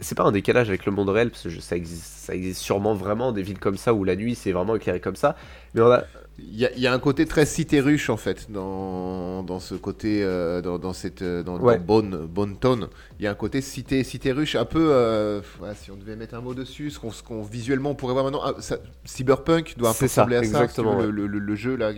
c'est 0.00 0.16
pas 0.16 0.24
un 0.24 0.32
décalage 0.32 0.68
avec 0.68 0.86
le 0.86 0.92
monde 0.92 1.08
réel, 1.08 1.30
parce 1.30 1.42
que 1.44 1.60
ça, 1.60 1.76
existe, 1.76 2.04
ça 2.04 2.34
existe 2.34 2.60
sûrement 2.60 2.94
vraiment 2.94 3.32
des 3.32 3.42
villes 3.42 3.58
comme 3.58 3.76
ça 3.76 3.94
où 3.94 4.04
la 4.04 4.16
nuit 4.16 4.34
c'est 4.34 4.52
vraiment 4.52 4.76
éclairé 4.76 5.00
comme 5.00 5.16
ça. 5.16 5.36
Mais 5.74 5.82
on 5.82 5.90
a. 5.90 6.04
Il 6.36 6.56
y, 6.58 6.66
a- 6.66 6.72
il 6.72 6.80
y 6.80 6.88
a 6.88 6.92
un 6.92 6.98
côté 6.98 7.26
très 7.26 7.46
cité 7.46 7.80
ruche 7.80 8.10
en 8.10 8.16
fait 8.16 8.50
dans, 8.50 9.44
dans 9.44 9.60
ce 9.60 9.76
côté 9.76 10.20
euh, 10.24 10.60
dans, 10.62 10.80
dans 10.80 10.92
cette 10.92 11.22
euh, 11.22 11.44
dans, 11.44 11.58
Ouais. 11.60 11.78
dans 11.78 11.84
Bonne 11.84 12.26
Bonne 12.26 12.56
Tone. 12.56 12.88
Il 13.20 13.24
y 13.24 13.28
a 13.28 13.30
un 13.30 13.34
côté 13.36 13.60
cité 13.60 14.02
cité 14.02 14.32
ruche 14.32 14.56
un 14.56 14.64
peu 14.64 14.88
euh, 14.90 15.40
ouais, 15.62 15.68
si 15.80 15.92
on 15.92 15.96
devait 15.96 16.16
mettre 16.16 16.34
un 16.34 16.40
mot 16.40 16.52
dessus 16.52 16.90
ce 16.90 16.98
qu'on 17.22 17.42
visuellement 17.42 17.90
on 17.90 17.94
pourrait 17.94 18.14
voir 18.14 18.24
maintenant 18.24 18.42
ah, 18.44 18.54
ça- 18.58 18.78
cyberpunk 19.04 19.74
doit 19.76 19.90
un 19.90 19.92
peu 19.92 20.08
ça, 20.08 20.22
ressembler 20.22 20.36
à 20.36 20.40
ça 20.40 20.46
exactement, 20.46 20.96
veux, 20.96 21.06
ouais. 21.06 21.12
le, 21.12 21.26
le- 21.28 21.38
le 21.38 21.54
jeu 21.54 21.76
là 21.76 21.92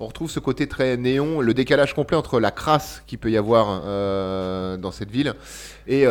on 0.00 0.06
retrouve 0.06 0.30
ce 0.30 0.40
côté 0.40 0.66
très 0.66 0.96
néon 0.96 1.42
le 1.42 1.52
décalage 1.52 1.94
complet 1.94 2.16
entre 2.16 2.40
la 2.40 2.50
crasse 2.50 3.02
qu'il 3.06 3.18
peut 3.18 3.30
y 3.30 3.36
avoir 3.36 3.82
euh, 3.84 4.78
dans 4.78 4.90
cette 4.90 5.10
ville 5.10 5.34
et 5.86 6.04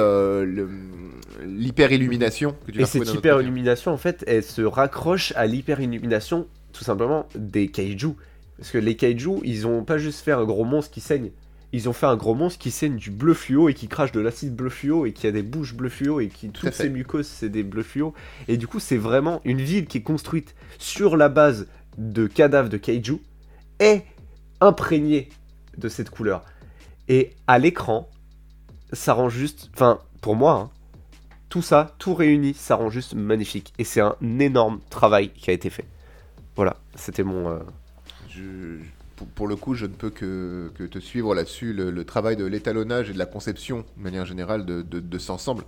que 2.68 2.72
tu 2.72 2.80
Et 2.82 2.86
cette 2.86 3.02
hyper 3.18 3.42
illumination, 3.42 3.92
en 3.92 3.98
fait, 3.98 4.24
elle 4.28 4.44
se 4.44 4.62
raccroche 4.62 5.34
à 5.36 5.48
l'hyper 5.48 5.82
illumination, 5.82 6.48
tout 6.76 6.84
simplement, 6.84 7.28
des 7.36 7.70
kaiju. 7.70 8.16
Parce 8.58 8.72
que 8.72 8.78
les 8.78 8.96
kaiju, 8.96 9.40
ils 9.44 9.66
ont 9.66 9.84
pas 9.84 9.98
juste 9.98 10.20
fait 10.20 10.34
un 10.34 10.44
gros 10.44 10.66
monstre 10.66 10.92
qui 10.92 11.02
saigne. 11.02 11.32
Ils 11.72 11.90
ont 11.90 11.94
fait 11.94 12.06
un 12.06 12.16
gros 12.16 12.36
monstre 12.36 12.60
qui 12.60 12.72
saigne 12.72 12.96
du 12.98 13.12
bleu 13.12 13.34
fluo 13.34 13.70
et 13.70 13.74
qui 13.74 13.88
crache 13.88 14.12
de 14.12 14.20
l'acide 14.20 14.56
bleu 14.56 14.70
fluo 14.70 15.06
et 15.06 15.14
qui 15.14 15.26
a 15.28 15.32
des 15.32 15.42
bouches 15.42 15.74
bleu 15.74 15.90
fluo 15.90 16.20
et 16.20 16.28
qui 16.28 16.50
toutes 16.50 16.74
ses 16.74 16.90
mucoses 16.90 17.28
c'est 17.28 17.50
des 17.50 17.64
bleus 17.64 17.84
fluo. 17.84 18.14
Et 18.48 18.58
du 18.58 18.68
coup, 18.68 18.80
c'est 18.80 18.98
vraiment 18.98 19.42
une 19.46 19.62
ville 19.62 19.86
qui 19.86 20.00
est 20.00 20.04
construite 20.04 20.56
sur 20.78 21.18
la 21.18 21.30
base 21.30 21.68
de 21.98 22.28
cadavres 22.28 22.70
de 22.70 22.78
kaiju 22.78 23.20
et 23.80 24.02
imprégnée 24.62 25.30
de 25.78 25.90
cette 25.90 26.10
couleur. 26.10 26.44
Et 27.08 27.32
à 27.48 27.58
l'écran, 27.58 28.10
ça 28.92 29.14
rend 29.14 29.30
juste, 29.30 29.70
enfin 29.74 30.00
pour 30.22 30.36
moi, 30.36 30.54
hein, 30.54 30.70
tout 31.50 31.62
ça, 31.62 31.96
tout 32.00 32.14
réuni, 32.14 32.54
ça 32.54 32.76
rend 32.76 32.90
juste 32.90 33.14
magnifique. 33.14 33.74
Et 33.80 33.86
c'est 33.86 34.02
un 34.02 34.16
énorme 34.40 34.80
travail 34.90 35.30
qui 35.30 35.50
a 35.50 35.54
été 35.54 35.70
fait. 35.70 35.86
Voilà, 36.56 36.78
c'était 36.96 37.24
mon. 37.24 37.50
euh, 37.50 37.60
pour, 39.16 39.48
le 39.48 39.56
coup, 39.56 39.74
je 39.76 39.86
ne 39.86 39.94
peux 39.94 40.10
que, 40.10 40.70
te 40.92 41.00
suivre 41.00 41.34
là-dessus. 41.34 41.74
Le, 41.74 42.06
travail 42.06 42.36
de 42.36 42.46
l'étalonnage 42.46 43.10
et 43.10 43.14
de 43.14 43.18
la 43.18 43.26
conception, 43.26 43.86
de 43.98 44.04
manière 44.04 44.26
générale, 44.26 44.66
de, 44.66 44.82
de, 44.82 45.18
cet 45.18 45.30
ensemble 45.30 45.64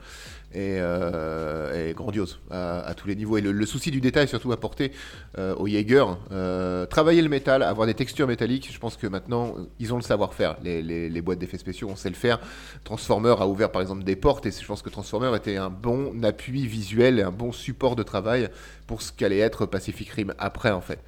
est, 0.54 0.78
euh, 0.80 1.90
est 1.90 1.94
grandiose 1.94 2.40
à, 2.52 2.94
tous 2.96 3.08
les 3.08 3.16
niveaux. 3.16 3.38
Et 3.38 3.42
le, 3.42 3.66
souci 3.66 3.92
du 3.92 4.02
détail, 4.02 4.28
surtout 4.28 4.52
apporté 4.52 4.92
euh, 5.38 5.56
au 5.56 5.68
Jaeger, 5.68 6.18
euh, 6.32 6.86
travailler 6.86 7.22
le 7.22 7.30
métal, 7.30 7.64
avoir 7.64 7.88
des 7.88 7.94
textures 7.94 8.28
métalliques, 8.28 8.70
je 8.72 8.80
pense 8.80 8.98
que 8.98 9.08
maintenant, 9.08 9.56
euh, 9.58 9.64
ils 9.80 9.94
ont 9.94 9.98
le 9.98 10.04
savoir-faire. 10.04 10.58
Les, 10.64 10.82
les- 10.82 11.10
les 11.10 11.22
boîtes 11.22 11.40
d'effets 11.40 11.58
spéciaux, 11.58 11.88
on 11.90 11.96
sait 11.96 12.10
le 12.10 12.16
faire. 12.16 12.40
Transformer 12.84 13.36
a 13.40 13.48
ouvert, 13.48 13.72
par 13.72 13.82
exemple, 13.82 14.04
des 14.04 14.16
portes, 14.16 14.46
et 14.46 14.52
je 14.52 14.66
pense 14.66 14.82
que 14.82 14.90
Transformer 14.90 15.36
était 15.36 15.58
un 15.58 15.70
bon 15.70 16.24
appui 16.24 16.68
visuel 16.68 17.20
et 17.20 17.24
un 17.24 17.32
bon 17.32 17.52
support 17.52 17.96
de 17.96 18.04
travail 18.04 18.50
pour 18.88 19.02
ce 19.02 19.12
qu'allait 19.12 19.40
être 19.40 19.66
Pacific 19.66 20.10
Rim 20.10 20.34
après, 20.38 20.72
en 20.72 20.82
fait. 20.82 21.00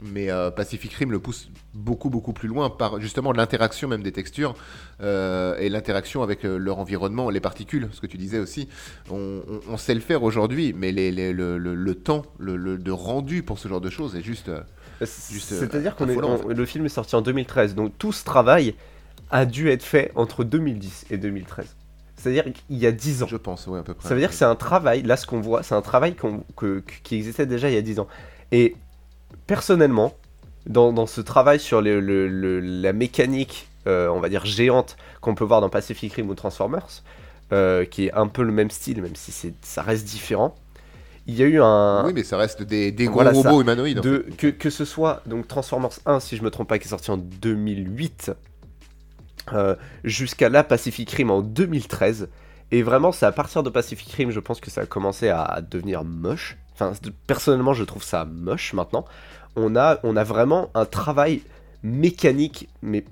Mais 0.00 0.30
euh, 0.30 0.50
Pacific 0.52 0.92
Rim 0.94 1.10
le 1.10 1.18
pousse 1.18 1.48
beaucoup 1.74 2.08
beaucoup 2.08 2.32
plus 2.32 2.46
loin 2.48 2.70
par 2.70 3.00
justement 3.00 3.32
l'interaction 3.32 3.88
même 3.88 4.02
des 4.04 4.12
textures 4.12 4.54
euh, 5.00 5.56
et 5.58 5.68
l'interaction 5.68 6.22
avec 6.22 6.44
euh, 6.44 6.56
leur 6.56 6.78
environnement, 6.78 7.30
les 7.30 7.40
particules, 7.40 7.88
ce 7.92 8.00
que 8.00 8.06
tu 8.06 8.16
disais 8.16 8.38
aussi. 8.38 8.68
On, 9.10 9.42
on- 9.48 9.60
on 9.72 9.76
sait 9.76 9.94
le 9.94 10.00
faire 10.00 10.22
aujourd'hui, 10.22 10.72
mais 10.72 10.92
les- 10.92 11.10
les- 11.10 11.32
le, 11.32 11.58
le- 11.58 11.74
le 11.74 11.94
temps 11.96 12.22
le, 12.38 12.56
le- 12.56 12.78
de 12.78 12.90
rendu 12.92 13.42
pour 13.42 13.58
ce 13.58 13.66
genre 13.66 13.80
de 13.80 13.90
choses 13.90 14.14
est 14.14 14.22
juste. 14.22 14.50
Juste, 15.00 15.48
C'est-à-dire 15.60 15.94
en 16.00 16.04
on- 16.44 16.48
le 16.48 16.66
film 16.66 16.84
est 16.86 16.90
sorti 16.90 17.16
en 17.16 17.20
2013, 17.22 17.74
donc 17.74 17.92
tout 17.98 18.12
ce 18.12 18.24
travail 18.24 18.74
a 19.30 19.46
dû 19.46 19.68
être 19.68 19.82
fait 19.82 20.12
entre 20.14 20.44
2010 20.44 21.06
et 21.10 21.18
2013. 21.18 21.76
C'est-à-dire 22.16 22.44
qu'il 22.44 22.78
y 22.78 22.86
a 22.86 22.92
10 22.92 23.22
ans. 23.22 23.26
je 23.28 23.36
pense, 23.36 23.66
ouais, 23.68 23.78
à 23.78 23.82
peu 23.82 23.94
près. 23.94 24.08
Ça 24.08 24.14
veut 24.14 24.20
dire 24.20 24.30
que 24.30 24.34
c'est 24.34 24.44
un 24.44 24.56
travail, 24.56 25.02
là 25.02 25.16
ce 25.16 25.26
qu'on 25.26 25.40
voit, 25.40 25.62
c'est 25.62 25.74
un 25.74 25.82
travail 25.82 26.14
que- 26.56 26.82
qui 27.02 27.14
existait 27.16 27.46
déjà 27.46 27.68
il 27.68 27.74
y 27.74 27.78
a 27.78 27.82
10 27.82 27.98
ans. 28.00 28.08
Et 28.50 28.74
personnellement, 29.46 30.14
dans, 30.66 30.92
dans 30.92 31.06
ce 31.06 31.20
travail 31.20 31.60
sur 31.60 31.80
le- 31.80 32.00
le- 32.00 32.28
le- 32.28 32.60
la 32.60 32.92
mécanique, 32.92 33.68
euh, 33.86 34.08
on 34.08 34.20
va 34.20 34.28
dire 34.28 34.44
géante, 34.44 34.96
qu'on 35.20 35.34
peut 35.34 35.44
voir 35.44 35.60
dans 35.60 35.68
Pacific 35.70 36.12
Rim 36.14 36.28
ou 36.28 36.34
Transformers, 36.34 37.02
euh, 37.52 37.84
qui 37.84 38.06
est 38.06 38.12
un 38.12 38.26
peu 38.26 38.42
le 38.42 38.52
même 38.52 38.70
style, 38.70 39.00
même 39.02 39.16
si 39.16 39.32
ça 39.62 39.82
reste 39.82 40.04
différent, 40.06 40.54
il 41.26 41.34
y 41.36 41.42
a 41.42 41.46
eu 41.46 41.60
un... 41.62 42.04
Oui, 42.06 42.12
mais 42.14 42.24
ça 42.24 42.36
reste 42.38 42.62
des, 42.62 42.90
des 42.92 43.04
gros 43.04 43.14
Voilà 43.14 43.34
ça. 43.34 43.48
robots 43.50 43.60
humanoïdes. 43.62 43.98
en 43.98 44.02
de, 44.02 44.24
fait. 44.28 44.36
que, 44.36 44.46
que 44.48 44.70
ce 44.70 44.84
soit 44.84 45.22
donc 45.26 45.46
Transformers 45.48 45.98
1, 46.06 46.20
si 46.20 46.36
je 46.36 46.42
me 46.42 46.50
trompe 46.50 46.68
pas, 46.68 46.78
qui 46.78 46.86
est 46.86 46.90
sorti 46.90 47.10
en 47.10 47.18
2008, 47.18 48.32
euh, 49.52 49.76
jusqu'à 50.04 50.48
là 50.48 50.64
Pacific 50.64 51.10
Rim 51.10 51.30
en 51.30 51.40
2013. 51.42 52.28
Et 52.70 52.82
vraiment, 52.82 53.12
c'est 53.12 53.26
à 53.26 53.32
partir 53.32 53.62
de 53.62 53.70
Pacific 53.70 54.10
Rim, 54.12 54.30
je 54.30 54.40
pense 54.40 54.60
que 54.60 54.70
ça 54.70 54.82
a 54.82 54.86
commencé 54.86 55.28
à 55.28 55.60
devenir 55.70 56.04
moche. 56.04 56.58
Enfin, 56.80 56.92
personnellement, 57.26 57.74
je 57.74 57.82
trouve 57.82 58.04
ça 58.04 58.24
moche 58.24 58.72
maintenant. 58.72 59.04
On 59.56 59.74
a, 59.74 59.98
on 60.04 60.16
a 60.16 60.22
vraiment 60.22 60.70
un 60.74 60.84
travail 60.84 61.42
mécanique, 61.82 62.68
mais 62.82 63.04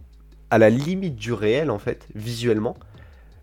à 0.50 0.59
la 0.59 0.70
limite 0.70 1.16
du 1.16 1.33
réel, 1.33 1.72
en 1.72 1.81
fait, 1.81 2.07
visuellement. 2.14 2.76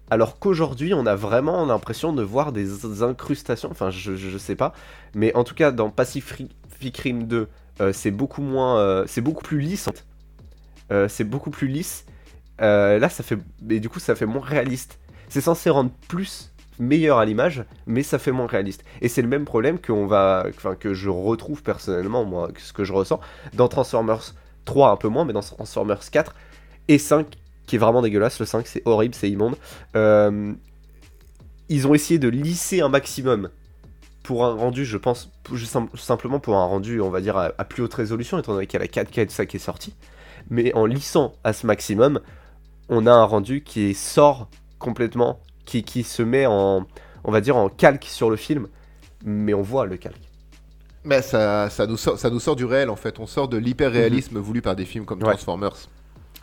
Alors 0.10 0.40
qu'aujourd'hui, 0.40 0.94
on 0.94 1.06
a 1.06 1.16
vraiment 1.16 1.66
l'impression 1.66 2.14
de 2.14 2.24
voir 2.24 2.54
des 2.54 3.04
incrustations. 3.04 3.70
Enfin, 3.70 3.90
je, 3.90 4.16
je, 4.16 4.38
sais 4.38 4.56
pas. 4.56 4.74
Mais 5.14 5.36
en 5.36 5.44
tout 5.44 5.56
cas, 5.56 5.72
dans 5.72 5.90
Pacific 5.90 6.52
Rim 6.98 7.24
2, 7.24 7.50
euh, 7.82 7.92
c'est 7.92 8.12
beaucoup 8.12 8.42
moins. 8.42 8.78
euh, 8.80 9.04
c'est 9.08 9.22
beaucoup 9.22 9.44
plus 9.44 9.60
lisse. 9.60 9.90
en 9.90 9.92
fait. 9.92 10.06
Euh, 10.92 11.08
c'est 11.10 11.24
beaucoup 11.26 11.50
plus 11.50 11.68
lisse. 11.68 12.06
Là, 12.60 13.10
ça 13.10 13.24
fait. 13.24 13.40
Et 13.70 13.82
du 13.82 13.90
coup, 13.90 14.00
ça 14.00 14.16
fait 14.16 14.26
moins 14.26 14.42
réaliste. 14.46 15.00
C'est 15.28 15.42
censé 15.42 15.70
rendre 15.70 15.92
plus 16.08 16.53
meilleur 16.80 17.18
à 17.18 17.26
l'image, 17.26 17.64
mais 17.86 18.04
ça 18.04 18.20
fait 18.20 18.32
moins 18.32 18.48
réaliste. 18.48 18.84
Et 19.02 19.08
c'est 19.08 19.22
le 19.22 19.28
même 19.28 19.46
problème 19.46 19.80
que, 19.80 19.92
on 19.92 20.08
va, 20.08 20.48
que 20.80 20.94
je 20.94 21.10
retrouve 21.10 21.64
personnellement, 21.64 22.26
moi, 22.26 22.50
ce 22.58 22.74
que 22.74 22.84
je 22.84 22.94
ressens 22.94 23.20
dans 23.54 23.68
Transformers 23.68 24.34
3, 24.66 24.92
un 24.92 24.98
peu 24.98 25.08
moins, 25.08 25.26
mais 25.26 25.34
dans 25.34 25.42
Transformers 25.42 26.10
4 26.10 26.36
et 26.88 26.98
5, 26.98 27.28
qui 27.66 27.76
est 27.76 27.80
vraiment 27.80 28.02
dégueulasse. 28.02 28.40
Le 28.40 28.46
5, 28.46 28.68
c'est 28.68 28.82
horrible, 28.86 29.16
c'est 29.16 29.30
immonde. 29.30 29.56
Euh, 29.96 30.54
ils 31.70 31.88
ont 31.88 31.94
essayé 31.94 32.20
de 32.20 32.28
lisser 32.28 32.82
un 32.82 32.90
maximum 32.90 33.50
pour 34.24 34.46
un 34.46 34.54
rendu, 34.54 34.86
je 34.86 34.98
pense, 34.98 35.32
simplement 35.96 36.40
pour 36.40 36.56
un 36.56 36.66
rendu, 36.66 37.02
on 37.02 37.10
va 37.10 37.22
dire, 37.22 37.38
à, 37.38 37.52
plus 37.66 37.84
haute 37.84 37.94
résolution, 37.94 38.40
étant 38.40 38.54
donné 38.54 38.68
qu'il 38.68 38.80
y 38.80 38.84
a 38.84 38.86
la 38.86 39.04
4K 39.04 39.26
et 39.26 39.30
ça 39.30 39.46
qui 39.46 39.58
est 39.58 39.60
sorti. 39.60 39.94
Mais 40.50 40.74
en 40.74 40.86
lissant 40.86 41.34
à 41.44 41.54
ce 41.54 41.68
maximum, 41.68 42.22
on 42.90 43.06
a 43.06 43.12
un 43.12 43.24
rendu 43.24 43.64
qui 43.64 43.94
sort 43.94 44.50
complètement, 44.80 45.40
qui, 45.66 45.84
qui 45.84 46.04
se 46.04 46.24
met 46.24 46.46
en, 46.46 46.86
on 47.24 47.32
va 47.32 47.42
dire, 47.42 47.56
en 47.58 47.70
calque 47.70 48.06
sur 48.06 48.30
le 48.30 48.36
film, 48.36 48.68
mais 49.26 49.54
on 49.54 49.62
voit 49.62 49.86
le 49.86 49.98
calque. 49.98 50.30
Mais 51.06 51.22
ça, 51.22 51.70
ça, 51.70 51.86
nous 51.86 51.98
sort, 51.98 52.18
ça 52.18 52.30
nous 52.30 52.40
sort 52.40 52.56
du 52.56 52.66
réel 52.66 52.90
en 52.90 52.96
fait. 52.96 53.20
On 53.20 53.28
sort 53.28 53.48
de 53.50 53.58
l'hyper-réalisme 53.58 54.38
voulu 54.40 54.62
par 54.62 54.76
des 54.76 54.86
films 54.86 55.06
comme 55.06 55.20
Mhm. 55.20 55.26
Ouais. 55.26 55.34
Transformers 55.34 55.76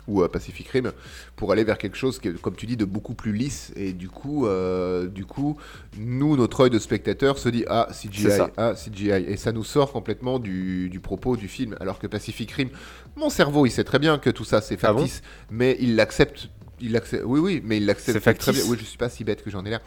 ou 0.07 0.23
euh, 0.23 0.27
Pacific 0.27 0.67
Rim 0.69 0.91
pour 1.35 1.51
aller 1.51 1.63
vers 1.63 1.77
quelque 1.77 1.95
chose 1.95 2.19
qui 2.19 2.27
est, 2.27 2.41
comme 2.41 2.55
tu 2.55 2.65
dis, 2.65 2.75
de 2.77 2.85
beaucoup 2.85 3.13
plus 3.13 3.33
lisse. 3.33 3.71
Et 3.75 3.93
du 3.93 4.09
coup, 4.09 4.45
euh, 4.47 5.07
du 5.07 5.25
coup 5.25 5.57
nous, 5.97 6.35
notre 6.37 6.61
œil 6.61 6.69
de 6.69 6.79
spectateur 6.79 7.37
se 7.37 7.49
dit 7.49 7.65
Ah, 7.67 7.87
CGI, 7.91 8.27
ah, 8.57 8.73
CGI. 8.73 9.09
Et 9.11 9.37
ça 9.37 9.51
nous 9.51 9.63
sort 9.63 9.91
complètement 9.91 10.37
du, 10.39 10.89
du 10.89 10.99
propos 10.99 11.37
du 11.37 11.47
film. 11.47 11.75
Alors 11.79 11.97
que 11.99 12.07
Pacific 12.07 12.51
Rim, 12.51 12.69
mon 13.15 13.29
cerveau, 13.29 13.65
il 13.65 13.71
sait 13.71 13.83
très 13.83 13.99
bien 13.99 14.17
que 14.19 14.29
tout 14.29 14.45
ça 14.45 14.61
c'est 14.61 14.77
Ah 14.83 14.93
bon 14.93 14.99
factice, 14.99 15.21
mais 15.49 15.75
il 15.79 15.95
l'accepte. 15.95 16.49
Il 16.81 16.91
l'accepte. 16.93 17.23
Oui, 17.25 17.39
oui, 17.39 17.61
mais 17.63 17.77
il 17.77 17.85
l'accepte 17.85 18.19
C'est 18.23 18.33
très 18.33 18.51
bien. 18.51 18.61
Oui, 18.67 18.77
je 18.79 18.85
suis 18.85 18.97
pas 18.97 19.09
si 19.09 19.23
bête 19.23 19.43
que 19.43 19.49
j'en 19.49 19.63
ai 19.65 19.69
l'air. 19.69 19.81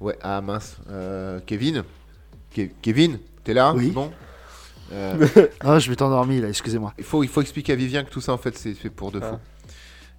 Ouais, 0.00 0.16
ah 0.22 0.40
mince. 0.42 0.76
Euh, 0.90 1.40
Kevin 1.46 1.82
Ke- 2.54 2.70
Kevin, 2.82 3.18
t'es 3.44 3.54
là? 3.54 3.72
Oui. 3.74 3.90
Bon. 3.90 4.10
Euh, 4.92 5.26
Ah, 5.58 5.80
je 5.80 5.90
m'étais 5.90 6.04
endormi 6.04 6.40
là, 6.40 6.48
excusez-moi. 6.48 6.94
il, 6.96 7.02
faut, 7.02 7.24
il 7.24 7.28
faut 7.28 7.40
expliquer 7.40 7.72
à 7.72 7.74
Vivien 7.74 8.04
que 8.04 8.10
tout 8.10 8.20
ça 8.20 8.32
en 8.32 8.38
fait 8.38 8.56
c'est 8.56 8.72
fait 8.72 8.88
pour 8.88 9.10
de 9.10 9.18
Ah. 9.20 9.30
faux. 9.32 9.38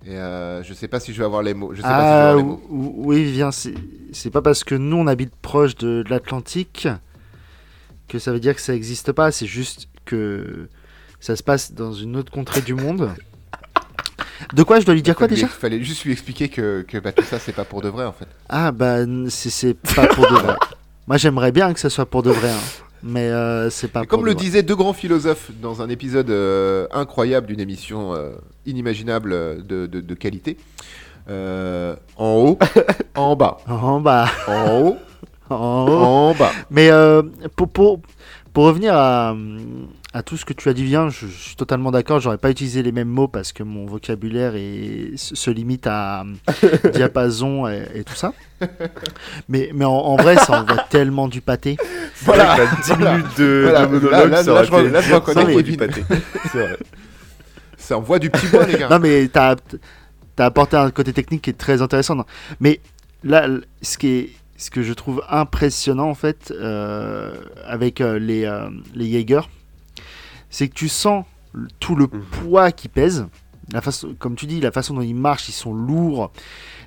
Et 0.05 0.17
euh, 0.17 0.61
je 0.61 0.73
sais 0.73 0.89
pas 0.89 0.99
si 0.99 1.13
je 1.13 1.19
vais 1.19 1.23
avoir 1.23 1.41
les 1.41 1.53
mots. 1.53 1.71
Je 1.73 1.77
sais 1.77 1.87
pas 1.87 1.87
si 1.87 1.93
je 1.93 1.97
vais 2.03 2.05
Ah, 2.11 2.29
avoir 2.31 2.35
les 2.35 2.43
mots. 2.43 2.61
ou- 2.67 2.93
oui, 3.05 3.31
viens, 3.31 3.51
c'est 3.53 3.73
c'est 4.11 4.29
pas 4.29 4.41
parce 4.41 4.65
que 4.65 4.75
nous 4.75 4.97
on 4.97 5.07
habite 5.07 5.33
proche 5.37 5.75
de, 5.75 6.03
de 6.03 6.09
l'Atlantique 6.09 6.89
que 8.09 8.19
ça 8.19 8.33
veut 8.33 8.41
dire 8.41 8.55
que 8.55 8.61
ça 8.61 8.75
existe 8.75 9.13
pas, 9.13 9.31
c'est 9.31 9.47
juste 9.47 9.87
que 10.03 10.67
ça 11.21 11.37
se 11.37 11.43
passe 11.43 11.71
dans 11.71 11.93
une 11.93 12.17
autre 12.17 12.33
contrée 12.33 12.61
du 12.61 12.73
monde. 12.73 13.09
De 14.53 14.63
quoi 14.63 14.79
je 14.79 14.85
dois 14.85 14.93
lui 14.95 15.01
dire 15.01 15.15
quoi 15.15 15.27
Il 15.27 15.35
déjà 15.35 15.47
fallait 15.47 15.83
juste 15.83 16.03
lui 16.05 16.11
expliquer 16.13 16.47
que, 16.49 16.81
que 16.87 16.97
bah, 16.97 17.11
tout 17.11 17.23
ça 17.23 17.37
c'est 17.39 17.51
pas 17.53 17.65
pour 17.65 17.81
de 17.81 17.89
vrai 17.89 18.05
en 18.05 18.13
fait. 18.13 18.27
Ah 18.49 18.71
bah 18.71 18.97
c'est- 19.29 19.73
pas 19.95 20.07
pour 20.07 20.23
de 20.29 20.33
vrai. 20.35 20.55
Moi 21.07 21.17
j'aimerais 21.17 21.51
bien 21.51 21.73
que 21.73 21.79
ça 21.79 21.89
soit 21.89 22.05
pour 22.05 22.23
de 22.23 22.31
vrai, 22.31 22.49
hein. 22.49 22.83
mais 23.03 23.29
euh, 23.29 23.69
c'est 23.69 23.87
pas 23.89 24.03
Et 24.03 24.07
comme 24.07 24.25
le 24.25 24.35
disaient 24.35 24.63
deux 24.63 24.75
grands 24.75 24.93
philosophes 24.93 25.51
dans 25.61 25.81
un 25.81 25.89
épisode 25.89 26.29
euh, 26.29 26.87
incroyable 26.91 27.47
d'une 27.47 27.59
émission 27.61 28.13
euh, 28.13 28.31
inimaginable 28.65 29.65
de, 29.65 29.85
de- 29.85 30.01
de 30.01 30.13
qualité, 30.15 30.57
en 31.29 31.95
haut, 32.17 32.57
en 33.15 33.35
bas, 33.35 33.57
En 33.67 33.99
bas, 33.99 34.29
en 34.47 34.79
haut, 34.81 34.97
en 35.49 35.85
haut. 35.87 36.03
en 36.03 36.33
bas. 36.35 36.51
Mais 36.69 36.89
pour, 37.55 37.69
pour, 37.69 38.01
pour 38.53 38.65
revenir 38.65 38.93
à, 38.95 39.35
à 40.17 40.23
tout 40.23 40.35
ce 40.37 40.45
que 40.45 40.53
tu 40.53 40.67
as 40.69 40.73
dit, 40.73 40.83
bien, 40.83 41.09
je, 41.09 41.27
je 41.27 41.31
suis 41.31 41.55
totalement 41.55 41.91
d'accord. 41.91 42.19
J'aurais 42.19 42.37
pas 42.37 42.49
utilisé 42.49 42.81
les 42.83 42.91
mêmes 42.91 43.07
mots 43.07 43.27
parce 43.27 43.53
que 43.53 43.63
mon 43.63 43.85
vocabulaire 43.85 44.53
est, 44.55 45.11
se, 45.15 45.49
limite 45.51 45.85
à 45.87 46.25
diapason 46.93 47.67
et, 47.67 47.83
et 47.95 48.03
tout 48.03 48.15
ça. 48.15 48.33
Mais, 49.47 49.69
mais 49.73 49.85
en, 49.85 49.91
en 49.93 50.15
vrai, 50.15 50.35
ça 50.37 50.61
envoie 50.61 50.77
tellement 50.89 51.27
du 51.27 51.41
pâté. 51.41 51.77
Voilà, 52.23 52.57
la 52.57 52.65
10 52.65 52.71
voilà. 52.87 53.17
minutes 53.17 53.37
de, 53.37 53.61
Voilà, 53.63 53.85
de 53.85 53.91
monologue, 53.91 54.11
là, 54.11 54.25
là, 54.27 54.43
ça 54.43 54.53
là, 54.53 54.63
été- 54.63 54.89
là, 54.89 55.01
je 55.01 55.13
reconnais 55.13 55.63
du 55.63 55.77
pâté. 55.77 56.03
C'est 56.51 56.57
vrai. 56.59 56.77
Ça 57.77 57.97
envoie 57.97 58.19
du 58.19 58.29
petit 58.29 58.47
bois, 58.47 58.65
les 58.65 58.77
gars. 58.77 58.89
Non, 58.89 58.99
mais 58.99 59.29
t'as 59.29 59.55
as 60.39 60.45
apporté 60.45 60.75
un 60.75 60.91
côté 60.91 61.13
technique 61.13 61.43
qui 61.43 61.51
est 61.51 61.57
très 61.57 61.81
intéressant. 61.81 62.15
non. 62.15 62.25
Mais 62.59 62.81
là, 63.23 63.45
l- 63.45 63.63
ce, 63.81 63.97
qui 63.97 64.07
est, 64.09 64.29
ce 64.57 64.69
que 64.69 64.81
je 64.83 64.91
trouve 64.91 65.23
impressionnant, 65.29 66.09
en 66.09 66.13
fait, 66.15 66.51
euh, 66.51 67.33
avec 67.65 68.01
euh, 68.01 68.19
les, 68.19 68.43
euh, 68.43 68.67
les 68.93 69.09
Jaeger, 69.09 69.47
c'est 70.49 70.67
que 70.67 70.73
tu 70.73 70.89
sens 70.89 71.25
tout 71.79 71.95
le 71.95 72.05
Mhm. 72.11 72.21
poids 72.43 72.71
qui 72.71 72.87
pèse. 72.87 73.25
La 73.73 73.81
façon, 73.81 74.15
comme 74.17 74.35
tu 74.35 74.45
dis, 74.45 74.61
la 74.61 74.71
façon 74.71 74.93
dont 74.93 75.01
ils 75.01 75.15
marchent, 75.15 75.49
ils 75.49 75.53
sont 75.53 75.73
lourds. 75.73 76.31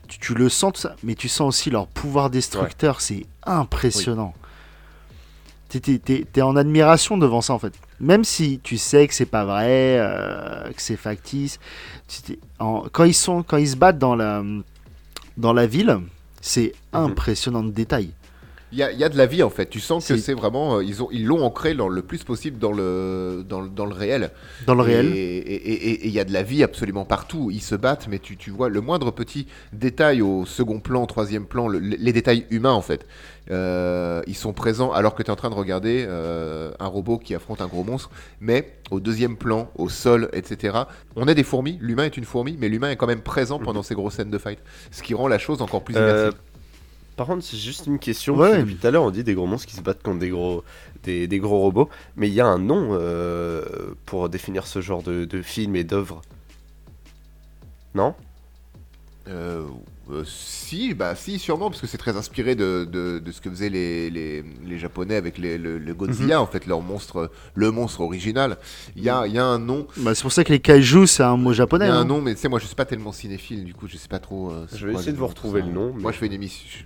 Tu, 0.09 0.19
tu 0.19 0.35
le 0.35 0.49
sens, 0.49 0.73
tout 0.73 0.81
ça, 0.81 0.97
mais 1.03 1.15
tu 1.15 1.29
sens 1.29 1.49
aussi 1.49 1.71
leur 1.71 1.87
pouvoir 1.87 2.31
destructeur. 2.31 3.01
C'est 3.01 3.27
impressionnant. 3.45 4.35
T'es- 5.69 5.79
T'es 5.99 6.27
t'es 6.33 6.43
en 6.43 6.57
admiration 6.57 7.17
devant 7.17 7.41
ça, 7.43 7.53
en 7.55 7.59
fait. 7.61 7.75
Même 8.01 8.25
si 8.25 8.59
tu 8.63 8.77
sais 8.77 9.07
que 9.07 9.15
c'est 9.15 9.25
pas 9.27 9.45
vrai, 9.45 9.99
euh, 10.01 10.65
que 10.73 10.83
c'est 10.83 10.97
factice. 10.97 11.61
en- 12.59 12.87
quand, 12.91 13.05
ils 13.05 13.15
sont, 13.15 13.43
quand 13.45 13.57
ils 13.57 13.69
se 13.69 13.77
battent 13.77 13.99
dans 13.99 14.17
la, 14.17 14.43
dans 15.37 15.53
la 15.53 15.67
ville, 15.67 15.99
c'est 16.41 16.73
Mhm. 16.93 17.01
impressionnant 17.05 17.63
de 17.63 17.71
détails. 17.71 18.11
Il 18.73 18.79
y 18.79 18.83
y 18.99 19.05
a 19.05 19.09
de 19.09 19.17
la 19.19 19.27
vie 19.27 19.43
en 19.43 19.51
fait. 19.51 19.67
Tu 19.69 19.81
sens 19.81 20.07
que 20.07 20.15
C'est- 20.17 20.23
c'est 20.23 20.35
vraiment. 20.35 20.77
euh, 20.77 20.85
ils 20.85 21.03
ont, 21.03 21.09
ils 21.11 21.27
l'ont 21.27 21.43
ancré 21.45 21.75
dans 21.75 21.89
le 21.89 22.03
plus 22.03 22.23
possible 22.23 22.59
dans 22.59 22.73
le, 22.73 23.45
dans, 23.49 23.63
dans 23.63 23.87
le 23.87 23.95
réel. 23.95 24.31
Dans 24.67 24.75
le 24.75 24.83
réel. 24.83 25.07
Et 25.17 26.07
il 26.07 26.13
y 26.13 26.21
a 26.21 26.25
de 26.25 26.33
la 26.33 26.43
vie 26.43 26.63
absolument 26.63 27.05
partout. 27.05 27.51
Ils 27.53 27.63
se 27.63 27.75
battent, 27.75 28.07
mais 28.09 28.19
tu, 28.21 28.37
tu 28.37 28.51
vois 28.51 28.69
le 28.69 28.81
moindre 28.81 29.11
petit 29.11 29.47
détail 29.73 30.23
au 30.23 30.47
second 30.47 30.79
plan, 30.81 31.05
troisième 31.07 31.47
plan, 31.47 31.67
le- 31.69 31.79
les 31.81 32.13
détails 32.13 32.47
humains 32.51 32.73
en 32.73 32.83
fait. 32.83 33.07
Euh, 33.51 34.23
ils 34.29 34.37
sont 34.37 34.53
présents 34.53 34.93
alors 34.93 35.15
que 35.17 35.23
tu 35.25 35.29
es 35.29 35.33
en 35.33 35.37
train 35.37 35.51
de 35.51 35.55
regarder 35.55 36.05
euh, 36.09 36.71
un 36.79 36.87
robot 36.87 37.19
qui 37.19 37.35
affronte 37.35 37.61
un 37.61 37.67
gros 37.67 37.83
monstre, 37.83 38.11
mais 38.41 38.75
au 38.93 39.01
deuxième 39.01 39.37
plan, 39.37 39.71
au 39.77 39.89
sol, 39.89 40.29
etc. 40.33 40.79
On 41.17 41.27
est 41.27 41.35
des 41.35 41.43
fourmis, 41.43 41.77
l'humain 41.81 42.05
est 42.05 42.17
une 42.17 42.25
fourmi, 42.25 42.57
mais 42.61 42.69
l'humain 42.69 42.91
est 42.91 42.97
quand 42.97 43.09
même 43.09 43.23
présent 43.23 43.59
pendant 43.59 43.83
ces 43.83 43.95
grosses 43.95 44.15
scènes 44.15 44.31
de 44.31 44.39
fight. 44.39 44.61
Ce 44.93 45.03
qui 45.03 45.15
rend 45.15 45.27
la 45.27 45.39
chose 45.39 45.63
encore 45.63 45.83
plus 45.83 45.97
Euh, 45.97 46.01
immersive. 46.29 46.41
Par 47.21 47.27
contre, 47.27 47.45
c'est 47.45 47.59
juste 47.59 47.87
une 47.87 47.99
question. 47.99 48.35
Ouais. 48.35 48.61
Depuis 48.61 48.77
tout 48.77 48.87
à 48.87 48.91
l'heure, 48.91 49.03
on 49.03 49.11
dit 49.11 49.23
des 49.23 49.35
gros 49.35 49.47
monstres 49.47 49.67
qui 49.69 49.77
se 49.77 49.83
battent 49.83 50.03
contre 50.03 50.21
des 50.21 50.31
gros, 50.31 50.65
des, 51.03 51.27
des 51.29 51.39
gros 51.39 51.59
robots. 51.59 51.91
Mais 52.17 52.29
il 52.29 52.33
y 52.33 52.41
a 52.41 52.47
un 52.47 52.57
nom 52.59 52.93
euh, 52.93 53.63
pour 54.07 54.31
définir 54.31 54.67
ce 54.67 54.81
genre 54.81 55.03
de, 55.03 55.27
de 55.27 55.43
film 55.43 55.77
et 55.77 55.85
d'œuvre. 55.85 56.23
Non? 57.95 58.15
Euh, 59.29 59.65
euh, 60.11 60.25
si, 60.25 60.95
bah 60.95 61.15
si, 61.15 61.39
sûrement, 61.39 61.69
parce 61.69 61.83
que 61.83 61.87
c'est 61.87 61.99
très 61.99 62.17
inspiré 62.17 62.55
de, 62.55 62.89
de, 62.91 63.19
de 63.19 63.33
ce 63.33 63.43
que 63.43 63.51
faisaient 63.51 63.69
les, 63.69 64.09
les, 64.09 64.43
les 64.65 64.79
Japonais 64.79 65.17
avec 65.17 65.37
les, 65.37 65.59
le, 65.59 65.77
le 65.77 65.95
Godzilla, 65.95 66.41
en 66.41 66.47
fait, 66.47 66.65
leur 66.67 66.81
monstre, 66.81 67.31
le 67.55 67.71
monstre 67.71 68.01
original. 68.01 68.57
Il 68.97 69.03
y 69.05 69.11
a, 69.11 69.27
il 69.27 69.35
y 69.35 69.39
a 69.39 69.45
un 69.45 69.59
nom, 69.59 69.87
Bah, 69.99 70.15
c'est 70.15 70.23
pour 70.23 70.33
ça 70.33 70.43
que 70.43 70.53
les 70.55 70.61
kaiju, 70.61 71.07
c'est 71.07 71.23
un 71.23 71.37
mot 71.37 71.53
il 71.53 71.57
japonais. 71.57 71.85
y 71.87 71.91
a 71.91 71.95
un 71.97 72.01
hein. 72.01 72.05
nom, 72.07 72.23
mais 72.23 72.35
tu 72.35 72.41
sais, 72.41 72.49
moi 72.49 72.61
je 72.61 72.65
suis 72.65 72.75
pas 72.75 72.87
tellement 72.87 73.13
cinéphile, 73.13 73.65
du 73.67 73.75
coup, 73.75 73.87
je 73.89 73.99
sais 73.99 74.09
pas 74.09 74.21
trop. 74.21 74.51
euh, 74.51 74.67
Je 74.75 74.87
vais 74.87 74.95
essayer 74.95 75.13
de 75.13 75.19
vous 75.19 75.27
retrouver 75.27 75.61
le 75.61 75.69
nom, 75.71 75.93
mais- 75.95 76.01
Moi 76.01 76.13
je 76.13 76.17
fais 76.17 76.25
une 76.27 76.33
émission. 76.33 76.67
je- 76.67 76.85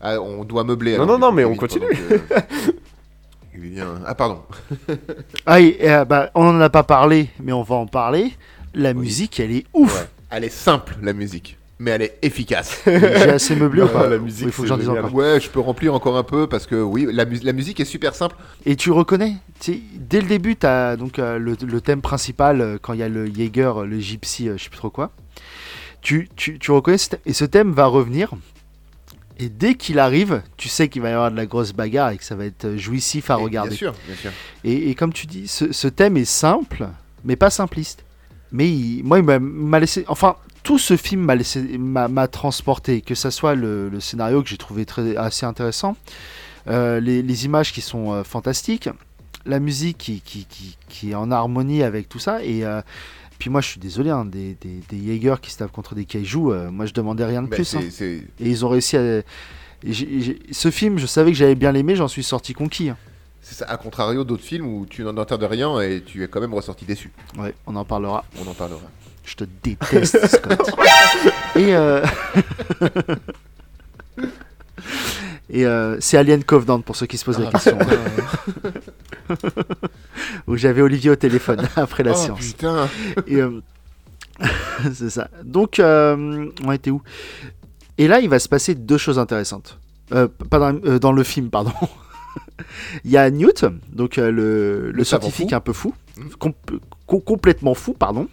Ah, 0.00 0.20
on 0.20 0.44
doit 0.44 0.64
meubler. 0.64 0.96
Non, 0.96 1.02
alors, 1.04 1.18
non, 1.18 1.26
non, 1.28 1.32
mais 1.32 1.44
on 1.44 1.54
que- 1.56 1.66
vient- 3.54 4.00
Ah, 4.06 4.14
pardon. 4.14 4.40
Ah, 5.46 5.60
et, 5.60 5.76
euh, 5.82 6.04
bah, 6.04 6.30
on 6.34 6.46
en 6.46 6.60
a 6.60 6.70
pas 6.70 6.82
parlé, 6.82 7.28
mais 7.42 7.52
on 7.52 7.62
va 7.62 7.76
en 7.76 7.86
parler. 7.86 8.32
La 8.74 8.94
musique, 8.94 9.40
elle 9.40 9.50
est 9.52 9.66
ouf. 9.74 9.94
Ouais. 10.00 10.06
Elle 10.30 10.44
est 10.44 10.48
simple, 10.48 10.96
la 11.02 11.12
musique, 11.12 11.58
mais 11.80 11.90
elle 11.90 12.02
est 12.02 12.18
efficace. 12.22 12.80
J'ai 12.86 12.94
assez 13.30 13.56
meublé 13.56 13.82
ou 13.82 13.88
pas 13.88 14.06
la 14.08 14.18
musique, 14.18 14.46
Il 14.46 14.52
faut 14.52 14.62
que 14.62 14.68
j'en 14.68 14.76
dise 14.78 14.88
encore. 14.88 15.12
ouais, 15.12 15.40
je 15.40 15.50
peux 15.50 15.58
remplir 15.58 15.92
encore 15.92 16.16
un 16.16 16.22
peu 16.22 16.46
parce 16.46 16.66
que 16.66 16.76
oui, 16.80 17.06
la, 17.12 17.24
la 17.24 17.52
musique 17.52 17.80
est 17.80 17.84
super 17.84 18.14
simple. 18.14 18.36
Et 18.64 18.76
tu 18.76 18.92
reconnais, 18.92 19.34
dès 19.96 20.20
le 20.20 20.28
début, 20.28 20.54
tu 20.56 20.66
as 20.66 20.96
donc, 20.96 21.18
euh, 21.18 21.36
le, 21.38 21.56
le 21.66 21.80
thème 21.80 22.00
principal, 22.00 22.60
euh, 22.60 22.78
quand 22.80 22.92
il 22.92 23.00
y 23.00 23.02
a 23.02 23.08
le 23.08 23.26
Jaeger, 23.26 23.84
le 23.84 23.98
gypsy, 23.98 24.48
euh, 24.48 24.56
je 24.56 24.62
sais 24.64 24.70
plus 24.70 24.78
trop 24.78 24.90
quoi. 24.90 25.10
Tu, 26.00 26.28
tu, 26.36 26.58
tu 26.60 26.70
reconnais 26.70 26.96
et 27.26 27.32
ce 27.32 27.44
thème 27.44 27.72
va 27.72 27.86
revenir. 27.86 28.30
Et 29.42 29.48
dès 29.48 29.74
qu'il 29.74 29.98
arrive, 29.98 30.42
tu 30.56 30.68
sais 30.68 30.88
qu'il 30.88 31.00
va 31.02 31.08
y 31.10 31.12
avoir 31.12 31.30
de 31.30 31.36
la 31.36 31.46
grosse 31.46 31.72
bagarre 31.72 32.10
et 32.10 32.18
que 32.18 32.24
ça 32.24 32.34
va 32.36 32.44
être 32.44 32.66
euh, 32.66 32.76
jouissif 32.76 33.30
à 33.30 33.38
Et 33.38 33.42
regarder. 33.42 33.70
Bien 33.70 33.78
sûr, 33.78 33.94
bien 34.06 34.16
sûr. 34.16 34.30
Et, 34.64 34.90
et 34.90 34.94
comme 34.94 35.12
tu 35.12 35.26
dis, 35.26 35.48
ce, 35.48 35.72
ce 35.72 35.88
thème 35.88 36.16
est 36.16 36.24
simple, 36.26 36.88
mais 37.24 37.36
pas 37.36 37.48
simpliste. 37.50 38.04
Mais 38.52 38.68
il- 38.68 39.02
moi, 39.04 39.18
il 39.18 39.24
m'a- 39.24 39.78
laissé. 39.80 40.04
Enfin, 40.08 40.36
tout 40.62 40.78
ce 40.78 40.96
film 40.96 41.22
m'a 41.22 41.36
laissé, 41.36 41.60
m'a 41.78 42.08
m'a 42.08 42.28
transporté. 42.28 43.00
Que 43.00 43.14
ça 43.14 43.30
soit 43.30 43.54
le, 43.54 43.88
le 43.88 44.00
scénario 44.00 44.42
que 44.42 44.48
j'ai 44.48 44.58
trouvé 44.58 44.84
très 44.84 45.16
assez 45.16 45.46
intéressant, 45.46 45.96
euh, 46.68 47.00
les, 47.00 47.22
les 47.22 47.44
images 47.46 47.72
qui 47.72 47.80
sont 47.80 48.12
euh, 48.12 48.24
fantastiques, 48.24 48.90
la 49.46 49.58
musique 49.58 49.96
qui, 49.96 50.20
qui, 50.20 50.44
qui, 50.44 50.76
qui 50.88 51.12
est 51.12 51.14
en 51.14 51.30
harmonie 51.30 51.82
avec 51.82 52.08
tout 52.10 52.18
ça. 52.18 52.44
Et 52.44 52.64
euh, 52.64 52.82
puis 53.40 53.50
moi, 53.50 53.60
je 53.60 53.68
suis 53.68 53.80
désolé, 53.80 54.10
hein, 54.10 54.24
des, 54.24 54.56
des, 54.60 54.80
des 54.88 55.06
Jaeger 55.06 55.40
qui 55.40 55.50
se 55.50 55.58
tapent 55.58 55.72
contre 55.72 55.96
des 55.96 56.04
kaiju, 56.04 56.38
euh, 56.52 56.70
moi, 56.70 56.86
je 56.86 56.92
demandais 56.92 57.24
rien 57.24 57.42
de 57.42 57.48
Ben, 57.48 57.56
plus. 57.56 57.74
hein. 57.74 57.80
Et 58.00 58.22
ils 58.38 58.64
ont 58.64 58.68
réussi 58.68 58.96
à. 58.96 59.22
ce 59.82 60.70
film, 60.70 60.98
je 60.98 61.06
savais 61.06 61.32
que 61.32 61.36
j'allais 61.36 61.54
bien 61.56 61.72
l'aimer, 61.72 61.96
j'en 61.96 62.06
suis 62.08 62.22
sorti 62.22 62.52
conquis. 62.52 62.90
hein. 62.90 62.96
C'est 63.42 63.54
ça, 63.56 63.64
à 63.66 63.76
contrario 63.78 64.22
d'autres 64.22 64.44
films 64.44 64.66
où 64.66 64.84
tu 64.86 65.02
n'en 65.02 65.16
entends 65.16 65.38
de 65.38 65.46
rien 65.46 65.80
et 65.80 66.02
tu 66.04 66.22
es 66.22 66.28
quand 66.28 66.40
même 66.40 66.52
ressorti 66.54 66.84
déçu. 66.84 67.10
Ouais, 67.38 67.54
on 67.66 67.74
en 67.74 67.84
parlera. 67.86 68.24
On 68.38 68.48
en 68.48 68.54
parlera. 68.54 68.82
Je 69.24 69.34
te 69.34 69.44
déteste, 69.62 70.26
Scott. 70.26 70.70
Et, 71.56 71.74
euh... 71.74 72.04
Et 75.52 75.66
euh, 75.66 75.96
c'est 76.00 76.16
Alien 76.16 76.44
Covenant 76.44 76.80
pour 76.80 76.94
ceux 76.96 77.06
qui 77.06 77.18
se 77.18 77.24
posent 77.24 77.38
la 77.40 77.48
Ah, 77.48 77.50
question. 77.52 77.76
Où 80.46 80.56
j'avais 80.56 80.80
Olivier 80.82 81.10
au 81.10 81.16
téléphone 81.16 81.66
après 81.76 82.02
la 82.04 82.12
oh 82.12 82.14
séance. 82.14 82.38
putain 82.40 82.88
Et, 83.26 83.36
euh, 83.36 83.60
c'est 84.94 85.10
ça. 85.10 85.28
Donc, 85.44 85.78
euh, 85.78 86.46
on 86.64 86.72
était 86.72 86.90
où? 86.90 87.02
Et 87.98 88.08
là, 88.08 88.20
il 88.20 88.28
va 88.28 88.38
se 88.38 88.48
passer 88.48 88.74
deux 88.74 88.98
choses 88.98 89.18
intéressantes. 89.18 89.78
Euh, 90.12 90.28
pas 90.48 90.58
dans, 90.58 90.78
euh, 90.84 90.98
dans 90.98 91.12
le 91.12 91.22
film, 91.22 91.50
pardon. 91.50 91.72
il 93.04 93.10
y 93.10 93.16
a 93.16 93.30
Newt, 93.30 93.64
donc 93.92 94.16
le, 94.16 94.30
le 94.30 94.90
Le 94.92 95.04
savant 95.04 95.22
scientifique 95.22 95.52
un 95.52 95.60
peu 95.60 95.72
fou, 95.72 95.94
com- 96.38 96.52
co- 97.06 97.20
complètement 97.20 97.74
fou, 97.74 97.92
pardon, 97.92 98.28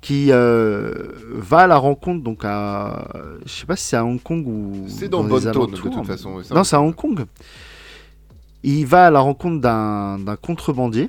qui 0.00 0.28
euh, 0.30 0.92
va 1.32 1.58
à 1.60 1.66
la 1.66 1.76
rencontre, 1.76 2.22
donc 2.22 2.40
à. 2.44 3.08
Je 3.46 3.50
sais 3.52 3.66
pas 3.66 3.76
si 3.76 3.84
c'est 3.86 3.96
à 3.96 4.04
Hong 4.04 4.22
Kong 4.22 4.46
ou. 4.46 4.84
C'est 4.88 5.08
dans 5.08 5.22
les 5.22 5.28
Bonne 5.28 5.52
Tone, 5.52 5.70
de 5.70 5.76
toute 5.76 6.06
façon. 6.06 6.40
Non, 6.54 6.64
c'est 6.64 6.76
à 6.76 6.80
Hong 6.80 6.94
Kong. 6.94 7.24
Il 8.62 8.84
va 8.86 9.06
à 9.06 9.10
la 9.10 9.20
rencontre 9.20 9.60
d'un 9.60 10.36
contrebandier 10.40 11.08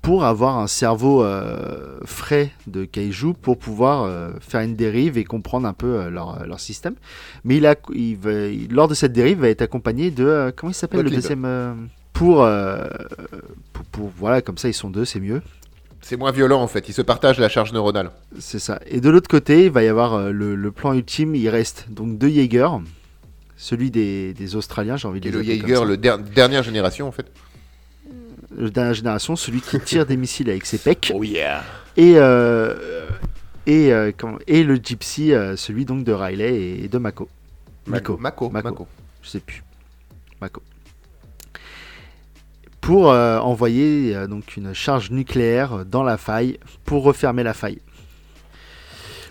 pour 0.00 0.24
avoir 0.24 0.58
un 0.58 0.66
cerveau 0.66 1.24
euh, 1.24 1.98
frais 2.04 2.50
de 2.66 2.84
kaiju 2.84 3.32
pour 3.40 3.58
pouvoir 3.58 4.02
euh, 4.04 4.30
faire 4.40 4.60
une 4.60 4.76
dérive 4.76 5.16
et 5.18 5.24
comprendre 5.24 5.66
un 5.66 5.72
peu 5.72 5.86
euh, 6.00 6.10
leur, 6.10 6.46
leur 6.46 6.60
système. 6.60 6.94
Mais 7.44 7.56
il 7.56 7.66
a, 7.66 7.74
il 7.94 8.16
va- 8.16 8.46
il- 8.48 8.72
lors 8.72 8.86
de 8.86 8.94
cette 8.94 9.12
dérive, 9.12 9.38
il 9.38 9.40
va 9.40 9.48
être 9.48 9.62
accompagné 9.62 10.10
de 10.10 10.52
comment 10.56 10.70
il 10.70 10.74
s'appelle 10.74 11.00
le 11.04 11.10
deuxième 11.22 11.88
pour, 12.12 12.46
pour 13.72 13.84
pour 13.86 14.10
voilà 14.16 14.42
comme 14.42 14.58
ça 14.58 14.68
ils 14.68 14.74
sont 14.74 14.90
deux 14.90 15.04
c'est 15.04 15.20
mieux. 15.20 15.42
C'est 16.04 16.16
moins 16.16 16.32
violent 16.32 16.60
en 16.60 16.66
fait, 16.66 16.88
ils 16.88 16.92
se 16.92 17.00
partagent 17.02 17.38
la 17.38 17.48
charge 17.48 17.72
neuronale. 17.72 18.10
C'est 18.38 18.58
ça. 18.58 18.80
Et 18.86 19.00
de 19.00 19.08
l'autre 19.08 19.28
côté, 19.28 19.66
il 19.66 19.70
va 19.70 19.82
y 19.84 19.88
avoir 19.88 20.14
euh, 20.14 20.30
le, 20.32 20.54
le 20.56 20.70
plan 20.72 20.92
ultime. 20.92 21.34
Il 21.36 21.48
reste 21.48 21.86
donc 21.90 22.18
deux 22.18 22.28
Jaeger, 22.28 22.80
celui 23.56 23.90
des, 23.90 24.34
des 24.34 24.56
Australiens, 24.56 24.96
j'ai 24.96 25.06
envie 25.08 25.20
de 25.20 25.28
Et 25.28 25.30
le 25.32 25.42
Jaeger, 25.42 25.84
le 25.84 25.96
der- 25.96 26.18
dernière 26.18 26.62
génération 26.64 27.06
en 27.06 27.12
fait. 27.12 27.26
de 28.56 28.68
dernière 28.68 28.94
génération, 28.94 29.36
celui 29.36 29.60
qui 29.60 29.78
tire 29.80 30.04
des 30.04 30.16
missiles 30.16 30.50
avec 30.50 30.66
ses 30.66 30.78
pecs, 30.78 31.12
Oh 31.14 31.22
yeah 31.22 31.62
et 31.96 32.14
euh, 32.16 32.74
et 33.66 33.92
euh, 33.92 34.10
et 34.48 34.64
le 34.64 34.76
gypsy, 34.76 35.32
euh, 35.32 35.56
celui 35.56 35.84
donc 35.84 36.04
de 36.04 36.12
Riley 36.12 36.78
et 36.82 36.88
de 36.88 36.98
Mako. 36.98 37.28
Miko, 37.86 38.16
Mako, 38.16 38.50
Mako. 38.50 38.68
Mako. 38.68 38.86
je 39.22 39.28
sais 39.28 39.40
plus. 39.40 39.62
Mako. 40.40 40.62
Pour 42.82 43.12
euh, 43.12 43.38
envoyer 43.38 44.14
euh, 44.14 44.26
donc 44.26 44.56
une 44.56 44.74
charge 44.74 45.12
nucléaire 45.12 45.86
dans 45.86 46.02
la 46.02 46.16
faille 46.16 46.58
pour 46.84 47.04
refermer 47.04 47.44
la 47.44 47.54
faille. 47.54 47.78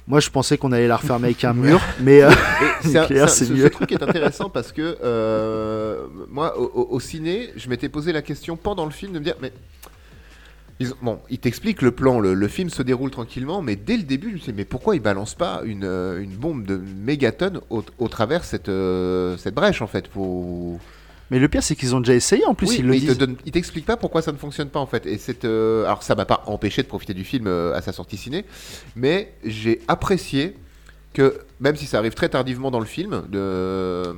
Moi, 0.07 0.21
je 0.21 0.29
pensais 0.29 0.57
qu'on 0.57 0.71
allait 0.71 0.87
la 0.87 0.95
refermer 0.95 1.25
avec 1.25 1.43
un 1.43 1.53
mur, 1.65 1.81
mais 1.99 2.23
euh, 2.23 2.31
c'est 2.81 3.01
Nucléaire, 3.01 3.29
ce, 3.29 3.43
mieux. 3.43 3.63
ce 3.63 3.67
truc 3.67 3.91
est 3.91 4.01
intéressant 4.01 4.49
parce 4.49 4.71
que 4.71 4.97
euh, 5.03 6.07
moi, 6.29 6.57
au, 6.57 6.97
ciné, 7.01 7.49
je 7.57 7.67
m'étais 7.67 7.89
posé 7.89 8.13
la 8.13 8.21
question 8.21 8.55
pendant 8.55 8.85
le 8.85 8.91
film 8.91 9.11
de 9.11 9.19
me 9.19 9.23
dire, 9.25 9.35
mais 9.41 9.51
ils, 10.79 10.93
bon, 11.01 11.19
ils 11.29 11.37
t'expliquent 11.37 11.81
le 11.81 11.91
plan, 11.91 12.21
le, 12.21 12.33
le 12.33 12.47
film 12.47 12.69
se 12.69 12.81
déroule 12.81 13.11
tranquillement, 13.11 13.61
mais 13.61 13.75
dès 13.75 13.97
le 13.97 14.03
début, 14.03 14.29
je 14.29 14.33
me 14.35 14.39
suis 14.39 14.51
dit, 14.53 14.57
mais 14.57 14.65
pourquoi 14.65 14.95
ils 14.95 15.01
balancent 15.01 15.35
pas 15.35 15.61
une, 15.65 15.83
une 15.83 16.35
bombe 16.37 16.65
de 16.65 16.77
mégatonnes 16.77 17.59
au, 17.69 17.83
au 17.99 18.07
travers 18.07 18.45
cette, 18.45 18.71
cette 19.37 19.53
brèche 19.53 19.81
en 19.81 19.87
fait 19.87 20.07
pour... 20.07 20.79
Mais 21.31 21.39
le 21.39 21.47
pire, 21.47 21.63
c'est 21.63 21.75
qu'ils 21.75 21.95
ont 21.95 22.01
déjà 22.01 22.13
essayé 22.13 22.45
en 22.45 22.53
plus. 22.53 22.67
Oui, 22.67 22.75
ils 22.79 22.85
le 22.85 22.91
mais 22.91 22.97
il 22.97 23.01
te 23.01 23.07
disent. 23.07 23.17
donne- 23.17 23.37
il 23.45 23.51
t'explique 23.53 23.85
pas 23.85 23.95
pourquoi 23.97 24.21
ça 24.21 24.31
ne 24.33 24.37
fonctionne 24.37 24.67
pas 24.69 24.79
en 24.79 24.85
fait. 24.85 25.05
Et 25.05 25.17
c'est, 25.17 25.45
euh, 25.45 25.85
alors 25.85 26.03
ça 26.03 26.13
m'a 26.13 26.25
pas 26.25 26.43
empêché 26.45 26.83
de 26.83 26.87
profiter 26.87 27.13
du 27.13 27.23
film 27.23 27.47
euh, 27.47 27.73
à 27.73 27.81
sa 27.81 27.93
sortie 27.93 28.17
ciné, 28.17 28.45
mais 28.97 29.33
j'ai 29.43 29.79
apprécié 29.87 30.55
que 31.13 31.39
même 31.61 31.75
si 31.77 31.85
ça 31.85 31.97
arrive 31.99 32.13
très 32.13 32.29
tardivement 32.29 32.69
dans 32.69 32.79
le 32.79 32.85
film, 32.85 33.23
de... 33.29 34.13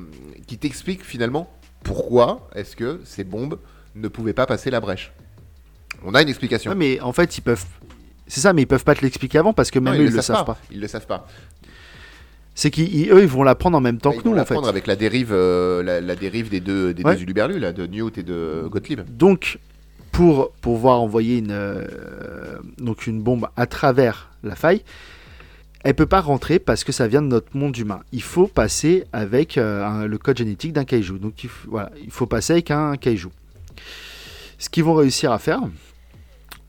qui 0.47 0.57
t'explique 0.57 1.03
finalement 1.05 1.49
pourquoi 1.83 2.49
est-ce 2.55 2.75
que 2.75 2.99
ces 3.05 3.23
bombes 3.23 3.59
ne 3.95 4.07
pouvaient 4.07 4.33
pas 4.33 4.45
passer 4.45 4.71
la 4.71 4.79
brèche. 4.79 5.13
On 6.03 6.15
a 6.15 6.21
une 6.21 6.29
explication. 6.29 6.71
Ouais, 6.71 6.77
mais 6.77 6.99
en 6.99 7.13
fait, 7.13 7.37
ils 7.37 7.41
peuvent. 7.41 7.63
C'est 8.25 8.41
ça, 8.41 8.53
mais 8.53 8.63
ils 8.63 8.67
peuvent 8.67 8.83
pas 8.83 8.95
te 8.95 9.01
l'expliquer 9.01 9.37
avant 9.37 9.53
parce 9.53 9.69
que 9.69 9.79
Non, 9.79 9.91
même 9.91 10.01
eux, 10.01 10.05
ils 10.05 10.13
le 10.13 10.21
savent 10.21 10.45
pas. 10.45 10.57
Ils 10.71 10.79
le 10.79 10.87
savent 10.87 11.05
pas. 11.05 11.27
C'est 12.55 12.69
qu'eux, 12.69 12.83
ils 12.85 13.27
vont 13.27 13.43
l'apprendre 13.43 13.77
en 13.77 13.81
même 13.81 13.97
temps 13.97 14.11
Ils 14.11 14.19
que 14.19 14.23
vont 14.29 14.35
nous, 14.35 14.39
en 14.39 14.45
fait. 14.45 14.55
avec 14.57 14.85
la 14.87 14.95
dérive, 14.95 15.29
euh, 15.31 15.81
la, 15.81 16.01
la 16.01 16.15
dérive 16.15 16.49
des 16.49 16.59
deux, 16.59 16.93
des 16.93 17.03
Ouais. 17.03 17.15
deux 17.15 17.23
uluberlus, 17.23 17.59
là, 17.59 17.73
de 17.73 17.87
Newt 17.87 18.17
et 18.19 18.23
de 18.23 18.65
Gottlieb. 18.69 19.01
Donc, 19.09 19.57
pour 20.11 20.51
pouvoir 20.61 21.01
envoyer 21.01 21.39
une, 21.39 21.49
euh, 21.51 21.85
donc 22.77 23.07
une 23.07 23.21
bombe 23.21 23.47
à 23.57 23.65
travers 23.65 24.29
la 24.43 24.55
faille, 24.55 24.83
elle 25.83 25.95
peut 25.95 26.05
pas 26.05 26.21
rentrer 26.21 26.59
parce 26.59 26.83
que 26.83 26.91
ça 26.91 27.07
vient 27.07 27.21
de 27.23 27.27
notre 27.27 27.57
monde 27.57 27.75
humain. 27.75 28.01
Il 28.11 28.21
faut 28.21 28.47
passer 28.47 29.05
avec 29.11 29.57
euh, 29.57 29.83
un- 29.83 30.05
le 30.05 30.17
code 30.19 30.37
génétique 30.37 30.73
d'un 30.73 30.85
kaiju. 30.85 31.17
Donc, 31.19 31.43
il, 31.43 31.49
f- 31.49 31.67
voilà, 31.67 31.91
il 32.03 32.11
faut 32.11 32.27
passer 32.27 32.53
avec 32.53 32.69
un 32.71 32.95
kaiju. 32.97 33.29
Ce 34.59 34.69
qu'ils 34.69 34.83
vont 34.83 34.93
réussir 34.93 35.31
à 35.31 35.39
faire, 35.39 35.59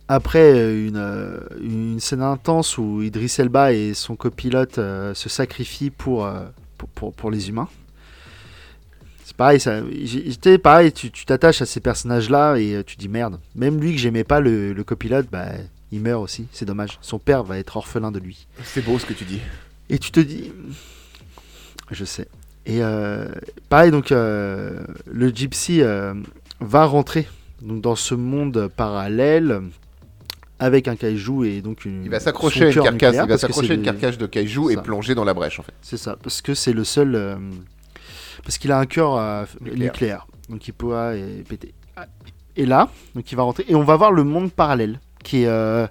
après 0.09 0.53
euh, 0.55 0.87
une, 0.89 0.97
euh, 0.97 1.41
une 1.61 1.99
scène 2.01 2.23
intense 2.23 2.77
où 2.79 3.03
Idris 3.03 3.35
Elba 3.39 3.73
et 3.73 3.95
son 3.95 4.17
copilote 4.17 4.79
euh, 4.79 5.15
se 5.15 5.29
sacrifient 5.29 5.91
pour, 5.91 6.27
euh, 6.27 6.45
pour, 6.79 6.89
pour- 6.91 7.13
pour 7.15 7.31
les 7.31 7.49
humains. 7.49 7.69
C'est 9.25 9.37
pareil, 9.37 9.59
ça, 9.59 9.81
j'étais 10.05 10.59
pareil, 10.59 10.93
tu 10.93 11.11
tu 11.11 11.25
t'attaches 11.25 11.63
à 11.63 11.67
ces 11.67 11.81
personnages-là 11.81 12.57
et 12.57 12.83
tu 12.87 12.97
dis 12.97 13.09
merde. 13.09 13.41
Même 13.55 13.81
lui 13.81 13.93
que 13.95 13.99
j'aimais 13.99 14.25
pas, 14.25 14.41
le, 14.41 14.73
le 14.75 14.85
copilote, 14.85 15.27
bah, 15.33 15.47
il 15.91 16.01
meurt 16.01 16.23
aussi, 16.23 16.47
c'est 16.53 16.67
dommage. 16.67 16.99
Son 17.01 17.19
père 17.19 17.43
va 17.43 17.59
être 17.59 17.77
orphelin 17.77 18.13
de 18.13 18.19
lui. 18.19 18.47
C'est 18.63 18.85
beau 18.85 18.99
ce 18.99 19.07
que 19.07 19.15
tu 19.15 19.25
dis. 19.25 19.41
Et 19.89 19.99
tu 19.99 20.11
te 20.11 20.21
dis. 20.21 20.53
Je 21.91 22.05
sais. 22.05 22.29
Et 22.67 22.83
euh, 22.83 23.29
pareil, 23.71 23.91
donc 23.91 24.11
le 24.11 25.29
gypsy 25.35 25.81
va 26.61 26.85
rentrer 26.85 27.27
donc, 27.63 27.81
dans 27.81 27.97
ce 27.97 28.15
monde 28.15 28.69
parallèle 28.77 29.63
avec 30.59 30.89
un 30.89 30.97
kaiju 30.97 31.45
et 31.47 31.61
donc 31.63 31.85
une. 31.85 32.05
Il 32.05 32.11
va 32.11 32.21
s'accrocher 32.21 32.65
à 32.67 32.69
une 32.69 32.75
carcasse, 32.99 33.17
il 33.23 33.29
va 33.29 33.39
s'accrocher 33.39 33.75
une 33.75 33.83
carcasse 33.83 34.19
de 34.19 34.27
kaiju 34.27 34.71
et 34.71 34.77
plonger 34.77 35.15
dans 35.15 35.25
la 35.25 35.35
brèche 35.35 35.59
en 35.61 35.63
fait. 35.63 35.75
C'est 35.83 35.97
ça, 35.97 36.17
parce 36.23 36.43
que 36.43 36.55
c'est 36.55 36.73
le 36.73 36.85
seul. 36.85 37.15
euh, 37.15 37.37
parce 38.45 38.59
qu'il 38.59 38.73
a 38.73 38.79
un 38.79 38.87
cœur 38.87 39.17
euh, 39.17 39.45
Nucléaire. 39.61 39.93
nucléaire. 39.93 40.27
donc 40.49 40.67
il 40.69 40.73
pourra 40.73 41.13
euh, 41.13 41.43
péter. 41.49 41.75
Et 42.57 42.67
là, 42.67 42.89
donc 43.15 43.31
il 43.33 43.35
va 43.37 43.43
rentrer 43.43 43.65
et 43.69 43.75
on 43.75 43.83
va 43.83 43.97
voir 43.97 44.13
le 44.13 44.23
monde 44.25 44.53
parallèle 44.53 45.01
qui 45.23 45.43
est. 45.45 45.87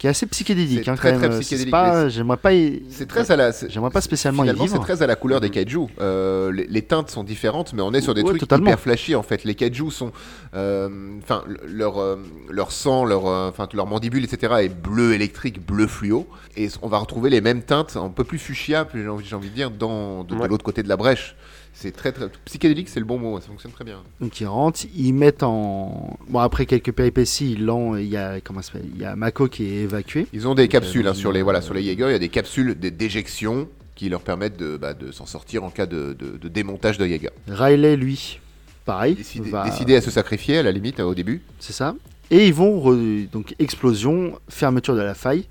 euh, 0.00 0.02
qui 0.02 0.06
est 0.06 0.10
assez 0.10 0.26
psychédélique. 0.26 0.82
C'est 0.84 0.90
hein, 0.90 0.94
très, 0.96 1.12
quand 1.12 1.18
très 1.18 1.40
psychédélique, 1.40 1.70
pas- 1.70 2.08
J'aimerais 2.08 2.36
pas. 2.38 2.50
C'est 2.90 3.06
très 3.06 3.30
à 3.30 3.36
la. 3.36 3.50
J'aimerais 3.68 3.90
pas 3.90 4.00
spécialement 4.00 4.42
y 4.44 4.46
Finalement, 4.46 4.64
c'est 4.64 4.72
vivre. 4.72 4.82
très 4.82 5.02
à 5.02 5.06
la 5.06 5.16
couleur 5.16 5.40
des 5.40 5.50
kaiju. 5.50 5.86
Euh, 6.00 6.50
les, 6.52 6.66
les 6.66 6.82
teintes 6.82 7.10
sont 7.10 7.22
différentes, 7.24 7.72
mais 7.74 7.82
on 7.82 7.92
est 7.92 8.00
sur 8.00 8.14
des 8.14 8.22
Ouais, 8.22 8.28
trucs 8.30 8.40
totalement. 8.40 8.66
hyper 8.70 8.80
flashy 8.80 9.14
en 9.14 9.22
fait. 9.22 9.44
Les 9.44 9.54
kaiju 9.54 9.90
sont, 9.90 10.12
euh, 10.54 10.88
enfin, 11.22 11.44
le- 11.46 11.60
leur 11.66 11.98
euh, 11.98 12.16
leur 12.50 12.72
sang, 12.72 13.04
leur, 13.04 13.26
euh, 13.26 13.48
enfin, 13.50 13.68
leur 13.74 13.86
mandibule, 13.86 14.24
etc. 14.24 14.54
est 14.62 14.68
bleu 14.68 15.12
électrique, 15.12 15.64
bleu 15.64 15.86
fluo, 15.86 16.26
et 16.56 16.68
on 16.82 16.88
va 16.88 16.98
retrouver 16.98 17.30
les 17.30 17.40
mêmes 17.40 17.62
teintes, 17.62 17.96
un 17.96 18.08
peu 18.08 18.24
plus 18.24 18.38
fuchsia, 18.38 18.86
j'ai 18.94 19.06
envie, 19.08 19.50
de 19.50 19.54
dire, 19.54 19.70
dans 19.70 20.24
de, 20.24 20.34
de 20.34 20.40
Ouais. 20.40 20.48
l'autre 20.48 20.64
côté 20.64 20.82
de 20.82 20.88
la 20.88 20.96
brèche. 20.96 21.36
C'est 21.82 21.92
très, 21.92 22.12
très 22.12 22.28
psychédélique, 22.44 22.90
c'est 22.90 23.00
le 23.00 23.06
bon 23.06 23.18
mot. 23.18 23.40
Ça 23.40 23.46
fonctionne 23.46 23.72
très 23.72 23.84
bien. 23.86 24.02
Donc 24.20 24.38
ils 24.38 24.46
rentrent, 24.46 24.80
ils 24.94 25.14
mettent 25.14 25.42
en. 25.42 26.18
Bon, 26.28 26.40
après 26.40 26.66
quelques 26.66 26.92
péripéties, 26.92 27.52
ils 27.52 27.64
l'ont. 27.64 27.96
Il 27.96 28.06
y 28.08 28.18
a. 28.18 28.40
Comment 28.42 28.60
ça 28.60 28.72
s'appelle 28.72 28.88
Il 28.94 29.00
y 29.00 29.04
a 29.06 29.16
Mako 29.16 29.48
qui 29.48 29.64
est 29.64 29.76
évacué. 29.84 30.26
Ils 30.34 30.46
ont 30.46 30.54
des 30.54 30.68
capsules 30.68 31.06
euh, 31.06 31.10
hein, 31.12 31.14
sur 31.14 31.32
les 31.32 31.40
voilà 31.40 31.62
sur 31.62 31.72
les 31.72 31.82
Jaeger. 31.82 32.10
Il 32.10 32.12
y 32.12 32.16
a 32.16 32.18
des 32.18 32.28
capsules 32.28 32.78
des- 32.78 32.90
d'éjection 32.90 33.66
qui 33.94 34.10
leur 34.10 34.20
permettent 34.20 34.58
de, 34.58 34.76
bah, 34.76 34.92
de 34.92 35.10
s'en 35.10 35.24
sortir 35.24 35.64
en 35.64 35.70
cas 35.70 35.86
de, 35.86 36.12
de- 36.18 36.36
de 36.36 36.48
démontage 36.48 36.98
de 36.98 37.06
Jaeger. 37.06 37.30
Riley, 37.48 37.96
lui, 37.96 38.40
pareil. 38.84 39.14
Décidé, 39.14 39.48
va- 39.50 39.64
décidé 39.64 39.96
à 39.96 40.02
se 40.02 40.10
sacrifier 40.10 40.58
à 40.58 40.62
la 40.62 40.72
limite 40.72 41.00
au 41.00 41.14
début. 41.14 41.40
C'est 41.60 41.72
ça. 41.72 41.94
Et 42.30 42.46
ils 42.46 42.54
vont. 42.54 42.78
re- 42.78 43.28
Donc 43.30 43.54
explosion, 43.58 44.38
fermeture 44.50 44.94
de 44.96 45.00
la 45.02 45.14
faille. 45.14 45.46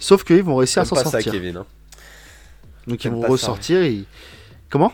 Sauf 0.00 0.24
qu'ils 0.24 0.42
vont 0.42 0.56
réussir 0.56 0.82
à 0.82 0.84
s'en 0.84 0.96
pas 0.96 1.04
ça, 1.04 1.10
sortir. 1.12 1.32
Kevin. 1.32 1.58
hein. 1.58 1.66
Donc 2.88 3.04
ils 3.04 3.12
vont 3.12 3.22
ça, 3.22 3.28
ressortir 3.28 3.80
et. 3.82 4.02
Comment? 4.68 4.92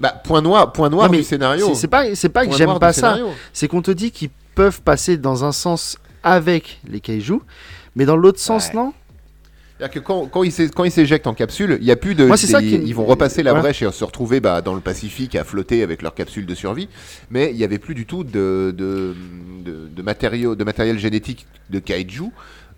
Bah, 0.00 0.10
point 0.24 0.42
noir, 0.42 0.72
point 0.72 0.88
noir 0.90 1.06
Non, 1.06 1.10
mais 1.12 1.18
du 1.18 1.24
scénario. 1.24 1.74
C'est 1.74 1.88
pas, 1.88 2.14
c'est 2.14 2.28
pas 2.28 2.46
que 2.46 2.54
j'aime 2.56 2.78
pas 2.78 2.92
ça. 2.92 3.18
C'est 3.52 3.68
qu'on 3.68 3.82
te 3.82 3.90
dit 3.90 4.10
qu'ils 4.10 4.30
peuvent 4.54 4.80
passer 4.82 5.16
dans 5.16 5.44
un 5.44 5.52
sens 5.52 5.98
avec 6.22 6.80
les 6.88 7.00
kaiju, 7.00 7.40
mais 7.96 8.04
dans 8.04 8.16
l'autre 8.16 8.38
sens, 8.40 8.68
Ouais. 8.68 8.74
non 8.74 8.92
C'est-à-dire 9.78 9.94
que 9.94 10.06
quand, 10.06 10.26
quand 10.26 10.42
ils 10.84 10.90
s'éjectent 10.90 11.26
en 11.28 11.34
capsule, 11.34 11.78
il 11.80 11.86
y 11.86 11.92
a 11.92 11.96
plus 11.96 12.14
de. 12.16 12.24
Moi, 12.26 12.36
c'est 12.36 12.48
des- 12.48 12.52
ça 12.52 12.60
qui- 12.60 12.74
Ils 12.76 12.94
vont 12.94 13.04
repasser 13.06 13.42
la 13.44 13.52
Voilà. 13.52 13.62
brèche 13.62 13.82
et 13.82 13.90
se 13.92 14.02
retrouver 14.04 14.40
bah, 14.40 14.60
dans 14.60 14.74
le 14.74 14.80
Pacifique 14.80 15.36
à 15.36 15.44
flotter 15.44 15.82
avec 15.84 16.02
leur 16.02 16.14
capsule 16.14 16.46
de 16.46 16.54
survie. 16.54 16.88
Mais 17.30 17.50
il 17.52 17.56
y 17.56 17.62
avait 17.64 17.78
plus 17.78 17.94
du 17.94 18.04
tout 18.04 18.24
de, 18.24 18.74
de, 18.76 19.14
de, 19.64 19.88
de 19.88 20.02
matériaux, 20.02 20.56
de 20.56 20.64
matériel 20.64 20.98
génétique 20.98 21.46
de 21.70 21.78
kaiju. 21.78 22.24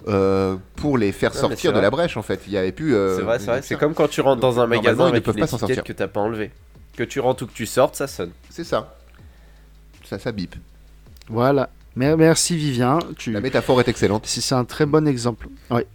euh, 0.09 0.57
pour 0.77 0.97
les 0.97 1.12
faire 1.12 1.33
Non, 1.35 1.41
sortir 1.41 1.75
de 1.75 1.79
la 1.81 1.91
brèche 1.91 2.16
en 2.16 2.23
fait, 2.23 2.41
il 2.47 2.55
y 2.55 2.57
avait 2.57 2.73
plus. 2.73 2.95
euh, 2.95 3.16
c'est 3.18 3.23
vrai, 3.23 3.39
c'est 3.39 3.45
vrai. 3.47 3.57
ça. 3.61 3.68
C'est 3.68 3.77
comme 3.79 3.93
quand 3.93 4.09
tu 4.09 4.23
rentres 4.23 4.41
dans 4.41 4.59
un 4.59 4.66
magasin 4.66 5.03
ils 5.05 5.07
ne 5.07 5.11
avec 5.12 5.25
peuvent 5.25 5.35
une 5.37 5.41
pas 5.43 5.47
s'en 5.47 5.59
étiquette 5.59 5.77
sortir. 5.77 5.85
que 5.95 5.99
t'as 5.99 6.09
pas 6.09 6.21
enlevé. 6.21 6.51
Que 7.01 7.05
tu 7.07 7.19
rentres 7.19 7.45
ou 7.45 7.47
que 7.47 7.55
tu 7.55 7.65
sortes, 7.65 7.97
ça 7.97 8.07
sonne. 8.07 8.31
C'est 8.51 8.63
ça. 8.63 8.95
Ça, 10.05 10.19
ça 10.19 10.33
bip. 10.33 10.55
Voilà. 11.31 11.71
Mer- 11.97 12.19
Merci 12.19 12.55
Vivien. 12.59 12.99
Tu... 13.17 13.33
La 13.33 13.41
métaphore 13.41 13.81
est 13.81 13.89
excellente. 13.89 14.27
C'est 14.27 14.55
un 14.55 14.67
très 14.67 14.85
bon 14.85 15.09
exemple. 15.09 15.49
Ouais. 15.71 15.87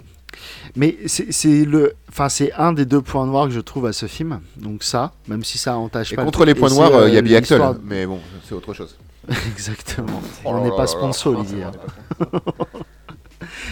Mais 0.75 0.97
c'est 1.05 1.31
c'est 1.31 1.63
le, 1.63 1.93
enfin 2.09 2.27
c'est 2.27 2.51
un 2.53 2.73
des 2.73 2.85
deux 2.87 3.01
points 3.03 3.27
noirs 3.27 3.45
que 3.49 3.53
je 3.53 3.59
trouve 3.59 3.85
à 3.85 3.93
ce 3.93 4.07
film. 4.07 4.39
Donc 4.57 4.81
ça, 4.83 5.13
même 5.27 5.43
si 5.43 5.59
ça 5.59 5.77
entache 5.77 6.11
Et 6.13 6.15
pas. 6.15 6.25
contre 6.25 6.43
les 6.43 6.55
points 6.55 6.69
noirs, 6.71 6.95
euh, 6.95 7.07
il 7.07 7.13
y 7.13 7.17
a 7.19 7.21
Billy 7.21 7.35
Axel. 7.35 7.59
l'histoire- 7.59 7.75
Mais 7.83 8.07
bon, 8.07 8.19
c'est 8.43 8.55
autre 8.55 8.73
chose. 8.73 8.97
Exactement. 9.53 10.23
Oh 10.43 10.49
on 10.55 10.63
n'est 10.63 10.75
pas 10.75 10.87
sponsor. 10.87 11.35
Olivier. 11.37 11.65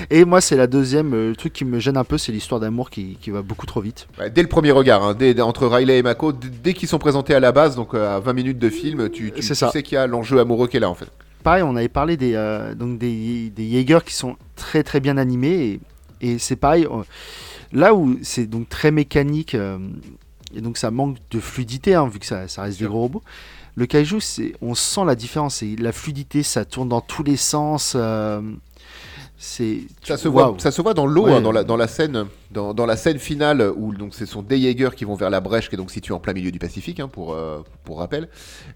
Et 0.09 0.25
moi, 0.25 0.41
c'est 0.41 0.55
la 0.55 0.67
deuxième. 0.67 1.13
euh, 1.13 1.29
Le 1.29 1.35
truc 1.35 1.53
qui 1.53 1.65
me 1.65 1.79
gêne 1.79 1.97
un 1.97 2.03
peu, 2.03 2.17
c'est 2.17 2.31
l'histoire 2.31 2.59
d'amour 2.59 2.89
qui, 2.89 3.17
qui 3.21 3.29
va 3.31 3.41
beaucoup 3.41 3.65
trop 3.65 3.81
vite. 3.81 4.07
Ouais, 4.19 4.29
dès 4.29 4.41
le 4.41 4.47
premier 4.47 4.71
regard, 4.71 5.03
hein, 5.03 5.13
dès- 5.13 5.39
entre 5.41 5.67
Riley 5.67 5.99
et 5.99 6.03
Mako, 6.03 6.31
dès 6.33 6.73
qu'ils 6.73 6.87
sont 6.89 6.99
présentés 6.99 7.33
à 7.35 7.39
la 7.39 7.51
base, 7.51 7.75
donc 7.75 7.93
euh, 7.93 8.15
à 8.17 8.19
20 8.19 8.33
minutes 8.33 8.59
de 8.59 8.69
film, 8.69 9.09
tu, 9.09 9.31
sais 9.41 9.83
qu'il 9.83 9.95
y 9.95 9.97
a 9.97 10.07
l'enjeu 10.07 10.39
amoureux 10.39 10.67
qui 10.67 10.77
est 10.77 10.79
là 10.79 10.89
en 10.89 10.95
fait. 10.95 11.07
Pareil, 11.43 11.63
on 11.63 11.75
avait 11.75 11.89
parlé 11.89 12.15
des, 12.17 12.33
euh, 12.35 12.73
donc 12.73 12.97
des, 12.99 13.49
des 13.49 13.69
Jaeger 13.69 14.03
qui 14.05 14.13
sont 14.13 14.37
très 14.55 14.83
très 14.83 14.99
bien 14.99 15.17
animés. 15.17 15.79
Et, 16.21 16.31
et 16.33 16.39
c'est 16.39 16.55
pareil, 16.55 16.85
euh, 16.85 17.03
là 17.73 17.93
où 17.93 18.17
c'est 18.21 18.45
donc 18.45 18.69
très 18.69 18.91
mécanique, 18.91 19.55
euh, 19.55 19.77
et 20.55 20.61
donc 20.61 20.77
ça 20.77 20.89
manque 20.91 21.17
de 21.31 21.39
fluidité, 21.39 21.95
hein, 21.95 22.07
vu 22.07 22.19
que 22.19 22.25
ça, 22.25 22.47
ça 22.47 22.61
reste 22.61 22.79
des 22.79 22.85
gros 22.85 22.99
robots. 23.01 23.23
Le 23.75 23.87
kaiju, 23.87 24.19
on 24.61 24.75
sent 24.75 25.01
la 25.05 25.15
différence. 25.15 25.55
C'est 25.55 25.75
la 25.79 25.91
fluidité, 25.91 26.43
ça 26.43 26.63
tourne 26.63 26.89
dans 26.89 27.01
tous 27.01 27.23
les 27.23 27.37
sens. 27.37 27.93
euh, 27.95 28.39
c'est 29.45 29.79
Ça 30.03 30.15
se, 30.15 30.29
voit, 30.29 30.55
ça 30.57 30.71
se 30.71 30.81
voit 30.81 30.93
dans 30.93 31.05
l'eau, 31.05 31.25
Ouais. 31.25 31.33
hein, 31.33 31.41
dans, 31.41 31.51
la, 31.51 31.65
dans 31.65 31.75
la 31.75 31.87
scène, 31.87 32.27
dans, 32.51 32.73
dans 32.73 32.85
la 32.85 32.95
scène 32.95 33.19
finale 33.19 33.71
où 33.75 33.93
donc 33.93 34.13
ce 34.15 34.25
sont 34.25 34.41
des 34.41 34.57
Jaeger 34.61 34.95
qui 34.95 35.03
vont 35.03 35.15
vers 35.15 35.29
la 35.29 35.41
brèche 35.41 35.67
qui 35.69 35.75
est 35.75 35.77
donc 35.77 35.91
située 35.91 36.13
en 36.13 36.19
plein 36.19 36.31
milieu 36.33 36.49
du 36.51 36.59
Pacifique, 36.59 37.01
hein, 37.01 37.09
pour, 37.09 37.33
euh, 37.33 37.59
pour 37.83 37.99
rappel. 37.99 38.29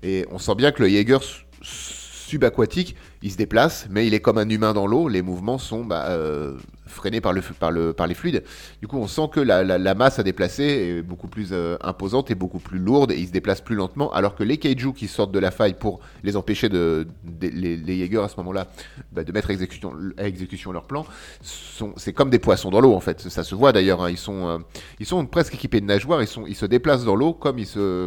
Et 0.03 0.25
on 0.29 0.39
sent 0.39 0.55
bien 0.55 0.71
que 0.73 0.83
le 0.83 0.89
Jaeger 0.89 1.19
subaquatique, 1.61 2.95
il 3.21 3.31
se 3.31 3.37
déplace, 3.37 3.87
mais 3.89 4.05
il 4.07 4.13
est 4.13 4.19
comme 4.19 4.37
un 4.37 4.49
humain 4.49 4.73
dans 4.73 4.87
l'eau. 4.87 5.07
Les 5.07 5.21
mouvements 5.21 5.57
sont 5.57 5.85
bah, 5.85 6.07
euh, 6.09 6.57
freinés 6.87 7.21
par, 7.21 7.33
le, 7.33 7.41
par, 7.41 7.71
le, 7.71 7.93
par 7.93 8.07
les 8.07 8.13
fluides. 8.15 8.43
Du 8.81 8.87
coup, 8.87 8.97
on 8.97 9.07
sent 9.07 9.29
que 9.31 9.39
la, 9.39 9.63
la- 9.63 9.95
masse 9.95 10.19
à 10.19 10.23
déplacer 10.23 10.63
est 10.63 11.01
beaucoup 11.01 11.27
plus 11.27 11.49
euh, 11.51 11.77
imposante 11.81 12.31
et 12.31 12.35
beaucoup 12.35 12.59
plus 12.59 12.79
lourde, 12.79 13.11
et 13.11 13.17
ils 13.17 13.27
se 13.27 13.31
déplacent 13.31 13.61
plus 13.61 13.75
lentement, 13.75 14.11
alors 14.13 14.35
que 14.35 14.43
les 14.43 14.57
kaiju 14.57 14.93
qui 14.93 15.07
sortent 15.07 15.31
de 15.31 15.39
la 15.39 15.51
faille 15.51 15.73
pour 15.73 15.99
les 16.23 16.35
empêcher 16.35 16.69
de, 16.69 17.07
les, 17.41 17.77
les 17.77 18.17
à 18.17 18.27
ce 18.29 18.37
moment-là 18.37 18.67
bah, 19.11 19.23
de 19.23 19.31
mettre 19.31 19.49
à 19.49 19.53
exécution, 19.53 19.93
à 20.17 20.27
exécution 20.27 20.71
leur 20.71 20.85
plan, 20.85 21.05
c'est 21.41 22.13
comme 22.13 22.29
des 22.29 22.39
poissons 22.39 22.69
dans 22.69 22.79
l'eau 22.79 22.93
en 22.93 22.99
fait. 22.99 23.21
Ça 23.21 23.43
se 23.43 23.53
voit 23.55 23.71
d'ailleurs. 23.71 24.01
hein. 24.01 24.09
Ils 24.09 24.17
sont, 24.17 24.47
euh, 24.47 24.57
ils 24.99 25.05
sont 25.05 25.25
presque 25.25 25.53
équipés 25.53 25.81
de 25.81 25.85
nageoires. 25.85 26.21
Ils 26.21 26.27
sont, 26.27 26.45
ils 26.47 26.55
se 26.55 26.65
déplacent 26.65 27.03
dans 27.05 27.15
l'eau 27.15 27.33
comme 27.33 27.57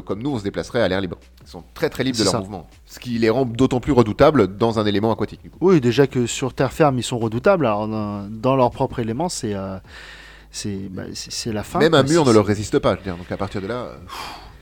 comme 0.06 0.22
nous 0.22 0.30
on 0.30 0.38
se 0.38 0.44
déplacerait 0.44 0.80
à 0.80 0.88
l'air 0.88 1.00
libre. 1.00 1.18
Ils 1.42 1.48
sont 1.48 1.64
très 1.74 1.88
très 1.90 2.04
libres 2.04 2.18
de 2.18 2.22
leur 2.24 2.32
ça. 2.32 2.38
mouvement, 2.38 2.68
ce 2.86 2.98
qui 3.00 3.10
les 3.18 3.30
rend 3.30 3.44
d'autant 3.44 3.80
plus 3.80 3.92
redoutables 3.92 4.56
dans 4.56 4.78
un 4.78 4.86
élément 4.86 5.10
aquatique. 5.12 5.42
du 5.42 5.50
coup. 5.50 5.58
Oui, 5.60 5.80
déjà 5.80 6.06
que 6.06 6.26
sur 6.26 6.52
terre 6.54 6.72
ferme, 6.72 6.98
ils 6.98 7.02
sont 7.02 7.18
redoutables. 7.18 7.66
Alors, 7.66 7.88
dans, 7.88 8.28
dans 8.30 8.56
leur 8.56 8.70
propre 8.70 8.98
élément, 9.00 9.28
c'est 9.28 9.54
euh, 9.54 9.78
c'est 10.50 10.88
bah, 10.90 11.02
la 11.46 11.62
fin. 11.62 11.78
Même 11.78 11.94
un 11.94 12.02
mur 12.02 12.24
ne 12.26 12.32
leur 12.32 12.44
résiste 12.46 12.78
pas. 12.78 12.92
Je 12.92 12.98
veux 12.98 13.04
dire. 13.04 13.16
Donc 13.16 13.30
à 13.32 13.36
partir 13.36 13.60
de 13.62 13.66
là, 13.66 13.74
euh, 13.84 13.96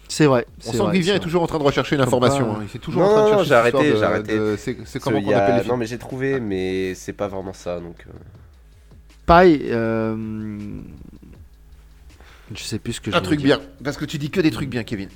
C'est 0.08 0.26
vrai. 0.26 0.46
on 0.66 0.70
sent 0.70 0.78
vrai, 0.78 0.86
que 0.92 0.92
Vivien 0.98 1.14
est 1.16 1.20
toujours 1.20 1.42
en 1.42 1.46
train 1.46 1.58
de 1.58 1.64
rechercher 1.64 1.96
une 1.96 2.00
Comme 2.04 2.08
information. 2.14 2.44
quoi, 2.46 2.54
hein. 2.62 2.66
Il 2.72 2.76
est 2.76 2.78
toujours 2.80 3.02
Non, 3.02 3.08
en 3.08 3.12
train 3.12 3.24
de 3.24 3.26
non, 3.30 3.32
chercher 3.38 3.48
j'ai 3.48 3.54
arrêté, 3.54 3.96
j'ai 3.96 4.02
arrêté. 4.04 4.38
de- 4.38 4.56
C'est 4.58 4.76
c'est 4.84 4.98
Ce- 4.98 5.04
comment 5.04 5.20
qu'on 5.20 5.32
a- 5.32 5.36
appelle 5.38 5.62
les 5.62 5.68
Non, 5.68 5.76
mais 5.76 5.86
j'ai 5.86 5.98
trouvé, 5.98 6.40
mais 6.40 6.94
c'est 6.94 7.12
pas 7.12 7.28
vraiment 7.28 7.52
ça. 7.52 7.80
Donc, 7.80 7.96
euh, 8.06 8.12
Pareil. 9.26 9.62
euh, 9.66 10.16
Je 12.54 12.62
sais 12.62 12.78
plus 12.78 12.94
ce 12.94 13.00
que 13.02 13.10
je 13.10 13.16
Un 13.16 13.20
truc 13.20 13.40
dire. 13.40 13.58
bien, 13.58 13.66
parce 13.84 13.98
que 13.98 14.06
tu 14.06 14.16
dis 14.16 14.30
que 14.30 14.40
des 14.40 14.50
trucs 14.50 14.70
bien, 14.70 14.82
Kevin. 14.84 15.08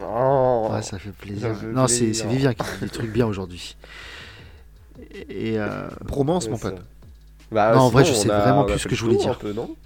Oh. 0.00 0.68
Ouais, 0.72 0.82
ça 0.82 0.98
fait 0.98 1.10
plaisir. 1.10 1.54
Non, 1.72 1.86
c'est 1.86 2.14
c'est 2.14 2.26
Vivien 2.26 2.54
qui 2.54 2.62
dit 2.62 2.78
des 2.82 2.88
trucs 2.88 3.12
bien 3.12 3.26
aujourd'hui. 3.26 3.76
Et 5.28 5.58
euh, 5.58 5.88
mon 6.50 6.56
pote. 6.58 6.82
Bah, 7.50 7.74
Non, 7.74 7.82
en 7.82 7.88
vrai, 7.90 8.04
je 8.04 8.14
sais 8.14 8.30
on 8.30 8.32
a- 8.34 8.40
vraiment 8.40 8.64
plus 8.64 8.74
fait 8.74 8.78
ce 8.78 8.84
que 8.84 8.90
le 8.90 8.96
je 8.96 9.04
voulais 9.04 9.16
tour 9.16 9.24
dire. 9.24 9.32
Un 9.32 9.38
peu, 9.40 9.52
non? 9.52 9.76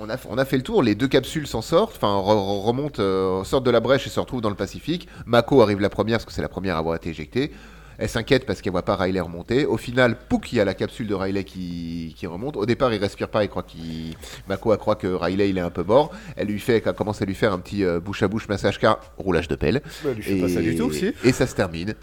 On 0.00 0.08
a, 0.08 0.16
on 0.30 0.38
a 0.38 0.44
fait 0.44 0.56
le 0.56 0.62
tour, 0.62 0.84
les 0.84 0.94
deux 0.94 1.08
capsules 1.08 1.48
s'en 1.48 1.60
sortent, 1.60 1.96
enfin 1.96 2.14
re- 2.16 2.36
re- 2.36 2.62
remontent, 2.64 3.02
euh, 3.02 3.42
sortent 3.42 3.64
de 3.66 3.72
la 3.72 3.80
brèche 3.80 4.06
et 4.06 4.10
se 4.10 4.20
retrouvent 4.20 4.40
dans 4.40 4.48
le 4.48 4.54
Pacifique. 4.54 5.08
Mako 5.26 5.62
arrive 5.62 5.80
la 5.80 5.90
première 5.90 6.18
parce 6.18 6.26
que 6.26 6.32
c'est 6.32 6.42
la 6.42 6.48
première 6.48 6.76
à 6.76 6.78
avoir 6.78 6.94
été 6.94 7.10
éjectée. 7.10 7.52
Elle 7.98 8.08
s'inquiète 8.08 8.44
parce 8.46 8.60
qu'elle 8.60 8.72
voit 8.72 8.84
pas 8.84 8.96
Riley 8.96 9.20
remonter. 9.20 9.66
Au 9.66 9.76
final, 9.76 10.16
pouc, 10.28 10.52
il 10.52 10.56
y 10.56 10.60
a 10.60 10.64
la 10.64 10.74
capsule 10.74 11.06
de 11.06 11.14
Riley 11.14 11.44
qui, 11.44 12.14
qui 12.16 12.26
remonte. 12.26 12.56
Au 12.56 12.66
départ, 12.66 12.92
il 12.92 12.98
respire 13.00 13.28
pas, 13.28 13.44
il 13.44 13.48
croit 13.48 13.62
qu'il. 13.62 14.14
Mako 14.48 14.72
elle 14.72 14.78
croit 14.78 14.96
que 14.96 15.06
Riley 15.06 15.50
il 15.50 15.58
est 15.58 15.62
un 15.62 15.70
peu 15.70 15.82
mort. 15.84 16.10
Elle 16.36 16.48
lui 16.48 16.58
fait, 16.60 16.82
elle 16.84 16.92
commence 16.94 17.22
à 17.22 17.24
lui 17.24 17.34
faire 17.34 17.52
un 17.52 17.58
petit 17.60 17.84
euh, 17.84 18.00
bouche 18.00 18.22
à 18.22 18.28
bouche 18.28 18.48
massage 18.48 18.78
car 18.78 18.98
roulage 19.18 19.48
de 19.48 19.54
pelle. 19.56 19.80
Bah, 20.02 20.10
lui 20.12 20.22
fais 20.22 20.40
pas 20.40 20.48
ça 20.48 20.60
du 20.60 20.74
tout, 20.76 20.92
si. 20.92 21.12
et 21.22 21.32
ça 21.32 21.46
se 21.46 21.54
termine. 21.54 21.94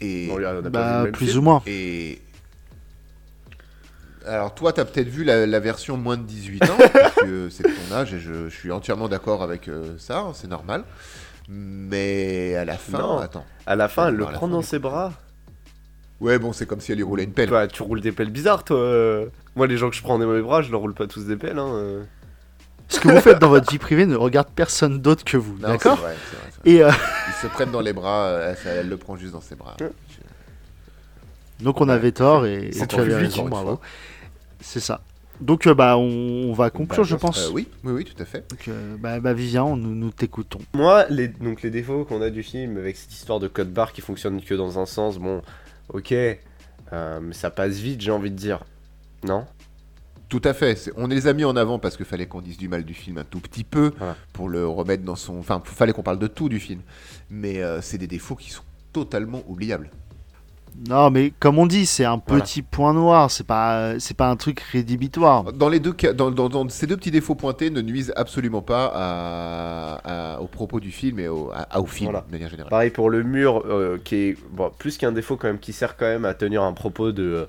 Et, 0.00 0.28
On 0.30 0.36
lui 0.36 0.44
a- 0.44 0.54
on 0.54 0.64
a 0.64 0.70
pas 0.70 1.04
vu 1.04 1.10
bah, 1.10 1.12
plus 1.12 1.26
film. 1.26 1.38
ou 1.38 1.42
moins. 1.42 1.62
et 1.66 2.20
alors 4.26 4.54
toi, 4.54 4.72
tu 4.72 4.80
as 4.80 4.84
peut-être 4.84 5.08
vu 5.08 5.22
la, 5.22 5.46
la 5.46 5.60
version 5.60 5.96
moins 5.96 6.16
de 6.16 6.24
18 6.24 6.64
ans, 6.64 6.76
parce 6.92 7.14
que 7.14 7.48
c'est 7.48 7.62
de 7.62 7.68
ton 7.68 7.94
âge, 7.94 8.12
et 8.12 8.18
je, 8.18 8.48
je 8.48 8.54
suis 8.56 8.72
entièrement 8.72 9.08
d'accord 9.08 9.40
avec 9.42 9.68
euh, 9.68 9.94
ça, 9.98 10.18
hein, 10.18 10.32
c'est 10.34 10.48
normal. 10.48 10.82
Mais 11.48 12.54
à 12.56 12.64
la 12.64 12.76
fin, 12.76 12.98
Non. 12.98 13.18
attends. 13.18 13.44
À 13.66 13.76
la 13.76 13.88
fin, 13.88 14.08
elle 14.08 14.14
le 14.16 14.24
prend 14.24 14.40
fin, 14.40 14.48
dans 14.48 14.62
ses 14.62 14.78
bras. 14.78 15.12
Ouais, 16.20 16.38
bon, 16.38 16.52
c'est 16.52 16.66
comme 16.66 16.80
si 16.80 16.92
elle 16.92 16.98
lui 16.98 17.04
roulait 17.04 17.24
une 17.24 17.32
pelle. 17.32 17.48
Toi, 17.48 17.66
tu 17.68 17.82
roules 17.82 18.00
des 18.00 18.12
pelles 18.12 18.30
bizarres, 18.30 18.64
toi. 18.64 19.24
Moi, 19.54 19.66
les 19.66 19.76
gens 19.76 19.90
que 19.90 19.96
je 19.96 20.02
prends 20.02 20.18
dans 20.18 20.26
mes 20.26 20.42
bras, 20.42 20.62
je 20.62 20.70
leur 20.70 20.80
roule 20.80 20.94
pas 20.94 21.06
tous 21.06 21.24
des 21.26 21.36
pelles. 21.36 21.58
Hein. 21.58 22.04
ce 22.88 23.00
que 23.00 23.08
vous 23.08 23.20
faites 23.20 23.38
dans 23.38 23.48
votre 23.48 23.70
vie 23.70 23.78
privée 23.78 24.06
ne 24.06 24.16
regarde 24.16 24.48
personne 24.54 25.00
d'autre 25.00 25.24
que 25.24 25.36
vous. 25.36 25.56
D'accord. 25.58 25.98
Et 26.64 26.82
euh, 26.82 26.90
Ils 27.28 27.34
se 27.42 27.46
prennent 27.46 27.70
dans 27.70 27.80
les 27.80 27.92
bras, 27.92 28.26
euh, 28.26 28.54
elle, 28.64 28.78
elle 28.78 28.88
le 28.88 28.96
prend 28.96 29.16
juste 29.16 29.32
dans 29.32 29.40
ses 29.40 29.54
bras. 29.54 29.76
Donc 31.60 31.80
on 31.80 31.88
avait 31.88 32.12
tort 32.12 32.44
et, 32.46 32.70
C'est 32.72 32.82
et 32.84 32.86
tu 32.86 33.00
avais 33.00 33.14
raison, 33.16 33.48
bravo. 33.48 33.80
C'est 34.60 34.80
ça. 34.80 35.00
Donc 35.40 35.66
euh, 35.66 35.74
bah 35.74 35.96
on, 35.98 36.02
on 36.48 36.52
va 36.52 36.70
conclure, 36.70 37.02
Bah, 37.04 37.08
je 37.08 37.16
pense. 37.16 37.48
euh, 37.48 37.52
oui, 37.52 37.68
oui, 37.84 37.92
oui, 37.92 38.04
tout 38.04 38.20
à 38.22 38.24
fait. 38.24 38.48
Donc, 38.50 38.68
euh, 38.68 38.96
bah, 38.98 39.20
bah, 39.20 39.34
Vivien, 39.34 39.64
nous, 39.76 39.94
nous 39.94 40.10
t'écoutons. 40.10 40.60
Moi, 40.74 41.04
les, 41.10 41.28
donc, 41.28 41.62
les 41.62 41.70
défauts 41.70 42.04
qu'on 42.04 42.22
a 42.22 42.30
du 42.30 42.42
film, 42.42 42.76
avec 42.78 42.96
cette 42.96 43.12
histoire 43.12 43.38
de 43.40 43.48
code 43.48 43.72
barre 43.72 43.92
qui 43.92 44.00
fonctionne 44.00 44.40
que 44.42 44.54
dans 44.54 44.78
un 44.78 44.86
sens, 44.86 45.18
bon, 45.18 45.42
ok. 45.92 46.12
euh, 46.12 47.20
mais 47.22 47.34
ça 47.34 47.50
passe 47.50 47.74
vite, 47.76 48.00
j'ai 48.00 48.10
envie 48.12 48.30
de 48.30 48.36
dire. 48.36 48.64
Non? 49.24 49.44
Tout 50.28 50.42
à 50.44 50.54
fait. 50.54 50.90
On 50.96 51.06
les 51.06 51.28
a 51.28 51.32
mis 51.32 51.44
en 51.44 51.54
avant 51.54 51.78
parce 51.78 51.96
qu'il 51.96 52.06
fallait 52.06 52.26
qu'on 52.26 52.40
dise 52.40 52.56
du 52.58 52.68
mal 52.68 52.84
du 52.84 52.94
film 52.94 53.18
un 53.18 53.24
tout 53.24 53.38
petit 53.38 53.62
peu 53.62 53.92
Voilà. 53.98 54.16
pour 54.32 54.48
le 54.48 54.66
remettre 54.66 55.04
dans 55.04 55.14
son. 55.16 55.38
Enfin, 55.38 55.62
il 55.64 55.70
fallait 55.70 55.92
qu'on 55.92 56.02
parle 56.02 56.18
de 56.18 56.26
tout 56.26 56.48
du 56.48 56.58
film. 56.58 56.80
Mais 57.30 57.62
euh, 57.62 57.80
c'est 57.80 57.98
des 57.98 58.08
défauts 58.08 58.34
qui 58.34 58.50
sont 58.50 58.64
totalement 58.92 59.42
oubliables. 59.46 59.90
Non, 60.88 61.10
mais 61.10 61.32
comme 61.40 61.58
on 61.58 61.66
dit, 61.66 61.86
c'est 61.86 62.04
un 62.04 62.20
Voilà. 62.26 62.44
petit 62.44 62.60
point 62.62 62.92
noir. 62.92 63.30
C'est 63.30 63.46
pas, 63.46 63.98
c'est 63.98 64.16
pas 64.16 64.28
un 64.28 64.36
truc 64.36 64.60
rédhibitoire. 64.60 65.44
Dans 65.52 65.68
les 65.68 65.80
deux 65.80 65.92
cas, 65.92 66.12
dans, 66.12 66.30
dans- 66.30 66.48
dans 66.48 66.68
ces 66.68 66.86
deux 66.86 66.96
petits 66.96 67.10
défauts 67.10 67.34
pointés 67.34 67.70
ne 67.70 67.80
nuisent 67.80 68.12
absolument 68.16 68.60
pas 68.62 68.92
à, 68.94 70.34
à- 70.34 70.40
au 70.40 70.46
propos 70.46 70.78
du 70.80 70.90
film 70.90 71.18
et 71.18 71.28
au, 71.28 71.50
à- 71.54 71.80
au 71.80 71.86
film 71.86 72.10
Voilà. 72.10 72.24
de 72.26 72.32
manière 72.32 72.50
générale. 72.50 72.70
Pareil 72.70 72.90
pour 72.90 73.08
le 73.10 73.22
mur, 73.22 73.62
euh, 73.66 73.98
qui 74.04 74.14
est 74.16 74.36
bon, 74.52 74.70
plus 74.78 74.98
qu'un 74.98 75.12
défaut 75.12 75.36
quand 75.36 75.46
même, 75.48 75.58
qui 75.58 75.72
sert 75.72 75.96
quand 75.96 76.06
même 76.06 76.24
à 76.24 76.34
tenir 76.34 76.62
un 76.62 76.72
propos 76.74 77.10
de, 77.12 77.48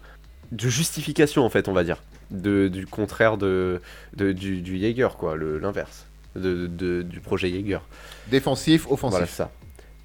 de 0.54 0.70
justification 0.70 1.44
en 1.44 1.50
fait, 1.50 1.68
on 1.68 1.74
va 1.74 1.84
dire, 1.84 1.98
de, 2.32 2.68
du 2.70 2.88
contraire 2.88 3.38
de, 3.38 3.82
de- 4.16 4.32
du, 4.32 4.62
du 4.62 4.80
Jaeger 4.80 5.10
quoi, 5.18 5.36
le- 5.36 5.60
l'inverse 5.60 6.06
de, 6.36 6.68
de- 6.68 7.02
du 7.02 7.20
projet 7.20 7.50
Jaeger. 7.50 7.82
Défensif, 8.32 8.86
offensif. 8.90 9.12
Voilà 9.18 9.28
ça. 9.28 9.52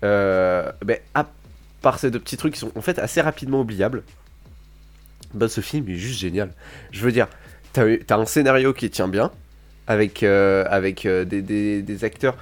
Euh, 0.05 0.73
ben, 0.85 0.99
à 1.15 1.27
part 1.83 1.99
ces 1.99 2.11
deux 2.11 2.21
petits 2.21 2.37
trucs 2.39 2.55
qui 2.55 2.61
sont 2.61 2.73
en 2.77 2.81
fait 2.81 2.99
assez 2.99 3.21
rapidement 3.21 3.61
oubliables, 3.61 4.03
bah, 5.35 5.49
ce 5.49 5.61
film 5.61 5.89
est 5.89 5.97
juste 5.97 6.21
génial. 6.21 6.51
Je 6.91 7.03
veux 7.05 7.13
dire, 7.13 7.29
t'as 7.73 8.17
un 8.17 8.27
scénario 8.27 8.73
qui 8.73 8.91
tient 8.91 9.09
bien, 9.09 9.31
avec, 9.87 10.23
euh, 10.23 10.65
avec 10.69 11.07
euh, 11.07 11.25
des, 11.25 11.43
des- 11.43 11.83
des 11.83 12.05
acteurs. 12.05 12.37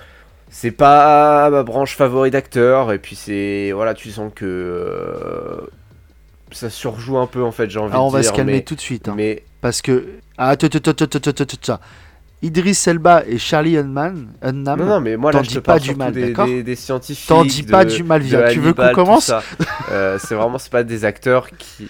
C'est 0.50 0.72
pas 0.72 1.48
ma 1.50 1.62
branche 1.62 1.96
favori 1.96 2.30
d'acteurs, 2.32 2.92
et 2.92 2.98
puis 2.98 3.14
c'est. 3.14 3.70
Voilà, 3.72 3.94
tu 3.94 4.10
sens 4.10 4.32
que. 4.34 4.44
euh, 4.44 5.60
ça 6.52 6.68
surjoue 6.68 7.16
un 7.18 7.28
peu 7.28 7.44
en 7.44 7.52
fait, 7.52 7.70
j'ai 7.70 7.78
envie 7.78 7.92
Alors 7.92 8.06
on 8.06 8.08
de 8.08 8.12
va 8.14 8.20
dire. 8.22 8.30
se 8.32 8.36
calmer 8.36 8.54
mais, 8.54 8.62
tout 8.62 8.74
de 8.74 8.80
suite. 8.80 9.06
hein. 9.08 9.14
mais 9.16 9.44
Parce 9.60 9.82
que. 9.82 10.08
Ah, 10.36 10.56
Idris 12.42 12.84
Elba 12.86 13.22
et 13.26 13.36
Charlie 13.38 13.76
Hunnam. 13.76 14.28
Non, 14.42 14.76
non, 14.76 15.00
mais 15.00 15.16
moi, 15.16 15.30
là, 15.30 15.42
je 15.42 15.58
pas 15.58 15.78
du 15.78 15.94
mal, 15.94 16.12
des, 16.12 16.76
scientifiques. 16.76 17.28
T'en 17.28 17.44
dis 17.44 17.62
pas 17.62 17.84
du 17.84 18.02
mal, 18.02 18.22
viens. 18.22 18.48
Tu 18.48 18.60
veux 18.60 18.72
qu'on 18.72 18.92
commence 18.92 19.32
euh, 19.90 20.18
C'est 20.22 20.34
vraiment, 20.34 20.58
c'est 20.58 20.72
pas 20.72 20.82
des 20.82 21.04
acteurs 21.04 21.48
qui. 21.50 21.88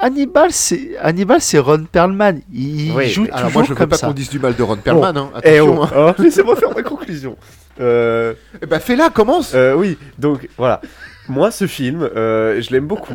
Hannibal, 0.00 0.52
c'est 0.52 0.96
Hannibal, 1.00 1.40
c'est 1.40 1.58
Ron 1.58 1.84
Perlman. 1.90 2.40
Il 2.52 2.92
oui, 2.92 3.08
joue 3.08 3.26
alors 3.32 3.48
toujours 3.48 3.52
moi, 3.52 3.62
je 3.64 3.74
veux 3.74 3.86
pas 3.86 3.98
qu'on 3.98 4.12
dise 4.12 4.30
du 4.30 4.38
mal 4.38 4.54
de 4.54 4.62
Ron 4.62 4.76
Perlman. 4.76 5.12
Bon. 5.12 5.30
Hein, 5.34 5.40
eh 5.42 5.58
attention. 5.58 5.74
Eh 5.74 5.78
oh, 5.78 5.82
hein. 5.82 6.14
oh, 6.18 6.22
Laissez-moi 6.22 6.54
faire 6.54 6.74
ma 6.74 6.82
conclusion. 6.82 7.36
Euh... 7.80 8.34
Eh 8.62 8.66
ben, 8.66 8.78
fais-la, 8.78 9.10
commence. 9.10 9.52
Euh, 9.54 9.74
oui, 9.74 9.98
donc 10.16 10.48
voilà. 10.56 10.80
Moi, 11.28 11.50
ce 11.50 11.66
film, 11.66 12.02
euh, 12.02 12.60
je 12.62 12.70
l'aime 12.70 12.86
beaucoup. 12.86 13.14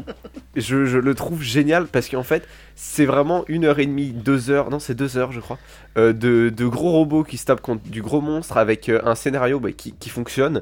Je, 0.55 0.76
le 0.76 1.16
trouve 1.16 1.41
génial 1.41 1.88
parce 1.88 2.09
qu'en 2.09 2.22
fait, 2.22 2.47
c'est 2.76 3.05
vraiment 3.05 3.43
une 3.47 3.66
heure 3.66 3.80
et 3.80 3.88
demie, 3.88 4.11
deux 4.11 4.51
heures, 4.51 4.70
non, 4.70 4.78
c'est 4.78 4.93
deux 4.93 5.18
heures, 5.18 5.32
je 5.32 5.39
crois, 5.39 5.57
euh, 5.97 6.14
de, 6.14 6.66
gros 6.68 6.91
robots 6.91 7.24
qui 7.24 7.38
se 7.38 7.45
tapent 7.45 7.61
contre 7.61 7.89
du 7.89 8.03
gros 8.03 8.22
monstre 8.22 8.57
avec 8.57 8.88
euh, 8.88 9.01
un 9.03 9.16
scénario 9.16 9.59
bah, 9.59 9.72
qui, 9.72 10.09
fonctionne. 10.09 10.61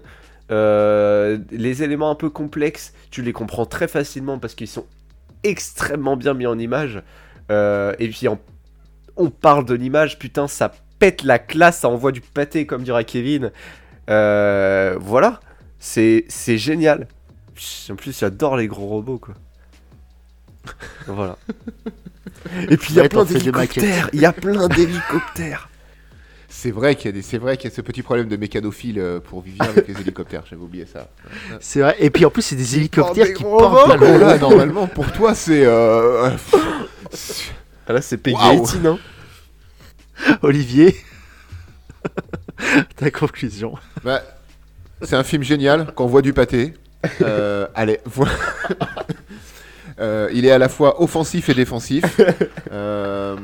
Les 0.49 1.83
éléments 1.83 2.09
un 2.09 2.15
peu 2.15 2.29
complexes, 2.29 2.93
tu 3.09 3.21
les 3.21 3.33
comprends 3.33 3.65
très 3.65 3.87
facilement 3.89 4.39
parce 4.39 4.55
qu'ils 4.55 4.67
sont 4.67 4.85
extrêmement 5.43 6.15
bien 6.15 6.33
mis 6.33 6.45
en 6.45 6.57
image. 6.57 7.01
Et 7.49 8.09
puis, 8.09 8.29
en- 8.29 8.39
on 9.17 9.29
parle 9.29 9.65
de 9.65 9.73
l'image, 9.73 10.19
putain, 10.19 10.47
ça 10.47 10.71
pète 10.99 11.23
la 11.23 11.37
classe, 11.37 11.79
ça 11.79 11.89
envoie 11.89 12.13
du 12.13 12.21
pâté, 12.21 12.65
comme 12.65 12.83
dirait 12.83 13.03
Kevin. 13.03 13.51
Voilà, 14.07 15.41
c'est 15.79 16.25
génial. 16.57 17.07
En 17.89 17.95
plus, 17.95 18.17
j'adore 18.19 18.57
les 18.57 18.67
gros 18.67 18.87
robots, 18.87 19.19
quoi. 19.19 19.33
voilà. 21.07 21.37
Et 22.69 22.77
puis, 22.77 22.93
il 22.93 22.95
y 22.95 22.99
a 22.99 23.09
plein 23.09 23.23
d'hélicoptères. 23.25 24.09
Il 24.13 24.21
y 24.21 24.25
a 24.25 24.33
plein 24.33 24.67
d'hélicoptères. 24.67 25.69
C'est 26.49 26.71
vrai 26.71 26.95
qu'il 26.95 27.05
y 27.05 27.09
a 27.09 27.11
des, 27.13 27.21
c'est 27.21 27.37
vrai 27.37 27.55
qu'il 27.55 27.69
y 27.69 27.73
a 27.73 27.75
ce 27.75 27.81
petit 27.81 28.01
problème 28.03 28.27
de 28.27 28.35
mécanophile 28.35 28.99
euh, 28.99 29.19
pour 29.19 29.41
Vivien 29.41 29.65
avec 29.65 29.87
les 29.87 29.99
hélicoptères. 30.01 30.43
J'avais 30.49 30.61
oublié 30.61 30.85
ça. 30.85 31.09
C'est 31.61 31.79
vrai. 31.79 31.95
Et 31.99 32.09
puis 32.09 32.25
en 32.25 32.29
plus, 32.29 32.41
c'est 32.41 32.55
des 32.57 32.75
hélicoptères 32.75 33.25
des 33.25 33.33
qui 33.33 33.43
portent 33.43 33.99
là, 33.99 34.37
normalement, 34.37 34.85
pour 34.87 35.11
toi, 35.13 35.33
c'est. 35.33 35.63
euh, 35.65 36.29
Ah, 37.87 37.93
là, 37.93 38.01
c'est 38.01 38.17
Peggy 38.17 38.35
Waouh. 38.37 38.65
18, 38.65 38.85
hein. 38.85 38.99
Olivier, 40.43 40.95
ta 42.95 43.09
conclusion. 43.11 43.73
bah, 44.03 44.21
c'est 45.01 45.15
un 45.15 45.23
film 45.23 45.41
génial 45.43 45.93
qu'on 45.95 46.05
voit 46.05 46.21
du 46.21 46.31
pâté. 46.31 46.73
Euh, 47.21 47.67
allez, 47.75 47.99
vo- 48.05 48.25
Euh, 49.99 50.29
il 50.33 50.45
est 50.45 50.51
à 50.51 50.57
la 50.57 50.69
fois 50.69 51.01
offensif 51.01 51.49
et 51.49 51.53
défensif. 51.53 52.03
Euh, 52.71 53.35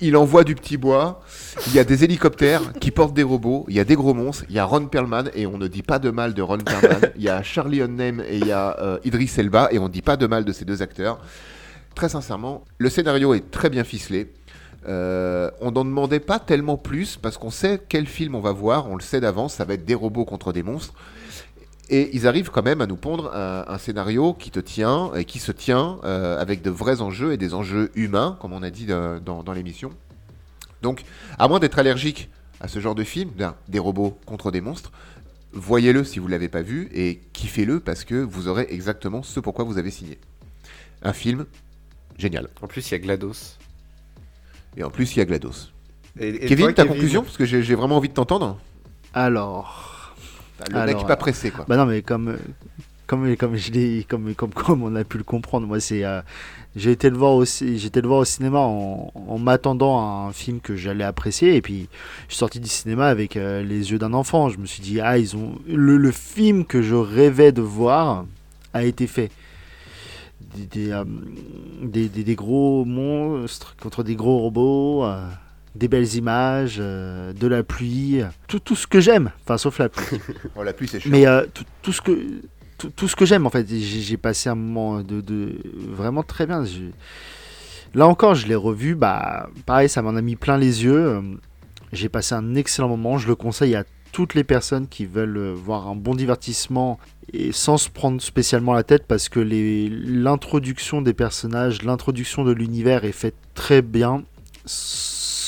il 0.00 0.16
envoie 0.16 0.44
du 0.44 0.54
petit 0.54 0.78
bois. 0.78 1.22
Il 1.66 1.74
y 1.74 1.78
a 1.78 1.84
des 1.84 2.02
hélicoptères 2.04 2.72
qui 2.80 2.90
portent 2.90 3.12
des 3.12 3.22
robots. 3.22 3.66
Il 3.68 3.74
y 3.76 3.80
a 3.80 3.84
des 3.84 3.94
gros 3.96 4.14
monstres. 4.14 4.44
Il 4.48 4.54
y 4.54 4.58
a 4.58 4.64
Ron 4.64 4.86
Perlman 4.86 5.24
et 5.34 5.46
on 5.46 5.58
ne 5.58 5.68
dit 5.68 5.82
pas 5.82 5.98
de 5.98 6.10
mal 6.10 6.32
de 6.32 6.40
Ron 6.40 6.58
Perlman. 6.58 7.10
Il 7.16 7.22
y 7.22 7.28
a 7.28 7.42
Charlie 7.42 7.80
Hunnam 7.82 8.20
et 8.26 8.38
il 8.38 8.46
y 8.46 8.52
a 8.52 8.76
euh, 8.80 8.98
Idris 9.04 9.30
Elba 9.36 9.68
et 9.70 9.78
on 9.78 9.84
ne 9.88 9.92
dit 9.92 10.00
pas 10.00 10.16
de 10.16 10.26
mal 10.26 10.44
de 10.46 10.52
ces 10.52 10.64
deux 10.64 10.80
acteurs. 10.80 11.20
Très 11.94 12.08
sincèrement, 12.08 12.64
le 12.78 12.88
scénario 12.88 13.34
est 13.34 13.50
très 13.50 13.68
bien 13.68 13.84
ficelé. 13.84 14.32
Euh, 14.88 15.50
on 15.60 15.70
n'en 15.72 15.84
demandait 15.84 16.20
pas 16.20 16.38
tellement 16.38 16.78
plus 16.78 17.16
parce 17.20 17.36
qu'on 17.36 17.50
sait 17.50 17.78
quel 17.86 18.06
film 18.06 18.34
on 18.34 18.40
va 18.40 18.52
voir, 18.52 18.88
on 18.88 18.94
le 18.96 19.02
sait 19.02 19.20
d'avance, 19.20 19.54
ça 19.54 19.66
va 19.66 19.74
être 19.74 19.84
des 19.84 19.94
robots 19.94 20.24
contre 20.24 20.54
des 20.54 20.62
monstres. 20.62 20.94
Et 21.92 22.14
ils 22.16 22.26
arrivent 22.28 22.50
quand 22.50 22.62
même 22.62 22.80
à 22.80 22.86
nous 22.86 22.96
pondre 22.96 23.34
un, 23.34 23.64
un 23.66 23.76
scénario 23.78 24.32
qui 24.32 24.50
te 24.52 24.60
tient 24.60 25.12
et 25.14 25.24
qui 25.24 25.40
se 25.40 25.50
tient 25.50 25.98
euh, 26.04 26.40
avec 26.40 26.62
de 26.62 26.70
vrais 26.70 27.00
enjeux 27.00 27.32
et 27.32 27.36
des 27.36 27.52
enjeux 27.52 27.90
humains, 27.96 28.36
comme 28.40 28.52
on 28.52 28.62
a 28.62 28.70
dit 28.70 28.86
euh, 28.90 29.18
dans, 29.18 29.42
dans 29.42 29.52
l'émission. 29.52 29.90
Donc, 30.82 31.02
à 31.38 31.48
moins 31.48 31.58
d'être 31.58 31.78
allergique 31.80 32.28
à 32.60 32.68
ce 32.68 32.78
genre 32.78 32.94
de 32.94 33.02
film, 33.04 33.30
des 33.68 33.78
robots 33.80 34.16
contre 34.24 34.52
des 34.52 34.60
monstres, 34.60 34.92
voyez-le 35.52 36.04
si 36.04 36.20
vous 36.20 36.26
ne 36.26 36.30
l'avez 36.30 36.48
pas 36.48 36.62
vu 36.62 36.88
et 36.94 37.20
kiffez-le 37.32 37.80
parce 37.80 38.04
que 38.04 38.14
vous 38.14 38.46
aurez 38.46 38.68
exactement 38.70 39.22
ce 39.24 39.40
pourquoi 39.40 39.64
vous 39.64 39.76
avez 39.76 39.90
signé. 39.90 40.18
Un 41.02 41.12
film 41.12 41.44
génial. 42.18 42.48
En 42.62 42.68
plus, 42.68 42.88
il 42.88 42.92
y 42.92 42.94
a 42.94 42.98
GLaDOS. 42.98 43.56
Et 44.76 44.84
en 44.84 44.90
plus, 44.90 45.16
il 45.16 45.18
y 45.18 45.22
a 45.22 45.24
GLaDOS. 45.24 45.70
Et- 46.20 46.28
et 46.28 46.46
Kevin, 46.46 46.66
toi, 46.66 46.72
ta 46.74 46.84
conclusion 46.84 47.22
Parce 47.24 47.36
que 47.36 47.44
j'ai 47.46 47.74
vraiment 47.74 47.96
envie 47.96 48.08
de 48.08 48.14
t'entendre. 48.14 48.58
Alors. 49.12 49.89
Le 50.70 50.76
Alors, 50.76 50.96
mec 50.98 51.06
pas 51.06 51.16
pressé, 51.16 51.50
quoi. 51.50 51.64
Bah 51.68 51.76
non, 51.76 51.86
mais 51.86 52.02
comme, 52.02 52.36
comme, 53.06 53.36
comme, 53.36 53.56
je 53.56 54.02
comme, 54.02 54.34
comme, 54.34 54.50
comme 54.52 54.82
on 54.82 54.94
a 54.96 55.04
pu 55.04 55.18
le 55.18 55.24
comprendre, 55.24 55.66
moi, 55.66 55.80
c'est. 55.80 56.04
euh, 56.04 56.20
j'ai 56.76 56.92
été 56.92 57.10
le 57.10 57.16
voir 57.16 57.32
aussi, 57.34 57.78
j'étais 57.78 58.00
le 58.00 58.06
voir 58.06 58.20
au 58.20 58.24
cinéma 58.24 58.60
en, 58.60 59.10
en 59.14 59.38
m'attendant 59.38 59.98
à 59.98 60.28
un 60.28 60.32
film 60.32 60.60
que 60.60 60.76
j'allais 60.76 61.02
apprécier 61.02 61.56
et 61.56 61.62
puis 61.62 61.88
je 62.28 62.34
suis 62.34 62.38
sorti 62.38 62.60
du 62.60 62.68
cinéma 62.68 63.08
avec 63.08 63.36
euh, 63.36 63.64
les 63.64 63.90
yeux 63.90 63.98
d'un 63.98 64.12
enfant. 64.12 64.48
Je 64.50 64.58
me 64.58 64.66
suis 64.66 64.80
dit 64.80 65.00
ah 65.00 65.18
ils 65.18 65.34
ont 65.36 65.58
le, 65.66 65.96
le 65.96 66.12
film 66.12 66.64
que 66.64 66.80
je 66.80 66.94
rêvais 66.94 67.50
de 67.50 67.60
voir 67.60 68.24
a 68.72 68.84
été 68.84 69.08
fait. 69.08 69.32
Des, 70.56 70.66
des, 70.66 70.90
euh, 70.92 71.04
des, 71.82 72.08
des- 72.08 72.22
des 72.22 72.34
gros 72.36 72.84
monstres 72.84 73.74
contre 73.82 74.04
des 74.04 74.14
gros 74.14 74.38
robots, 74.38 75.04
des 75.74 75.88
belles 75.88 76.14
images, 76.16 76.76
euh, 76.80 77.32
de 77.32 77.46
la 77.46 77.62
pluie, 77.62 78.20
tout, 78.48 78.58
tout 78.60 78.74
ce 78.76 78.86
que 78.86 79.00
j'aime, 79.00 79.30
enfin 79.44 79.56
sauf 79.58 79.78
la 79.78 79.88
pluie. 79.88 80.18
Oh, 80.56 80.62
la 80.62 80.72
pluie, 80.72 80.88
c'est. 80.88 81.04
Mais 81.06 81.26
euh, 81.26 81.44
tout, 81.52 81.64
tout 81.82 81.92
ce 81.92 82.00
que 82.00 82.18
tout, 82.78 82.90
tout 82.90 83.08
ce 83.08 83.14
que 83.16 83.24
j'aime 83.26 83.46
en 83.46 83.50
fait, 83.50 83.66
j'ai 83.68 84.16
passé 84.16 84.48
un 84.48 84.54
moment 84.54 85.00
de, 85.02 85.20
de- 85.20 85.58
vraiment 85.90 86.22
très 86.22 86.46
bien. 86.46 86.64
Là 87.94 88.06
encore, 88.06 88.34
je 88.34 88.46
l'ai 88.46 88.54
revu, 88.54 88.94
bah 88.94 89.48
pareil, 89.66 89.88
ça 89.88 90.00
m'en 90.02 90.16
a 90.16 90.22
mis 90.22 90.36
plein 90.36 90.56
les 90.56 90.84
yeux. 90.84 91.06
Euh, 91.08 91.22
J'ai 91.92 92.08
passé 92.08 92.34
un 92.34 92.54
excellent 92.54 92.88
moment. 92.88 93.18
Je 93.18 93.26
le 93.28 93.34
conseille 93.34 93.74
à 93.74 93.84
toutes 94.12 94.34
les 94.34 94.44
personnes 94.44 94.86
qui 94.88 95.06
veulent 95.06 95.52
voir 95.52 95.88
un 95.88 95.94
bon 95.96 96.14
divertissement 96.14 96.98
et 97.32 97.52
sans 97.52 97.78
se 97.78 97.88
prendre 97.88 98.20
spécialement 98.20 98.72
la 98.74 98.82
tête 98.82 99.04
parce 99.06 99.28
que 99.28 99.38
l'introduction 99.40 101.02
des 101.02 101.14
personnages, 101.14 101.82
l'introduction 101.82 102.44
de 102.44 102.52
l'univers 102.52 103.04
est 103.04 103.12
faite 103.12 103.36
très 103.54 103.82
bien 103.82 104.24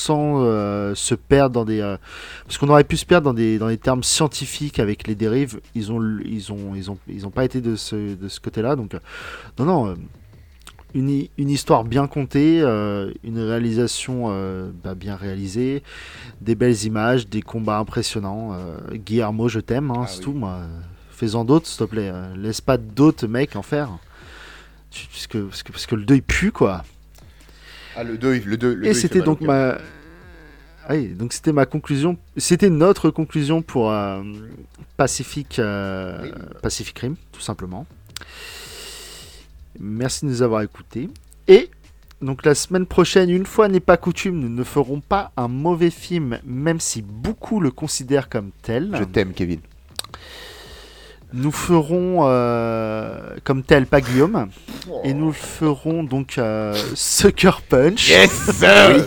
sans 0.02 0.42
euh, 0.42 0.94
se 0.94 1.14
perdre 1.14 1.54
dans 1.54 1.64
des 1.64 1.80
euh, 1.80 1.96
parce 2.44 2.58
qu'on 2.58 2.68
aurait 2.68 2.84
pu 2.84 2.96
se 2.96 3.06
perdre 3.06 3.24
dans 3.26 3.34
des 3.34 3.58
dans 3.58 3.68
des 3.68 3.78
termes 3.78 4.02
scientifiques 4.02 4.78
avec 4.78 5.06
les 5.06 5.14
dérives 5.14 5.60
ils 5.74 5.92
ont 5.92 6.00
ils 6.24 6.52
ont 6.52 6.74
ils 6.74 6.90
ont 6.90 6.98
ils 7.08 7.26
ont 7.26 7.30
pas 7.30 7.44
été 7.44 7.60
de 7.60 7.76
ce 7.76 8.14
de 8.14 8.28
ce 8.28 8.40
côté-là 8.40 8.76
donc 8.76 8.94
euh, 8.94 9.00
non 9.58 9.64
non 9.64 9.94
une, 10.94 11.26
une 11.38 11.48
histoire 11.50 11.84
bien 11.84 12.06
contée, 12.06 12.60
euh, 12.60 13.12
une 13.24 13.38
réalisation 13.38 14.26
euh, 14.28 14.70
bah, 14.84 14.94
bien 14.94 15.16
réalisée, 15.16 15.82
des 16.42 16.54
belles 16.54 16.84
images, 16.84 17.28
des 17.28 17.40
combats 17.42 17.78
impressionnants. 17.78 18.52
euh, 18.52 18.76
Guillermo, 18.96 19.48
je 19.48 19.60
t'aime, 19.60 19.90
hein, 19.90 20.02
Ah 20.02 20.06
c'est 20.06 20.18
oui. 20.18 20.24
tout. 20.24 20.32
Moi. 20.32 20.60
Fais-en 21.10 21.44
d'autres, 21.46 21.66
s'il 21.66 21.78
te 21.78 21.84
plaît. 21.84 22.12
laisse 22.36 22.60
pas 22.60 22.76
d'autres 22.76 23.26
mecs 23.26 23.56
en 23.56 23.62
faire. 23.62 23.88
Parce 24.90 25.26
que, 25.26 25.38
parce, 25.38 25.62
que, 25.62 25.72
parce 25.72 25.86
que 25.86 25.94
le 25.94 26.04
deuil 26.04 26.20
pue, 26.20 26.52
quoi. 26.52 26.84
Ah, 27.96 28.04
le 28.04 28.16
2, 28.18 28.40
le 28.44 28.56
2, 28.56 28.74
le 28.74 28.86
Et 28.86 28.94
c'était 28.94 29.20
donc 29.20 29.40
ma. 29.40 29.78
Ah 30.88 30.94
Oui, 30.94 31.08
donc 31.08 31.32
c'était 31.32 31.52
ma 31.52 31.66
conclusion. 31.66 32.16
C'était 32.36 32.70
notre 32.70 33.10
conclusion 33.10 33.62
pour 33.62 33.90
euh, 33.90 34.22
Pacific, 34.96 35.58
euh, 35.58 36.18
Rim. 36.22 36.34
Pacific 36.60 36.98
Rim, 36.98 37.14
tout 37.30 37.40
simplement. 37.40 37.86
Merci 39.78 40.24
de 40.24 40.30
nous 40.30 40.42
avoir 40.42 40.62
écoutés. 40.62 41.08
Et 41.48 41.70
donc 42.20 42.44
la 42.44 42.54
semaine 42.54 42.86
prochaine, 42.86 43.30
une 43.30 43.46
fois 43.46 43.68
n'est 43.68 43.80
pas 43.80 43.96
coutume, 43.96 44.38
nous 44.38 44.48
ne 44.48 44.64
ferons 44.64 45.00
pas 45.00 45.32
un 45.36 45.48
mauvais 45.48 45.90
film, 45.90 46.38
même 46.44 46.80
si 46.80 47.02
beaucoup 47.02 47.60
le 47.60 47.70
considèrent 47.70 48.28
comme 48.28 48.50
tel. 48.62 48.94
Je 48.98 49.04
t'aime, 49.04 49.32
Kevin. 49.32 49.60
Nous 51.32 51.52
ferons 51.52 52.20
euh, 52.22 53.36
comme 53.44 53.62
tel, 53.62 53.86
pas 53.86 54.00
Guillaume. 54.00 54.48
Et 55.04 55.14
nous 55.14 55.32
ferons 55.32 56.02
donc 56.04 56.36
euh, 56.38 56.74
Sucker 56.94 57.62
Punch. 57.68 58.08
Yes 58.08 58.50
Oui. 58.60 59.02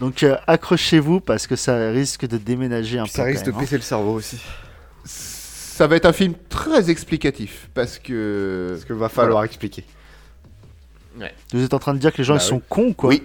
Donc 0.00 0.22
euh, 0.22 0.36
accrochez-vous 0.46 1.20
parce 1.20 1.46
que 1.46 1.56
ça 1.56 1.90
risque 1.90 2.26
de 2.26 2.38
déménager 2.38 2.98
un 2.98 3.04
peu. 3.04 3.10
Ça 3.10 3.24
risque 3.24 3.44
quand 3.44 3.50
de 3.52 3.56
même, 3.56 3.64
hein. 3.64 3.76
le 3.76 3.80
cerveau 3.80 4.14
aussi. 4.14 4.40
Ça 5.04 5.86
va 5.86 5.96
être 5.96 6.06
un 6.06 6.12
film 6.12 6.34
très 6.48 6.90
explicatif 6.90 7.68
parce 7.74 7.98
que. 7.98 8.68
Parce 8.70 8.84
qu'il 8.86 8.96
va 8.96 9.08
falloir 9.08 9.44
expliquer. 9.44 9.84
Vous 11.52 11.62
êtes 11.62 11.74
en 11.74 11.78
train 11.78 11.92
de 11.92 11.98
dire 11.98 12.12
que 12.12 12.18
les 12.18 12.24
gens 12.24 12.34
Bah 12.34 12.40
ils 12.42 12.46
sont 12.46 12.62
cons 12.68 12.92
quoi 12.94 13.10
Oui. 13.10 13.22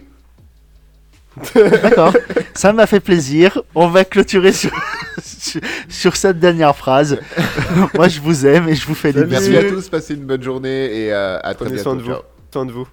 D'accord. 1.55 2.13
ça 2.53 2.73
m'a 2.73 2.87
fait 2.87 2.99
plaisir. 2.99 3.61
On 3.73 3.87
va 3.87 4.05
clôturer 4.05 4.51
sur, 4.51 4.71
sur, 5.89 6.15
cette 6.15 6.39
dernière 6.39 6.75
phrase. 6.75 7.19
Moi 7.93 8.07
je 8.07 8.19
vous 8.19 8.45
aime 8.45 8.69
et 8.69 8.75
je 8.75 8.85
vous 8.85 8.95
fais 8.95 9.13
des 9.13 9.19
Salut. 9.19 9.31
Merci 9.31 9.49
bisous. 9.49 9.65
à 9.65 9.69
tous, 9.69 9.89
passez 9.89 10.13
une 10.15 10.25
bonne 10.25 10.43
journée 10.43 11.05
et 11.05 11.13
euh, 11.13 11.37
à 11.37 11.53
très 11.53 11.65
Prenez 11.65 11.75
bientôt. 11.75 11.83
soin 11.83 11.95
de 11.95 12.01
vous. 12.01 12.11
Ciao. 12.11 12.21
Soin 12.51 12.65
de 12.65 12.71
vous. 12.71 12.87